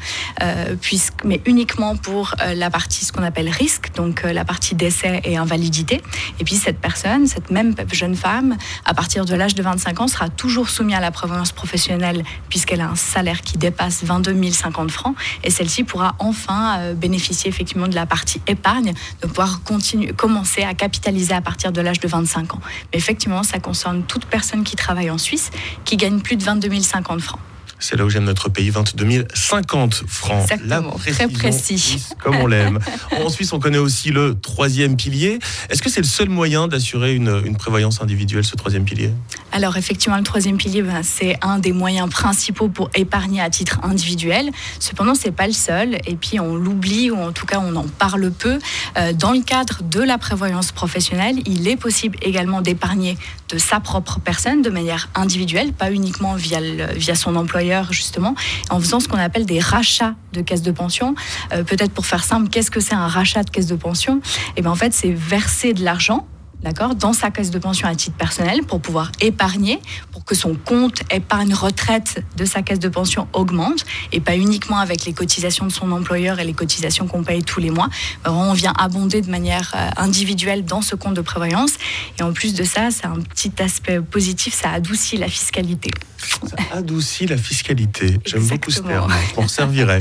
puisque, 0.82 1.24
mais 1.24 1.42
uniquement 1.46 1.96
pour 1.96 2.36
la 2.54 2.70
partie, 2.70 3.06
ce 3.06 3.12
qu'on 3.12 3.24
appelle 3.24 3.50
risque, 3.50 3.92
donc 3.96 4.24
la 4.24 4.46
partie 4.46 4.76
décès 4.76 5.22
et 5.24 5.38
invalidité. 5.38 6.02
Et 6.40 6.44
puis 6.44 6.56
cette 6.56 6.80
personne, 6.80 7.28
cette 7.28 7.52
même 7.52 7.76
jeune 7.92 8.16
femme, 8.16 8.58
à 8.86 8.94
partir 8.94 9.26
de 9.26 9.36
l'âge 9.36 9.56
de 9.56 9.64
25 9.64 10.02
ans, 10.02 10.08
sera 10.08 10.30
toujours 10.30 10.70
soumise 10.70 10.96
à 10.96 11.00
la 11.00 11.12
prévoyance 11.12 11.52
professionnelle 11.52 12.24
puisqu'elle 12.50 12.82
a 12.82 12.90
un 12.90 12.96
salaire 12.96 13.42
qui 13.42 13.58
dépasse 13.58 14.04
22 14.04 14.52
050 14.52 14.92
francs. 14.92 15.16
Et 15.44 15.50
celle-ci 15.50 15.84
pourra 15.84 16.16
enfin 16.20 16.80
euh, 16.80 16.94
bénéficier 16.94 17.50
effectivement 17.50 17.88
de 17.88 17.96
la 17.96 18.06
partie 18.06 18.42
épargne, 18.48 18.94
de 19.22 19.28
pouvoir 19.28 19.64
continuer, 19.64 20.14
commencer 20.14 20.64
à 20.64 20.74
capitaliser 20.74 21.34
à 21.34 21.42
partir 21.42 21.72
de 21.72 21.82
l'âge 21.82 22.00
de 22.00 22.08
25 22.08 22.56
ans. 22.56 22.62
Mais 22.92 23.00
effectivement, 23.00 23.44
ça 23.44 23.60
concerne 23.60 24.04
toute 24.04 24.26
personne 24.26 24.64
qui 24.64 24.76
travaille 24.76 25.10
en 25.10 25.18
Suisse, 25.18 25.52
qui 25.84 25.98
gagne 25.98 26.20
plus 26.20 26.36
de 26.36 26.44
22 26.44 26.82
050 26.82 27.22
francs. 27.22 27.40
C'est 27.80 27.98
là 27.98 28.06
où 28.06 28.10
j'aime 28.10 28.24
notre 28.24 28.50
pays, 28.50 28.70
22 28.70 29.28
050 29.34 30.04
francs. 30.08 30.50
Exactement, 30.52 30.92
très 30.92 31.28
précis. 31.28 32.04
Comme 32.20 32.38
on 32.38 32.48
l'aime. 32.48 32.80
en 33.12 33.30
Suisse, 33.36 33.52
on 33.54 33.60
connaît 33.60 33.78
aussi 33.78 34.12
le 34.12 34.36
troisième 34.40 34.96
pilier. 34.96 35.40
Est-ce 35.70 35.82
que 35.82 35.90
c'est 35.90 36.02
le 36.02 36.08
seul 36.08 36.30
moyen 36.30 36.68
d'assurer 36.68 37.14
une, 37.14 37.56
prévoyance 37.58 38.02
individuelle, 38.02 38.46
ce 38.46 38.56
troisième 38.56 38.86
pilier? 38.86 39.12
Alors 39.56 39.78
effectivement, 39.78 40.18
le 40.18 40.24
troisième 40.24 40.58
pilier, 40.58 40.82
ben, 40.82 41.02
c'est 41.02 41.38
un 41.42 41.60
des 41.60 41.72
moyens 41.72 42.10
principaux 42.10 42.68
pour 42.68 42.90
épargner 42.94 43.40
à 43.40 43.50
titre 43.50 43.80
individuel. 43.84 44.52
Cependant, 44.82 45.16
c'est 45.16 45.32
pas 45.32 45.48
le 45.48 45.54
seul. 45.54 45.98
Et 46.06 46.18
puis, 46.18 46.42
on 46.42 46.58
l'oublie, 46.58 47.10
ou 47.10 47.18
en 47.18 47.32
tout 47.32 47.46
cas, 47.46 47.62
on 47.62 47.74
en 47.78 47.86
parle 47.86 48.32
peu. 48.32 48.60
Euh, 48.98 49.14
dans 49.14 49.32
le 49.32 49.40
cadre 49.40 49.82
de 49.82 50.02
la 50.02 50.18
prévoyance 50.18 50.74
professionnelle, 50.74 51.38
il 51.46 51.70
est 51.70 51.78
possible 51.78 52.18
également 52.22 52.60
d'épargner 52.62 53.18
de 53.48 53.58
sa 53.58 53.80
propre 53.80 54.20
personne 54.20 54.62
de 54.62 54.70
manière 54.70 55.08
individuelle, 55.16 55.72
pas 55.72 55.90
uniquement 55.90 56.36
via, 56.36 56.60
via 56.94 57.16
son 57.16 57.38
employeur 57.38 57.94
justement, 57.94 58.36
en 58.70 58.82
faisant 58.82 59.00
ce 59.00 59.08
qu'on 59.08 59.20
appelle 59.20 59.46
des 59.46 59.62
rachats 59.62 60.16
de 60.34 60.42
caisses 60.42 60.64
de 60.64 60.72
pension. 60.72 61.16
Euh, 61.54 61.64
peut-être 61.64 61.94
pour 61.94 62.06
faire 62.06 62.26
simple, 62.26 62.50
qu'est-ce 62.50 62.72
que 62.72 62.82
c'est 62.82 62.96
un 62.96 63.08
rachat 63.08 63.44
de 63.44 63.50
caisse 63.50 63.68
de 63.68 63.76
pension? 63.76 64.18
Et 64.18 64.20
eh 64.58 64.62
bien 64.64 64.72
en 64.72 64.76
fait, 64.76 64.94
c'est 64.94 65.12
verser 65.12 65.72
de 65.72 65.86
l'argent 65.86 66.28
d'accord, 66.66 66.96
dans 66.96 67.14
sa 67.14 67.30
caisse 67.30 67.52
de 67.52 67.60
pension 67.60 67.88
à 67.88 67.94
titre 67.94 68.18
personnel 68.18 68.64
pour 68.64 68.82
pouvoir 68.82 69.12
épargner, 69.22 69.80
pour 70.12 70.26
que 70.26 70.34
son 70.34 70.56
compte 70.56 71.02
épargne 71.12 71.54
retraite 71.54 72.24
de 72.38 72.44
sa 72.44 72.64
caisse 72.64 72.80
de 72.80 72.90
pension 72.90 73.28
augmente 73.34 73.86
et 74.12 74.20
pas 74.20 74.36
uniquement 74.36 74.80
avec 74.80 75.06
les 75.06 75.14
cotisations 75.14 75.68
de 75.68 75.72
son 75.72 75.92
employeur 75.92 76.40
et 76.40 76.44
les 76.44 76.54
cotisations 76.54 77.06
qu'on 77.06 77.24
paye 77.24 77.44
tous 77.44 77.60
les 77.60 77.70
mois. 77.70 77.88
On 78.26 78.54
vient 78.54 78.74
abonder 78.80 79.22
de 79.22 79.30
manière 79.30 79.74
euh, 79.76 79.90
individuelle 79.98 80.66
dans 80.66 80.82
ce 80.82 80.96
compte 80.96 81.14
de 81.14 81.22
prévoyance 81.22 81.74
et 82.20 82.24
en 82.24 82.34
plus 82.34 82.56
de 82.56 82.64
ça, 82.64 82.90
c'est 82.90 83.06
un 83.06 83.20
petit 83.20 83.52
aspect 83.60 84.02
positif, 84.02 84.56
ça 84.56 84.72
adoucit 84.72 85.18
la 85.18 85.28
fiscalité. 85.28 85.92
Ça 86.18 86.78
adoucit 86.78 87.28
la 87.28 87.38
fiscalité. 87.38 88.20
J'aime 88.26 88.48
beaucoup 88.48 88.72
ce 88.72 88.82
terme. 88.82 89.14
On 89.38 89.48
servirait. 89.48 90.00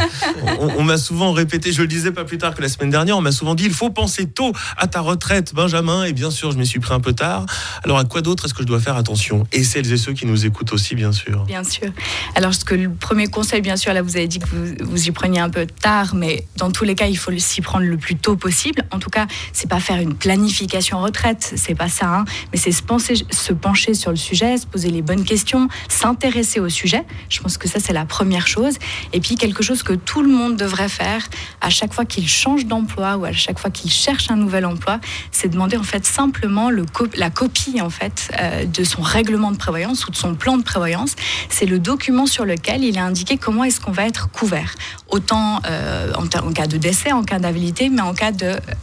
On, 0.58 0.82
m'a 0.82 0.96
souvent 0.96 1.32
répété, 1.32 1.72
je 1.72 1.82
le 1.82 1.88
disais 1.88 2.12
pas 2.12 2.24
plus 2.24 2.38
tard 2.38 2.54
que 2.54 2.62
la 2.62 2.68
semaine 2.68 2.90
dernière, 2.90 3.18
on 3.18 3.20
m'a 3.20 3.32
souvent 3.32 3.54
dit 3.54 3.64
il 3.64 3.74
faut 3.74 3.90
penser 3.90 4.26
tôt 4.26 4.52
à 4.76 4.86
ta 4.86 5.00
retraite, 5.00 5.54
Benjamin. 5.54 6.04
Et 6.04 6.12
bien 6.12 6.30
sûr, 6.30 6.53
je 6.54 6.58
m'y 6.58 6.66
suis 6.66 6.80
pris 6.80 6.94
un 6.94 7.00
peu 7.00 7.12
tard. 7.12 7.46
Alors, 7.82 7.98
à 7.98 8.04
quoi 8.04 8.22
d'autre 8.22 8.46
est-ce 8.46 8.54
que 8.54 8.62
je 8.62 8.66
dois 8.66 8.80
faire 8.80 8.96
attention? 8.96 9.46
Et 9.52 9.64
celles 9.64 9.92
et 9.92 9.96
ceux 9.96 10.12
qui 10.12 10.24
nous 10.24 10.46
écoutent 10.46 10.72
aussi, 10.72 10.94
bien 10.94 11.12
sûr. 11.12 11.44
Bien 11.44 11.64
sûr. 11.64 11.88
Alors, 12.34 12.54
ce 12.54 12.64
que 12.64 12.74
le 12.74 12.90
premier 12.90 13.26
conseil, 13.26 13.60
bien 13.60 13.76
sûr, 13.76 13.92
là, 13.92 14.02
vous 14.02 14.16
avez 14.16 14.28
dit 14.28 14.38
que 14.38 14.46
vous, 14.46 14.74
vous 14.80 15.08
y 15.08 15.10
preniez 15.10 15.40
un 15.40 15.50
peu 15.50 15.66
tard, 15.66 16.14
mais 16.14 16.46
dans 16.56 16.70
tous 16.70 16.84
les 16.84 16.94
cas, 16.94 17.06
il 17.06 17.18
faut 17.18 17.36
s'y 17.36 17.60
prendre 17.60 17.84
le 17.84 17.96
plus 17.96 18.16
tôt 18.16 18.36
possible. 18.36 18.84
En 18.92 18.98
tout 18.98 19.10
cas, 19.10 19.26
c'est 19.52 19.68
pas 19.68 19.80
faire 19.80 20.00
une 20.00 20.14
planification 20.14 21.00
retraite, 21.00 21.54
c'est 21.56 21.74
pas 21.74 21.88
ça, 21.88 22.18
hein. 22.18 22.24
mais 22.52 22.58
c'est 22.58 22.72
se, 22.72 22.82
se 23.30 23.52
pencher 23.52 23.94
sur 23.94 24.10
le 24.10 24.16
sujet, 24.16 24.56
se 24.56 24.66
poser 24.66 24.90
les 24.90 25.02
bonnes 25.02 25.24
questions, 25.24 25.68
s'intéresser 25.88 26.60
au 26.60 26.68
sujet. 26.68 27.04
Je 27.28 27.40
pense 27.40 27.58
que 27.58 27.68
ça, 27.68 27.80
c'est 27.80 27.92
la 27.92 28.04
première 28.04 28.46
chose. 28.46 28.74
Et 29.12 29.20
puis, 29.20 29.34
quelque 29.34 29.62
chose 29.62 29.82
que 29.82 29.94
tout 29.94 30.22
le 30.22 30.28
monde 30.28 30.56
devrait 30.56 30.88
faire 30.88 31.28
à 31.60 31.70
chaque 31.70 31.92
fois 31.92 32.04
qu'il 32.04 32.28
change 32.28 32.66
d'emploi 32.66 33.16
ou 33.16 33.24
à 33.24 33.32
chaque 33.32 33.58
fois 33.58 33.70
qu'il 33.70 33.90
cherche 33.90 34.30
un 34.30 34.36
nouvel 34.36 34.64
emploi, 34.66 35.00
c'est 35.32 35.48
demander 35.48 35.76
en 35.76 35.82
fait 35.82 36.06
simplement 36.06 36.33
simplement 36.34 36.70
le 36.70 36.84
la 37.16 37.30
copie 37.30 37.80
en 37.80 37.90
fait 37.90 38.30
euh, 38.40 38.64
de 38.64 38.84
son 38.84 39.02
règlement 39.02 39.52
de 39.52 39.56
prévoyance 39.56 40.06
ou 40.06 40.10
de 40.10 40.16
son 40.16 40.34
plan 40.34 40.56
de 40.56 40.62
prévoyance. 40.62 41.14
C'est 41.48 41.66
le 41.66 41.78
document 41.78 42.26
sur 42.26 42.44
lequel 42.44 42.82
il 42.82 42.96
est 42.96 43.00
indiqué 43.00 43.36
comment 43.36 43.64
est-ce 43.64 43.80
qu'on 43.80 43.92
va 43.92 44.06
être 44.06 44.30
couvert, 44.30 44.74
autant 45.08 45.60
euh, 45.66 46.12
en, 46.14 46.52
cas 46.52 46.66
de 46.66 46.76
décès, 46.76 47.12
en 47.12 47.22
cas 47.22 47.38
d'invalidité, 47.38 47.88
mais 47.88 48.00
en 48.00 48.14
cas 48.14 48.32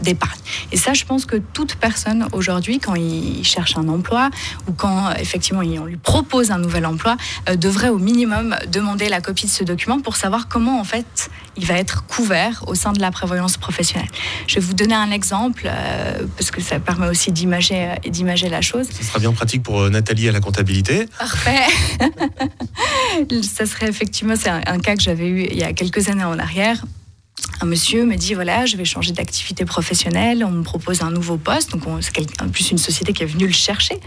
d'épargne. 0.02 0.40
Et 0.72 0.78
ça, 0.78 0.94
je 0.94 1.04
pense 1.06 1.26
que 1.26 1.38
toute 1.38 1.76
personne 1.76 2.28
aujourd'hui, 2.32 2.80
quand 2.80 2.96
il 2.96 3.44
cherche 3.44 3.78
un 3.78 3.88
emploi 3.88 4.30
ou 4.68 4.74
quand 4.74 5.12
effectivement 5.20 5.62
on 5.62 5.86
lui 5.86 5.98
propose 5.98 6.52
un 6.52 6.60
nouvel 6.60 6.86
emploi, 6.86 7.18
euh, 7.50 7.56
devrait 7.56 7.90
au 7.90 7.98
minimum 7.98 8.56
demander 8.72 9.10
la 9.10 9.22
copie 9.22 9.46
de 9.46 9.52
ce 9.52 9.64
document 9.64 10.00
pour 10.00 10.16
savoir 10.16 10.48
comment 10.48 10.80
en 10.80 10.86
fait 10.86 11.30
il 11.58 11.66
va 11.66 11.76
être 11.76 12.06
couvert 12.06 12.64
au 12.68 12.76
sein 12.76 12.94
de 12.94 13.02
la 13.02 13.12
prévoyance 13.12 13.58
professionnelle. 13.58 14.10
Je 14.48 14.56
vais 14.56 14.62
vous 14.62 14.74
donner 14.74 14.96
un 14.96 15.12
exemple 15.12 15.70
parce 16.38 16.52
que 16.52 16.62
ça 16.62 16.80
permet 16.80 17.08
aussi 17.08 17.32
d'imager 17.42 17.96
d'imager 18.08 18.50
la 18.50 18.62
chose. 18.62 18.88
Ce 18.92 19.04
sera 19.04 19.20
bien 19.20 19.34
pratique 19.34 19.64
pour 19.64 19.82
euh, 19.82 19.90
Nathalie 19.90 20.30
à 20.30 20.32
la 20.32 20.40
comptabilité. 20.40 21.08
Parfait. 21.18 21.66
ça 23.42 23.66
serait 23.66 23.90
effectivement, 23.90 24.36
c'est 24.36 24.50
un, 24.50 24.80
cas 24.80 24.96
que 24.96 25.02
j'avais 25.02 25.28
eu 25.28 25.48
il 25.50 25.58
y 25.58 25.64
a 25.64 25.74
quelques 25.74 26.10
années 26.10 26.24
en 26.24 26.38
arrière 26.38 26.84
un 27.62 27.66
monsieur 27.66 28.06
me 28.06 28.16
dit 28.16 28.34
voilà, 28.34 28.66
je 28.66 28.76
vais 28.76 28.86
changer 28.86 29.12
d'activité 29.12 29.66
professionnelle, 29.66 30.44
on 30.44 30.52
me 30.52 30.64
propose 30.64 31.02
un 31.02 31.12
nouveau 31.12 31.38
poste. 31.38 31.72
Donc, 31.72 31.84
c'est 32.02 32.42
en 32.42 32.50
plus 32.50 32.72
une 32.72 32.78
société 32.78 33.14
qui 33.14 33.24
est 33.24 33.28
venue 33.28 33.46
le 33.46 33.54
chercher. 33.54 34.00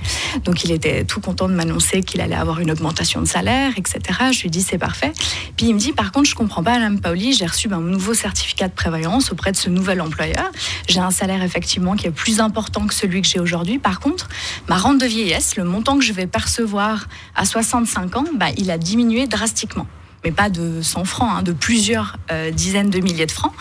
Donc, 0.44 0.64
il 0.64 0.72
était 0.72 1.04
tout 1.04 1.20
content 1.20 1.48
de 1.48 1.54
m'annoncer 1.54 2.02
qu'il 2.02 2.20
allait 2.20 2.34
avoir 2.34 2.60
une 2.60 2.70
augmentation 2.70 3.20
de 3.20 3.26
salaire, 3.26 3.72
etc. 3.76 4.00
Je 4.32 4.42
lui 4.42 4.50
dis 4.50 4.62
c'est 4.62 4.78
parfait. 4.78 5.12
Puis 5.56 5.66
il 5.66 5.74
me 5.74 5.78
dit 5.78 5.92
par 5.92 6.10
contre, 6.10 6.28
je 6.28 6.34
comprends 6.34 6.62
pas, 6.62 6.72
Madame 6.72 7.00
Paoli, 7.00 7.32
j'ai 7.32 7.46
reçu 7.46 7.72
un 7.72 7.80
nouveau 7.80 8.14
certificat 8.14 8.68
de 8.68 8.74
prévoyance 8.74 9.30
auprès 9.30 9.52
de 9.52 9.56
ce 9.56 9.70
nouvel 9.70 10.00
employeur. 10.00 10.50
J'ai 10.88 11.00
un 11.00 11.10
salaire 11.10 11.42
effectivement 11.42 11.94
qui 11.94 12.06
est 12.06 12.12
plus 12.12 12.40
important 12.40 12.86
que 12.86 12.94
celui 12.94 13.22
que 13.22 13.28
j'ai 13.28 13.40
aujourd'hui. 13.40 13.78
Par 13.78 14.00
contre, 14.00 14.28
ma 14.68 14.76
rente 14.76 14.98
de 14.98 15.06
vieillesse, 15.06 15.56
le 15.56 15.64
montant 15.64 15.96
que 15.98 16.04
je 16.04 16.12
vais 16.12 16.26
percevoir 16.26 17.06
à 17.36 17.44
65 17.44 18.16
ans, 18.16 18.24
bah, 18.34 18.46
il 18.56 18.70
a 18.70 18.78
diminué 18.78 19.26
drastiquement 19.26 19.86
mais 20.24 20.32
pas 20.32 20.48
de 20.48 20.80
100 20.82 21.04
francs, 21.04 21.30
hein, 21.32 21.42
de 21.42 21.52
plusieurs 21.52 22.16
euh, 22.30 22.50
dizaines 22.50 22.90
de 22.90 22.98
milliers 22.98 23.26
de 23.26 23.30
francs. 23.30 23.52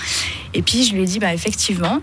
Et 0.53 0.61
puis 0.61 0.83
je 0.83 0.93
lui 0.93 1.03
ai 1.03 1.05
dit, 1.05 1.19
bah, 1.19 1.33
effectivement, 1.33 1.99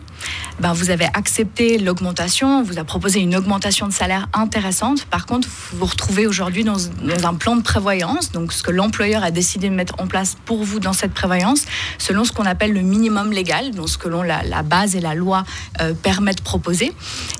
bah, 0.58 0.72
vous 0.72 0.90
avez 0.90 1.06
accepté 1.14 1.78
l'augmentation, 1.78 2.58
on 2.58 2.62
vous 2.62 2.78
a 2.78 2.84
proposé 2.84 3.20
une 3.20 3.36
augmentation 3.36 3.86
de 3.86 3.92
salaire 3.92 4.28
intéressante. 4.34 5.04
Par 5.06 5.26
contre, 5.26 5.48
vous 5.48 5.78
vous 5.78 5.86
retrouvez 5.86 6.26
aujourd'hui 6.26 6.64
dans, 6.64 6.76
un 7.24 7.34
plan 7.34 7.56
de 7.56 7.62
prévoyance, 7.62 8.32
donc 8.32 8.52
ce 8.52 8.62
que 8.62 8.70
l'employeur 8.70 9.22
a 9.22 9.30
décidé 9.30 9.68
de 9.68 9.74
mettre 9.74 9.94
en 9.98 10.06
place 10.06 10.36
pour 10.44 10.64
vous 10.64 10.80
dans 10.80 10.92
cette 10.92 11.14
prévoyance, 11.14 11.64
selon 11.98 12.24
ce 12.24 12.32
qu'on 12.32 12.44
appelle 12.44 12.72
le 12.72 12.82
minimum 12.82 13.32
légal, 13.32 13.70
donc 13.70 13.88
ce 13.88 13.98
que 13.98 14.08
la, 14.08 14.62
base 14.62 14.96
et 14.96 15.00
la 15.00 15.14
loi 15.14 15.44
euh, 15.80 15.94
permettent 15.94 16.38
de 16.38 16.42
proposer. 16.42 16.92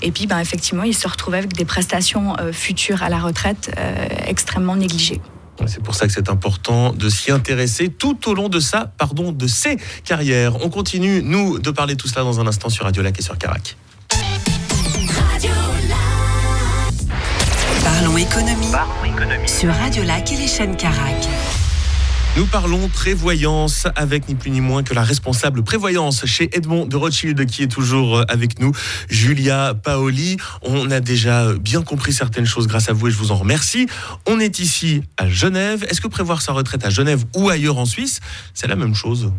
Et 0.02 0.12
puis, 0.12 0.26
bah, 0.26 0.40
effectivement, 0.40 0.84
il 0.84 0.94
se 0.94 1.08
retrouvait 1.08 1.38
avec 1.38 1.52
des 1.52 1.64
prestations 1.64 2.36
euh, 2.38 2.52
futures 2.52 3.02
à 3.02 3.08
la 3.08 3.18
retraite 3.18 3.70
extrêmement 4.26 4.76
négligées. 4.76 5.20
C'est 5.66 5.82
pour 5.82 5.94
ça 5.94 6.06
que 6.06 6.12
c'est 6.12 6.28
important 6.28 6.92
de 6.92 7.08
s'y 7.08 7.30
intéresser 7.30 7.88
tout 7.88 8.28
au 8.28 8.34
long 8.34 8.48
de 8.48 8.60
sa, 8.60 8.86
pardon, 8.86 9.32
de 9.32 9.46
ses 9.46 9.76
carrières. 10.04 10.64
On 10.64 10.68
continue, 10.70 11.22
nous, 11.22 11.58
de 11.58 11.70
parler 11.70 11.94
de 11.94 12.00
tout 12.00 12.08
cela 12.08 12.22
dans 12.22 12.40
un 12.40 12.46
instant 12.46 12.68
sur 12.68 12.84
Radio 12.84 13.02
Lac 13.02 13.18
et 13.18 13.22
sur 13.22 13.36
Carac. 13.38 13.76
Parlons 17.84 18.16
économie, 18.16 18.70
Parlons 18.72 19.04
économie. 19.04 19.48
sur 19.48 19.72
Radio 19.74 20.02
Lac 20.04 20.32
et 20.32 20.36
les 20.36 20.46
chaînes 20.48 20.76
Carac. 20.76 21.28
Nous 22.36 22.46
parlons 22.46 22.88
prévoyance 22.88 23.88
avec 23.96 24.28
ni 24.28 24.36
plus 24.36 24.50
ni 24.52 24.60
moins 24.60 24.84
que 24.84 24.94
la 24.94 25.02
responsable 25.02 25.64
prévoyance 25.64 26.24
chez 26.26 26.48
Edmond 26.56 26.86
de 26.86 26.96
Rothschild 26.96 27.44
qui 27.46 27.64
est 27.64 27.68
toujours 27.68 28.18
euh, 28.18 28.24
avec 28.28 28.60
nous, 28.60 28.72
Julia 29.08 29.74
Paoli. 29.74 30.36
On 30.62 30.92
a 30.92 31.00
déjà 31.00 31.52
bien 31.54 31.82
compris 31.82 32.12
certaines 32.12 32.46
choses 32.46 32.68
grâce 32.68 32.88
à 32.88 32.92
vous 32.92 33.08
et 33.08 33.10
je 33.10 33.16
vous 33.16 33.32
en 33.32 33.36
remercie. 33.36 33.88
On 34.28 34.38
est 34.38 34.60
ici 34.60 35.02
à 35.16 35.28
Genève. 35.28 35.84
Est-ce 35.88 36.00
que 36.00 36.08
prévoir 36.08 36.40
sa 36.40 36.52
retraite 36.52 36.84
à 36.86 36.90
Genève 36.90 37.24
ou 37.34 37.48
ailleurs 37.48 37.78
en 37.78 37.84
Suisse, 37.84 38.20
c'est 38.54 38.68
la 38.68 38.76
même 38.76 38.94
chose? 38.94 39.32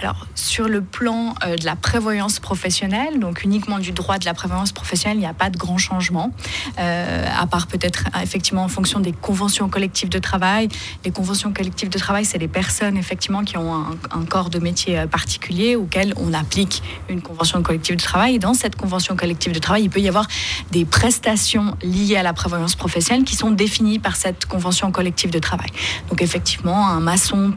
Alors, 0.00 0.26
sur 0.34 0.66
le 0.66 0.80
plan 0.80 1.34
euh, 1.44 1.56
de 1.56 1.64
la 1.66 1.76
prévoyance 1.76 2.40
professionnelle, 2.40 3.18
donc 3.18 3.44
uniquement 3.44 3.78
du 3.78 3.92
droit 3.92 4.18
de 4.18 4.24
la 4.24 4.32
prévoyance 4.32 4.72
professionnelle, 4.72 5.18
il 5.18 5.20
n'y 5.20 5.26
a 5.26 5.34
pas 5.34 5.50
de 5.50 5.58
grand 5.58 5.76
changement, 5.76 6.32
euh, 6.78 7.26
à 7.38 7.46
part 7.46 7.66
peut-être 7.66 8.04
effectivement 8.22 8.64
en 8.64 8.68
fonction 8.68 9.00
des 9.00 9.12
conventions 9.12 9.68
collectives 9.68 10.08
de 10.08 10.18
travail. 10.18 10.68
Les 11.04 11.10
conventions 11.10 11.52
collectives 11.52 11.90
de 11.90 11.98
travail, 11.98 12.24
c'est 12.24 12.38
les 12.38 12.48
personnes 12.48 12.96
effectivement 12.96 13.44
qui 13.44 13.58
ont 13.58 13.74
un, 13.74 14.24
corps 14.24 14.48
de 14.48 14.58
métier 14.58 14.98
euh, 14.98 15.06
particulier 15.06 15.76
auquel 15.76 16.14
on 16.16 16.32
applique 16.32 16.82
une 17.10 17.20
convention 17.20 17.62
collective 17.62 17.96
de 17.96 18.02
travail. 18.02 18.36
Et 18.36 18.38
dans 18.38 18.54
cette 18.54 18.76
convention 18.76 19.16
collective 19.16 19.52
de 19.52 19.58
travail, 19.58 19.82
il 19.82 19.90
peut 19.90 20.00
y 20.00 20.08
avoir 20.08 20.28
des 20.70 20.86
prestations 20.86 21.76
liées 21.82 22.16
à 22.16 22.22
la 22.22 22.32
prévoyance 22.32 22.74
professionnelle 22.74 23.24
qui 23.24 23.36
sont 23.36 23.50
définies 23.50 23.98
par 23.98 24.16
cette 24.16 24.46
convention 24.46 24.92
collective 24.92 25.30
de 25.30 25.38
travail. 25.40 25.70
Donc 26.08 26.22
effectivement, 26.22 26.88
un 26.88 27.00
maçon, 27.00 27.52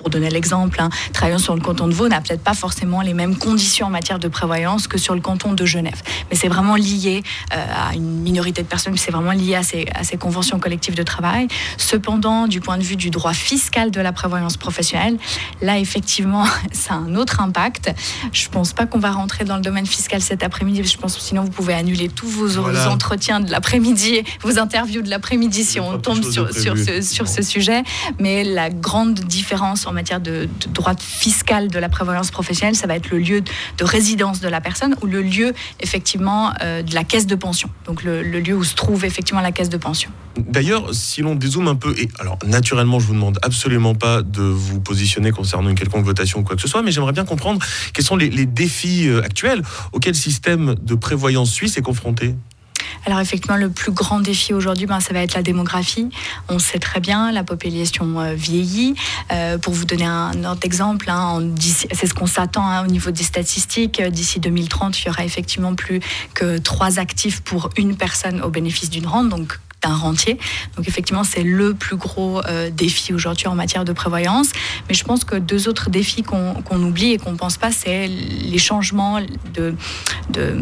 pour 0.00 0.08
donner 0.08 0.30
l'exemple, 0.30 0.80
hein, 0.80 0.88
travaillant 1.12 1.38
sur 1.38 1.54
le 1.54 1.60
canton 1.60 1.86
de 1.86 1.92
Vaud 1.92 2.08
n'a 2.08 2.22
peut-être 2.22 2.42
pas 2.42 2.54
forcément 2.54 3.02
les 3.02 3.12
mêmes 3.12 3.36
conditions 3.36 3.86
en 3.86 3.90
matière 3.90 4.18
de 4.18 4.28
prévoyance 4.28 4.88
que 4.88 4.96
sur 4.96 5.14
le 5.14 5.20
canton 5.20 5.52
de 5.52 5.66
Genève. 5.66 6.02
Mais 6.30 6.36
c'est 6.36 6.48
vraiment 6.48 6.74
lié 6.74 7.22
euh, 7.52 7.90
à 7.90 7.94
une 7.94 8.22
minorité 8.22 8.62
de 8.62 8.66
personnes, 8.66 8.96
c'est 8.96 9.10
vraiment 9.10 9.32
lié 9.32 9.56
à 9.56 9.62
ces, 9.62 9.86
à 9.94 10.02
ces 10.02 10.16
conventions 10.16 10.58
collectives 10.58 10.94
de 10.94 11.02
travail. 11.02 11.48
Cependant, 11.76 12.46
du 12.46 12.60
point 12.60 12.78
de 12.78 12.82
vue 12.82 12.96
du 12.96 13.10
droit 13.10 13.34
fiscal 13.34 13.90
de 13.90 14.00
la 14.00 14.12
prévoyance 14.12 14.56
professionnelle, 14.56 15.18
là, 15.60 15.78
effectivement, 15.78 16.44
ça 16.72 16.94
a 16.94 16.96
un 16.96 17.14
autre 17.14 17.40
impact. 17.40 17.90
Je 18.32 18.46
ne 18.46 18.50
pense 18.50 18.72
pas 18.72 18.86
qu'on 18.86 18.98
va 18.98 19.10
rentrer 19.10 19.44
dans 19.44 19.56
le 19.56 19.62
domaine 19.62 19.86
fiscal 19.86 20.22
cet 20.22 20.42
après-midi. 20.42 20.82
Je 20.82 20.96
pense 20.96 21.14
que 21.14 21.22
sinon, 21.22 21.44
vous 21.44 21.50
pouvez 21.50 21.74
annuler 21.74 22.08
tous 22.08 22.28
vos 22.28 22.58
entretiens 22.58 23.40
de 23.40 23.50
l'après-midi, 23.50 24.22
vos 24.40 24.58
interviews 24.58 25.02
de 25.02 25.10
l'après-midi 25.10 25.64
si 25.64 25.78
on 25.78 25.98
tombe 25.98 26.22
sur, 26.22 26.50
sur, 26.54 26.76
ce, 26.78 27.02
sur 27.02 27.28
ce 27.28 27.42
sujet. 27.42 27.82
Mais 28.18 28.44
la 28.44 28.70
grande 28.70 29.20
différence 29.20 29.86
en 29.90 29.92
matière 29.92 30.20
de, 30.20 30.48
droit 30.72 30.94
fiscal 30.98 31.68
de 31.68 31.78
la 31.78 31.88
prévoyance 31.88 32.30
professionnelle, 32.30 32.76
ça 32.76 32.86
va 32.86 32.96
être 32.96 33.10
le 33.10 33.18
lieu 33.18 33.42
de 33.42 33.84
résidence 33.84 34.40
de 34.40 34.48
la 34.48 34.60
personne 34.60 34.94
ou 35.02 35.06
le 35.06 35.20
lieu 35.20 35.52
effectivement 35.80 36.52
euh, 36.62 36.82
de 36.82 36.94
la 36.94 37.04
caisse 37.04 37.26
de 37.26 37.34
pension. 37.34 37.68
Donc 37.84 38.02
le, 38.04 38.22
lieu 38.22 38.54
où 38.54 38.64
se 38.64 38.74
trouve 38.74 39.04
effectivement 39.04 39.40
la 39.40 39.52
caisse 39.52 39.68
de 39.68 39.76
pension. 39.76 40.10
D'ailleurs, 40.38 40.94
si 40.94 41.20
l'on 41.22 41.34
dézoome 41.34 41.68
un 41.68 41.74
peu, 41.74 41.94
et 41.98 42.08
alors 42.20 42.38
naturellement, 42.46 43.00
je 43.00 43.06
vous 43.06 43.14
demande 43.14 43.38
absolument 43.42 43.94
pas 43.94 44.22
de 44.22 44.42
vous 44.42 44.80
positionner 44.80 45.32
concernant 45.32 45.68
une 45.68 45.74
quelconque 45.74 46.04
votation 46.04 46.40
ou 46.40 46.42
quoi 46.44 46.56
que 46.56 46.62
ce 46.62 46.68
soit, 46.68 46.82
mais 46.82 46.92
j'aimerais 46.92 47.12
bien 47.12 47.24
comprendre 47.24 47.60
quels 47.92 48.04
sont 48.04 48.16
les, 48.16 48.30
les 48.30 48.46
défis 48.46 49.08
euh, 49.08 49.22
actuels 49.22 49.62
auxquels 49.92 50.12
le 50.12 50.18
système 50.18 50.76
de 50.80 50.94
prévoyance 50.94 51.50
suisse 51.50 51.76
est 51.76 51.82
confronté. 51.82 52.34
Alors 53.06 53.20
effectivement, 53.20 53.56
le 53.56 53.70
plus 53.70 53.92
grand 53.92 54.20
défi 54.20 54.54
aujourd'hui, 54.54 54.86
ben, 54.86 55.00
ça 55.00 55.12
va 55.12 55.20
être 55.20 55.34
la 55.34 55.42
démographie. 55.42 56.10
On 56.48 56.58
sait 56.58 56.78
très 56.78 57.00
bien, 57.00 57.32
la 57.32 57.44
population 57.44 58.20
euh, 58.20 58.34
vieillit. 58.34 58.94
Euh, 59.32 59.58
pour 59.58 59.72
vous 59.72 59.84
donner 59.84 60.06
un 60.06 60.44
autre 60.44 60.64
exemple, 60.64 61.10
hein, 61.10 61.40
c'est 61.58 62.06
ce 62.06 62.14
qu'on 62.14 62.26
s'attend 62.26 62.66
hein, 62.66 62.84
au 62.84 62.90
niveau 62.90 63.10
des 63.10 63.22
statistiques. 63.22 64.02
D'ici 64.02 64.40
2030, 64.40 65.00
il 65.00 65.06
y 65.06 65.10
aura 65.10 65.24
effectivement 65.24 65.74
plus 65.74 66.00
que 66.34 66.58
trois 66.58 66.98
actifs 66.98 67.40
pour 67.40 67.70
une 67.76 67.96
personne 67.96 68.40
au 68.42 68.50
bénéfice 68.50 68.90
d'une 68.90 69.06
rente. 69.06 69.28
Donc 69.28 69.58
d'un 69.82 69.94
rentier. 69.94 70.38
Donc 70.76 70.88
effectivement, 70.88 71.24
c'est 71.24 71.42
le 71.42 71.74
plus 71.74 71.96
gros 71.96 72.44
euh, 72.46 72.70
défi 72.70 73.12
aujourd'hui 73.14 73.46
en 73.46 73.54
matière 73.54 73.84
de 73.84 73.92
prévoyance. 73.92 74.50
Mais 74.88 74.94
je 74.94 75.04
pense 75.04 75.24
que 75.24 75.36
deux 75.36 75.68
autres 75.68 75.90
défis 75.90 76.22
qu'on 76.22 76.82
oublie 76.82 77.12
et 77.12 77.18
qu'on 77.18 77.32
ne 77.32 77.36
pense 77.36 77.56
pas, 77.56 77.70
c'est 77.70 78.06
les 78.08 78.58
changements 78.58 79.20
de, 79.54 79.74
de 80.30 80.56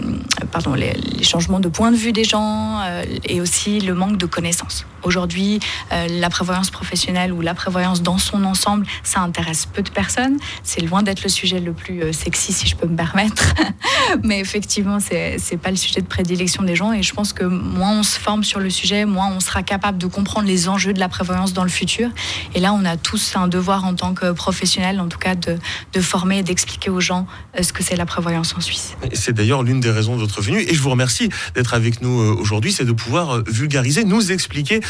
pardon, 0.53 0.75
les, 0.75 0.95
changements 1.23 1.61
de 1.61 1.69
point 1.69 1.91
de 1.91 1.97
vue 1.97 2.13
des 2.13 2.25
gens 2.25 2.81
euh, 2.81 3.05
et 3.25 3.41
aussi 3.41 3.81
le 3.81 3.95
manque 3.95 4.17
de 4.17 4.27
connaissances. 4.27 4.87
Aujourd'hui, 5.03 5.61
euh, 5.93 6.07
la 6.09 6.29
prévoyance 6.29 6.71
professionnelle 6.71 7.33
ou 7.33 7.41
la 7.41 7.55
prévoyance 7.55 8.03
dans 8.03 8.19
son 8.19 8.45
ensemble, 8.45 8.87
ça 9.03 9.21
intéresse 9.21 9.67
peu 9.67 9.83
de 9.83 9.91
personnes. 9.91 10.39
C'est 10.63 10.81
loin 10.81 11.03
d'être 11.03 11.23
le 11.23 11.29
sujet 11.29 11.61
le 11.61 11.73
plus 11.73 12.13
sexy, 12.13 12.53
si 12.53 12.67
je 12.67 12.77
peux 12.77 12.87
me 12.87 12.97
permettre. 12.97 13.55
Mais 14.23 14.41
effectivement, 14.41 14.99
c'est 15.01 15.37
n'est 15.51 15.59
pas 15.59 15.71
le 15.71 15.77
sujet 15.77 16.01
de 16.01 16.07
prédilection 16.07 16.63
des 16.63 16.77
gens. 16.77 16.93
Et 16.93 17.03
je 17.03 17.15
pense 17.15 17.33
que 17.33 17.45
moins 17.45 17.99
on 17.99 18.03
se 18.03 18.19
forme 18.19 18.45
sur 18.45 18.61
le 18.61 18.71
sujet, 18.71 19.05
moins 19.09 19.31
on 19.35 19.41
sera 19.41 19.63
capable 19.63 19.99
de 19.99 20.07
comprendre 20.07 20.47
les 20.47 20.69
enjeux 20.69 20.93
de 20.93 21.01
la 21.01 21.09
prévoyance 21.09 21.53
dans 21.53 21.65
le 21.65 21.71
futur. 21.71 22.11
Et 22.55 22.61
là, 22.61 22.73
on 22.73 22.85
a 22.85 22.97
tous 22.97 23.37
un 23.37 23.49
devoir 23.49 23.85
en 23.85 23.95
tant 23.95 24.15
que 24.15 24.33
professionnels, 24.33 25.01
en 25.01 25.09
tout 25.09 25.19
cas, 25.19 25.35
de, 25.35 25.59
de 25.93 26.01
former 26.01 26.39
et 26.39 26.43
d'expliquer 26.43 26.91
aux 26.91 27.01
gens 27.01 27.27
euh, 27.57 27.63
ce 27.63 27.73
que 27.73 27.83
c'est 27.83 27.97
la 27.97 28.07
prévoyance 28.07 28.55
en 28.57 28.61
Suisse. 28.61 28.97
C'est 29.13 29.33
d'ailleurs 29.33 29.63
l'une 29.63 29.81
des 29.81 29.91
raisons 29.91 30.17
de 30.17 30.21
votre 30.21 30.41
venue. 30.43 30.61
Et 30.61 30.75
je 30.75 30.81
vous 30.81 30.91
remercie 30.91 31.29
d'être 31.55 31.75
avec 31.75 32.03
nous 32.03 32.21
euh, 32.21 32.37
aujourd'hui, 32.39 32.73
c'est 32.73 32.85
de 32.85 32.93
pouvoir 32.93 33.37
euh, 33.37 33.45
vulgariser, 33.47 34.05
nous 34.05 34.33
expliquer 34.33 34.81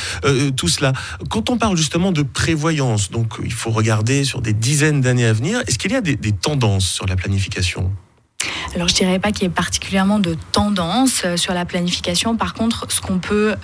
tout 0.57 0.69
cela. 0.69 0.93
Quand 1.31 1.51
on 1.51 1.59
parle 1.59 1.77
justement 1.77 2.13
de 2.13 2.23
prévoyance, 2.23 3.11
donc 3.11 3.35
il 3.45 3.53
faut 3.53 3.71
regarder 3.71 4.25
sur 4.25 4.41
des 4.41 4.53
dizaines 4.53 5.01
d'années 5.01 5.27
à 5.27 5.33
venir, 5.33 5.61
est-ce 5.67 5.79
qu'il 5.79 5.93
y 5.93 5.97
a 5.97 6.01
des, 6.01 6.17
des 6.17 6.33
tendances 6.33 6.87
sur 6.87 7.07
la 7.07 7.17
planification? 7.17 7.91
Alors 8.75 8.89
je 8.89 8.95
dirais 8.95 9.19
pas 9.19 9.33
qu'il 9.33 9.43
y 9.43 9.47
ait 9.47 9.51
particulièrement 9.51 10.19
de 10.19 10.37
tendance 10.53 11.25
sur 11.37 11.55
la 11.55 11.65
planification. 11.65 12.37
Par 12.37 12.55
contre, 12.55 12.87
ce 12.91 13.01
qu'on 13.01 13.19
peut 13.19 13.55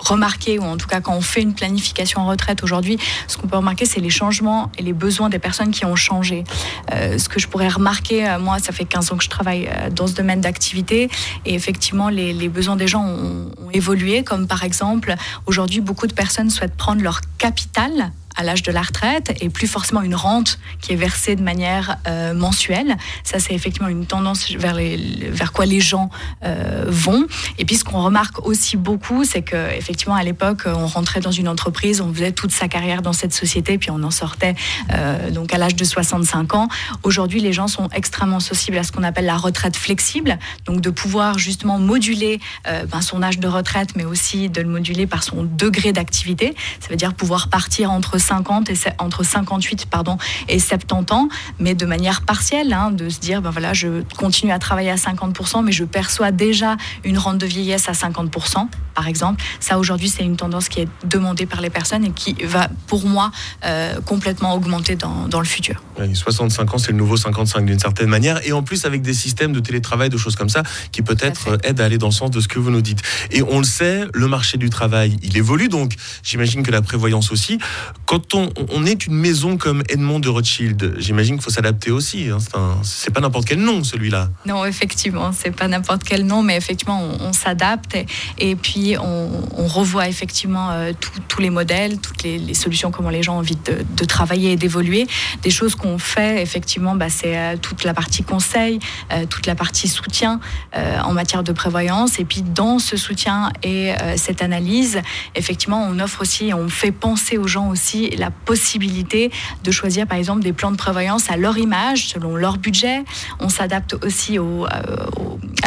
remarquer, 0.00 0.58
ou 0.58 0.64
en 0.64 0.76
tout 0.76 0.86
cas 0.86 1.00
quand 1.00 1.14
on 1.14 1.20
fait 1.20 1.42
une 1.42 1.54
planification 1.54 2.20
en 2.20 2.26
retraite 2.26 2.62
aujourd'hui, 2.62 2.98
ce 3.26 3.36
qu'on 3.36 3.46
peut 3.46 3.56
remarquer, 3.56 3.86
c'est 3.86 4.00
les 4.00 4.10
changements 4.10 4.70
et 4.78 4.82
les 4.82 4.92
besoins 4.92 5.28
des 5.28 5.38
personnes 5.38 5.70
qui 5.70 5.84
ont 5.84 5.96
changé. 5.96 6.44
Euh, 6.92 7.18
ce 7.18 7.28
que 7.28 7.38
je 7.38 7.48
pourrais 7.48 7.68
remarquer, 7.68 8.28
euh, 8.28 8.38
moi, 8.38 8.58
ça 8.58 8.72
fait 8.72 8.84
15 8.84 9.12
ans 9.12 9.16
que 9.16 9.24
je 9.24 9.28
travaille 9.28 9.68
euh, 9.68 9.90
dans 9.90 10.06
ce 10.06 10.14
domaine 10.14 10.40
d'activité, 10.40 11.10
et 11.44 11.54
effectivement, 11.54 12.08
les, 12.08 12.32
les, 12.32 12.48
besoins 12.48 12.76
des 12.76 12.88
gens 12.88 13.04
ont, 13.04 13.50
ont 13.64 13.70
évolué, 13.70 14.24
comme 14.24 14.46
par 14.46 14.64
exemple, 14.64 15.14
aujourd'hui, 15.46 15.80
beaucoup 15.80 16.06
de 16.06 16.14
personnes 16.14 16.50
souhaitent 16.50 16.76
prendre 16.76 17.02
leur 17.02 17.20
capital 17.38 18.12
à 18.36 18.42
l'âge 18.42 18.62
de 18.62 18.72
la 18.72 18.82
retraite 18.82 19.36
et 19.40 19.48
plus 19.48 19.66
forcément 19.66 20.02
une 20.02 20.14
rente 20.14 20.58
qui 20.80 20.92
est 20.92 20.96
versée 20.96 21.36
de 21.36 21.42
manière 21.42 21.96
euh, 22.06 22.34
mensuelle. 22.34 22.96
Ça, 23.24 23.38
c'est 23.38 23.54
effectivement 23.54 23.88
une 23.88 24.06
tendance 24.06 24.50
vers, 24.52 25.52
quoi 25.52 25.66
les 25.66 25.80
gens 25.80 26.10
euh, 26.44 26.84
vont. 26.88 27.26
Et 27.58 27.64
puis, 27.64 27.76
ce 27.76 27.84
qu'on 27.84 28.02
remarque 28.02 28.46
aussi 28.46 28.76
beaucoup, 28.76 29.24
c'est 29.24 29.42
que 29.42 29.70
effectivement, 29.76 30.14
à 30.14 30.22
l'époque, 30.22 30.62
on 30.66 30.86
rentrait 30.86 31.20
dans 31.20 31.30
une 31.30 31.48
entreprise, 31.48 32.00
on 32.00 32.12
faisait 32.12 32.32
toute 32.32 32.52
sa 32.52 32.68
carrière 32.68 33.02
dans 33.02 33.12
cette 33.12 33.34
société, 33.34 33.78
puis 33.78 33.90
on 33.90 34.02
en 34.02 34.10
sortait 34.10 34.54
euh, 34.92 35.30
donc 35.30 35.52
à 35.52 35.58
l'âge 35.58 35.74
de 35.74 35.84
65 35.84 36.54
ans. 36.54 36.68
Aujourd'hui, 37.02 37.40
les 37.40 37.52
gens 37.52 37.68
sont 37.68 37.88
extrêmement 37.90 38.40
sensibles 38.40 38.78
à 38.78 38.82
ce 38.82 38.92
qu'on 38.92 39.02
appelle 39.02 39.26
la 39.26 39.36
retraite 39.36 39.76
flexible, 39.76 40.38
donc 40.66 40.80
de 40.80 40.90
pouvoir 40.90 41.38
justement 41.38 41.78
moduler 41.78 42.40
ben, 42.64 43.00
son 43.00 43.22
âge 43.22 43.38
de 43.38 43.48
retraite, 43.48 43.90
mais 43.96 44.04
aussi 44.04 44.48
de 44.48 44.60
le 44.60 44.68
moduler 44.68 45.06
par 45.06 45.22
son 45.22 45.42
degré 45.42 45.92
d'activité. 45.92 46.54
Ça 46.80 46.88
veut 46.88 46.96
dire 46.96 47.14
pouvoir 47.14 47.48
partir 47.48 47.90
entre 47.90 48.18
50 48.20 48.70
et 48.70 48.74
entre 48.98 49.24
58 49.24 49.86
pardon 49.86 50.18
et 50.48 50.58
70 50.58 51.12
ans, 51.12 51.28
mais 51.58 51.74
de 51.74 51.86
manière 51.86 52.22
partielle, 52.22 52.72
hein, 52.72 52.90
de 52.90 53.08
se 53.08 53.20
dire 53.20 53.42
ben 53.42 53.50
voilà, 53.50 53.72
je 53.72 54.02
continue 54.16 54.52
à 54.52 54.58
travailler 54.58 54.90
à 54.90 54.96
50%, 54.96 55.64
mais 55.64 55.72
je 55.72 55.84
perçois 55.84 56.30
déjà 56.30 56.76
une 57.04 57.18
rente 57.18 57.38
de 57.38 57.46
vieillesse 57.46 57.88
à 57.88 57.92
50%, 57.92 58.68
par 58.94 59.08
exemple. 59.08 59.42
Ça 59.60 59.78
aujourd'hui, 59.78 60.08
c'est 60.08 60.24
une 60.24 60.36
tendance 60.36 60.68
qui 60.68 60.80
est 60.80 60.88
demandée 61.04 61.46
par 61.46 61.60
les 61.60 61.70
personnes 61.70 62.04
et 62.04 62.10
qui 62.10 62.34
va, 62.44 62.68
pour 62.86 63.06
moi, 63.06 63.30
euh, 63.64 64.00
complètement 64.02 64.54
augmenter 64.54 64.96
dans, 64.96 65.28
dans, 65.28 65.40
le 65.40 65.46
futur. 65.46 65.82
Oui, 65.98 66.14
65 66.14 66.74
ans, 66.74 66.78
c'est 66.78 66.92
le 66.92 66.98
nouveau 66.98 67.16
55 67.16 67.64
d'une 67.64 67.78
certaine 67.78 68.08
manière, 68.08 68.46
et 68.46 68.52
en 68.52 68.62
plus 68.62 68.84
avec 68.84 69.02
des 69.02 69.14
systèmes 69.14 69.52
de 69.52 69.60
télétravail, 69.60 70.10
de 70.10 70.16
choses 70.16 70.36
comme 70.36 70.48
ça, 70.48 70.62
qui 70.92 71.02
peut-être 71.02 71.58
aident 71.64 71.80
à 71.80 71.84
aller 71.84 71.98
dans 71.98 72.08
le 72.08 72.12
sens 72.12 72.30
de 72.30 72.40
ce 72.40 72.48
que 72.48 72.58
vous 72.58 72.70
nous 72.70 72.82
dites. 72.82 73.00
Et 73.30 73.42
on 73.42 73.58
le 73.58 73.64
sait, 73.64 74.04
le 74.12 74.28
marché 74.28 74.58
du 74.58 74.70
travail, 74.70 75.16
il 75.22 75.36
évolue, 75.36 75.68
donc 75.68 75.94
j'imagine 76.22 76.62
que 76.62 76.70
la 76.70 76.82
prévoyance 76.82 77.32
aussi. 77.32 77.58
Quand 78.10 78.34
on, 78.34 78.86
est 78.86 79.06
une 79.06 79.14
maison 79.14 79.56
comme 79.56 79.84
Edmond 79.88 80.18
de 80.18 80.28
Rothschild, 80.28 80.96
j'imagine 80.98 81.36
qu'il 81.36 81.44
faut 81.44 81.50
s'adapter 81.50 81.92
aussi. 81.92 82.28
Hein. 82.28 82.38
C'est 82.82 83.14
pas 83.14 83.20
n'importe 83.20 83.46
quel 83.46 83.60
nom, 83.60 83.84
celui-là. 83.84 84.30
Non, 84.46 84.64
effectivement, 84.64 85.30
c'est 85.30 85.52
pas 85.52 85.68
n'importe 85.68 86.02
quel 86.02 86.26
nom, 86.26 86.42
mais 86.42 86.56
effectivement, 86.56 87.00
on, 87.20 87.32
s'adapte 87.32 87.96
et, 88.36 88.56
puis 88.56 88.96
on, 88.98 89.68
revoit 89.68 90.08
effectivement 90.08 90.70
euh, 90.72 90.92
tous 91.28 91.40
les 91.40 91.50
modèles, 91.50 92.00
toutes 92.00 92.24
les, 92.24 92.52
solutions, 92.52 92.90
comment 92.90 93.10
les 93.10 93.22
gens 93.22 93.36
ont 93.36 93.38
envie 93.38 93.54
de, 93.54 94.04
travailler 94.04 94.52
et 94.52 94.56
d'évoluer. 94.56 95.06
Des 95.42 95.50
choses 95.50 95.76
qu'on 95.76 95.98
fait, 95.98 96.42
effectivement, 96.42 96.96
bah, 96.96 97.10
c'est 97.10 97.38
euh, 97.38 97.56
toute 97.62 97.84
la 97.84 97.94
partie 97.94 98.24
conseil, 98.24 98.80
euh, 99.12 99.24
toute 99.26 99.46
la 99.46 99.54
partie 99.54 99.86
soutien 99.86 100.40
en 100.74 101.12
matière 101.12 101.44
de 101.44 101.52
prévoyance. 101.52 102.18
Et 102.18 102.24
puis, 102.24 102.42
dans 102.42 102.80
ce 102.80 102.96
soutien 102.96 103.52
et 103.62 103.92
cette 104.16 104.42
analyse, 104.42 105.00
effectivement, 105.36 105.86
on 105.88 106.00
offre 106.00 106.22
aussi, 106.22 106.52
on 106.52 106.68
fait 106.68 106.90
penser 106.90 107.38
aux 107.38 107.46
gens 107.46 107.68
aussi 107.68 107.99
la 108.08 108.30
possibilité 108.30 109.30
de 109.62 109.70
choisir 109.70 110.06
par 110.06 110.18
exemple 110.18 110.42
des 110.42 110.52
plans 110.52 110.70
de 110.70 110.76
prévoyance 110.76 111.30
à 111.30 111.36
leur 111.36 111.58
image, 111.58 112.08
selon 112.08 112.36
leur 112.36 112.56
budget. 112.56 113.04
On 113.38 113.48
s'adapte 113.48 113.94
aussi 114.04 114.38
au, 114.38 114.66
euh, 114.66 114.68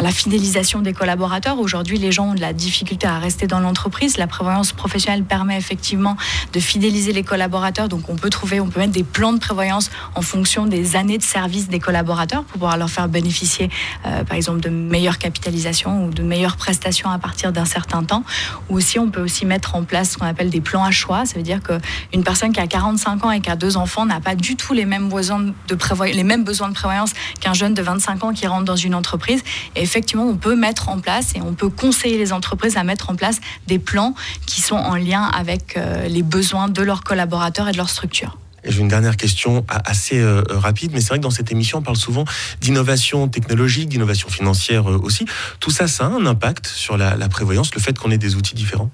la 0.04 0.12
fidélisation 0.12 0.82
des 0.82 0.92
collaborateurs. 0.92 1.60
Aujourd'hui, 1.60 1.98
les 1.98 2.12
gens 2.12 2.32
ont 2.32 2.34
de 2.34 2.42
la 2.42 2.52
difficulté 2.52 3.08
à 3.08 3.20
rester 3.20 3.48
dans 3.48 3.62
l'entreprise. 3.62 4.18
La 4.18 4.28
prévoyance 4.28 4.74
professionnelle 4.74 5.24
permet 5.24 5.58
effectivement 5.58 6.18
de 6.52 6.60
fidéliser 6.60 7.14
les 7.14 7.24
collaborateurs. 7.24 7.88
Donc 7.88 8.10
on 8.10 8.18
peut 8.18 8.30
trouver, 8.30 8.60
on 8.60 8.68
peut 8.68 8.82
mettre 8.82 8.92
des 8.92 9.06
plans 9.06 9.32
de 9.32 9.40
prévoyance 9.40 9.90
en 10.16 10.22
fonction 10.22 10.66
des 10.66 10.98
années 10.98 11.18
de 11.18 11.24
service 11.24 11.70
des 11.70 11.80
collaborateurs 11.80 12.44
pour 12.44 12.60
pouvoir 12.60 12.76
leur 12.76 12.90
faire 12.90 13.08
bénéficier, 13.08 13.70
euh, 14.06 14.26
par 14.26 14.36
exemple, 14.36 14.60
de 14.60 14.68
meilleures 14.68 15.20
capitalisations 15.20 16.06
ou 16.06 16.12
de 16.12 16.22
meilleures 16.22 16.58
prestations 16.58 17.10
à 17.10 17.18
partir 17.18 17.54
d'un 17.54 17.66
certain 17.66 18.04
temps. 18.04 18.26
Ou 18.70 18.76
aussi, 18.76 19.00
on 19.00 19.10
peut 19.10 19.22
aussi 19.22 19.46
mettre 19.46 19.74
en 19.76 19.84
place 19.86 20.12
ce 20.12 20.18
qu'on 20.18 20.26
appelle 20.26 20.50
des 20.50 20.62
plans 20.62 20.84
à 20.84 20.92
choix. 20.92 21.26
Ça 21.26 21.36
veut 21.36 21.44
dire 21.44 21.62
qu'une 21.64 22.26
personne 22.26 22.52
qui 22.52 22.60
a 22.60 22.68
45 22.68 23.24
ans 23.24 23.32
et 23.32 23.40
qui 23.40 23.50
a 23.50 23.56
deux 23.56 23.78
enfants 23.78 24.06
n'a 24.06 24.20
pas 24.20 24.36
du 24.36 24.58
tout 24.58 24.74
les 24.74 24.86
mêmes 24.86 25.08
besoins 25.08 25.54
de 25.70 25.76
prévoyance, 25.76 26.18
les 26.18 26.26
mêmes 26.26 26.44
besoins 26.44 26.68
de 26.68 26.74
prévoyance 26.74 27.12
qu'un 27.40 27.54
jeune 27.54 27.74
de 27.74 27.82
25 27.82 28.22
ans 28.26 28.34
qui 28.34 28.48
rentre 28.48 28.66
dans 28.66 28.76
une 28.76 28.96
entreprise. 28.96 29.42
Et 29.78 29.93
effectivement, 29.94 30.26
on 30.26 30.38
peut 30.38 30.56
mettre 30.56 30.90
en 30.90 31.00
place 31.00 31.34
et 31.36 31.42
on 31.42 31.54
peut 31.54 31.70
conseiller 31.70 32.18
les 32.18 32.34
entreprises 32.34 32.78
à 32.78 32.84
mettre 32.84 33.12
en 33.12 33.16
place 33.16 33.40
des 33.68 33.78
plans 33.78 34.16
qui 34.48 34.60
sont 34.60 34.76
en 34.76 34.96
lien 34.96 35.22
avec 35.22 35.78
euh, 35.78 36.08
les 36.08 36.24
besoins 36.24 36.68
de 36.68 36.82
leurs 36.82 37.04
collaborateurs 37.04 37.70
et 37.70 37.74
de 37.74 37.78
leur 37.78 37.92
structure. 37.92 38.40
J'ai 38.66 38.80
une 38.80 38.88
dernière 38.88 39.18
question 39.18 39.64
assez 39.70 40.20
euh, 40.20 40.42
rapide, 40.50 40.94
mais 40.94 41.02
c'est 41.02 41.10
vrai 41.10 41.20
que 41.20 41.24
dans 41.24 41.30
cette 41.30 41.52
émission, 41.52 41.78
on 41.78 41.82
parle 41.84 41.98
souvent 41.98 42.26
d'innovation 42.60 43.28
technologique, 43.28 43.88
d'innovation 43.90 44.30
financière 44.30 44.90
euh, 44.90 44.98
aussi. 44.98 45.26
Tout 45.60 45.70
ça, 45.70 45.88
ça 45.88 46.06
a 46.06 46.08
un 46.08 46.26
impact 46.26 46.66
sur 46.66 46.98
la 46.98 47.30
prévoyance, 47.30 47.76
le 47.76 47.82
fait 47.82 47.96
qu'on 47.96 48.10
ait 48.10 48.18
des 48.18 48.36
outils 48.36 48.56
différents? 48.56 48.90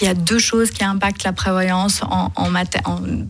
Il 0.00 0.06
y 0.06 0.10
a 0.10 0.14
deux 0.14 0.38
choses 0.38 0.70
qui 0.70 0.84
impactent 0.84 1.24
la 1.24 1.32
prévoyance 1.32 2.00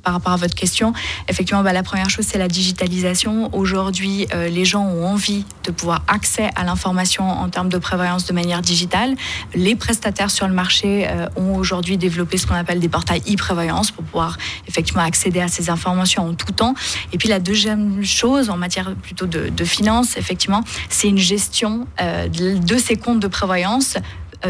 par 0.02 0.12
rapport 0.12 0.32
à 0.32 0.36
votre 0.36 0.54
question. 0.54 0.92
Effectivement, 1.28 1.62
bah, 1.62 1.72
la 1.72 1.82
première 1.82 2.10
chose, 2.10 2.26
c'est 2.28 2.38
la 2.38 2.48
digitalisation. 2.48 3.54
Aujourd'hui, 3.54 4.26
euh, 4.34 4.48
les 4.48 4.64
gens 4.64 4.84
ont 4.84 5.06
envie 5.06 5.44
de 5.64 5.70
pouvoir 5.70 6.02
accès 6.08 6.50
à 6.56 6.64
l'information 6.64 7.28
en 7.28 7.48
termes 7.48 7.68
de 7.68 7.78
prévoyance 7.78 8.24
de 8.26 8.32
manière 8.32 8.62
digitale. 8.62 9.14
Les 9.54 9.76
prestataires 9.76 10.30
sur 10.30 10.48
le 10.48 10.54
marché 10.54 11.06
euh, 11.08 11.26
ont 11.36 11.56
aujourd'hui 11.56 11.96
développé 11.96 12.38
ce 12.38 12.46
qu'on 12.46 12.54
appelle 12.54 12.80
des 12.80 12.88
portails 12.88 13.22
e-prévoyance 13.28 13.90
pour 13.90 14.04
pouvoir 14.04 14.36
effectivement 14.66 15.02
accéder 15.02 15.40
à 15.40 15.48
ces 15.48 15.70
informations 15.70 16.28
en 16.28 16.34
tout 16.34 16.52
temps. 16.52 16.74
Et 17.12 17.18
puis 17.18 17.28
la 17.28 17.40
deuxième 17.40 18.04
chose, 18.04 18.50
en 18.50 18.56
matière 18.56 18.94
plutôt 18.94 19.26
de, 19.26 19.48
de 19.48 19.64
finances, 19.64 20.16
effectivement, 20.16 20.62
c'est 20.88 21.08
une 21.08 21.18
gestion 21.18 21.86
euh, 22.00 22.28
de 22.28 22.78
ces 22.78 22.96
comptes 22.96 23.20
de 23.20 23.28
prévoyance 23.28 23.96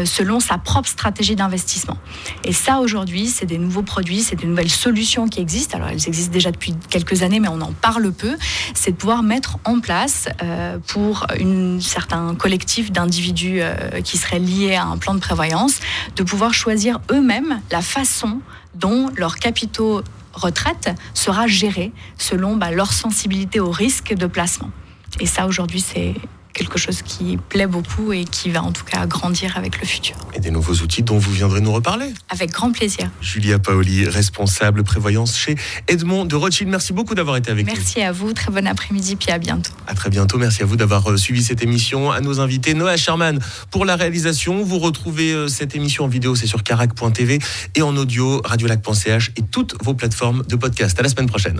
selon 0.03 0.39
sa 0.39 0.57
propre 0.57 0.89
stratégie 0.89 1.35
d'investissement. 1.35 1.97
Et 2.43 2.53
ça, 2.53 2.79
aujourd'hui, 2.79 3.27
c'est 3.27 3.45
des 3.45 3.57
nouveaux 3.57 3.83
produits, 3.83 4.21
c'est 4.21 4.35
des 4.35 4.47
nouvelles 4.47 4.69
solutions 4.69 5.27
qui 5.27 5.39
existent. 5.39 5.77
Alors, 5.77 5.89
elles 5.89 6.07
existent 6.07 6.33
déjà 6.33 6.51
depuis 6.51 6.73
quelques 6.89 7.23
années, 7.23 7.39
mais 7.39 7.47
on 7.47 7.61
en 7.61 7.71
parle 7.71 8.11
peu. 8.11 8.35
C'est 8.73 8.91
de 8.91 8.97
pouvoir 8.97 9.23
mettre 9.23 9.57
en 9.65 9.79
place 9.79 10.27
euh, 10.43 10.77
pour 10.87 11.25
un 11.39 11.79
certain 11.79 12.35
collectif 12.35 12.91
d'individus 12.91 13.59
euh, 13.61 14.01
qui 14.01 14.17
seraient 14.17 14.39
liés 14.39 14.75
à 14.75 14.85
un 14.85 14.97
plan 14.97 15.13
de 15.13 15.19
prévoyance, 15.19 15.79
de 16.15 16.23
pouvoir 16.23 16.53
choisir 16.53 16.99
eux-mêmes 17.11 17.61
la 17.71 17.81
façon 17.81 18.41
dont 18.75 19.09
leurs 19.15 19.37
capitaux 19.37 20.01
retraite 20.33 20.89
sera 21.13 21.47
géré 21.47 21.91
selon 22.17 22.55
bah, 22.57 22.71
leur 22.71 22.91
sensibilité 22.91 23.59
au 23.59 23.71
risque 23.71 24.13
de 24.13 24.25
placement. 24.25 24.71
Et 25.19 25.25
ça, 25.25 25.47
aujourd'hui, 25.47 25.81
c'est 25.81 26.13
quelque 26.55 26.79
chose 26.79 27.01
qui 27.03 27.37
plaît 27.37 27.67
beaucoup 27.67 28.13
et 28.13 28.23
qui 28.23 28.49
va 28.49 28.63
en 28.63 28.71
tout 28.71 28.85
cas 28.85 29.05
grandir 29.05 29.57
avec 29.57 29.79
le 29.79 29.85
futur. 29.85 30.15
Et 30.33 30.39
des 30.39 30.49
nouveaux 30.49 30.73
outils 30.75 31.03
dont 31.03 31.17
vous 31.17 31.31
viendrez 31.31 31.61
nous 31.61 31.71
reparler. 31.71 32.13
Avec 32.29 32.51
grand 32.51 32.71
plaisir. 32.71 33.11
Julia 33.21 33.59
Paoli, 33.59 34.07
responsable 34.07 34.83
prévoyance 34.83 35.37
chez 35.37 35.55
Edmond 35.87 36.25
de 36.25 36.35
Rothschild. 36.35 36.69
Merci 36.69 36.93
beaucoup 36.93 37.13
d'avoir 37.13 37.35
été 37.35 37.51
avec 37.51 37.65
Merci 37.65 37.79
nous. 37.79 37.85
Merci 37.85 38.01
à 38.01 38.11
vous, 38.11 38.33
très 38.33 38.51
bon 38.51 38.65
après-midi, 38.65 39.15
puis 39.17 39.31
à 39.31 39.37
bientôt. 39.37 39.71
À 39.85 39.93
très 39.93 40.09
bientôt, 40.09 40.37
merci 40.37 40.63
à 40.63 40.65
vous 40.65 40.77
d'avoir 40.77 41.19
suivi 41.19 41.43
cette 41.43 41.61
émission. 41.61 42.11
À 42.11 42.21
nos 42.21 42.39
invités, 42.39 42.73
Noah 42.73 42.97
Sherman 42.97 43.39
pour 43.69 43.85
la 43.85 43.95
réalisation. 43.95 44.63
Vous 44.63 44.79
retrouvez 44.79 45.49
cette 45.49 45.75
émission 45.75 46.05
en 46.05 46.07
vidéo, 46.07 46.35
c'est 46.35 46.47
sur 46.47 46.63
carac.tv 46.63 47.39
et 47.75 47.81
en 47.81 47.95
audio, 47.97 48.41
radiolac.ch 48.45 49.31
et 49.35 49.41
toutes 49.41 49.75
vos 49.83 49.93
plateformes 49.93 50.43
de 50.47 50.55
podcast. 50.55 50.97
À 50.99 51.03
la 51.03 51.09
semaine 51.09 51.27
prochaine. 51.27 51.59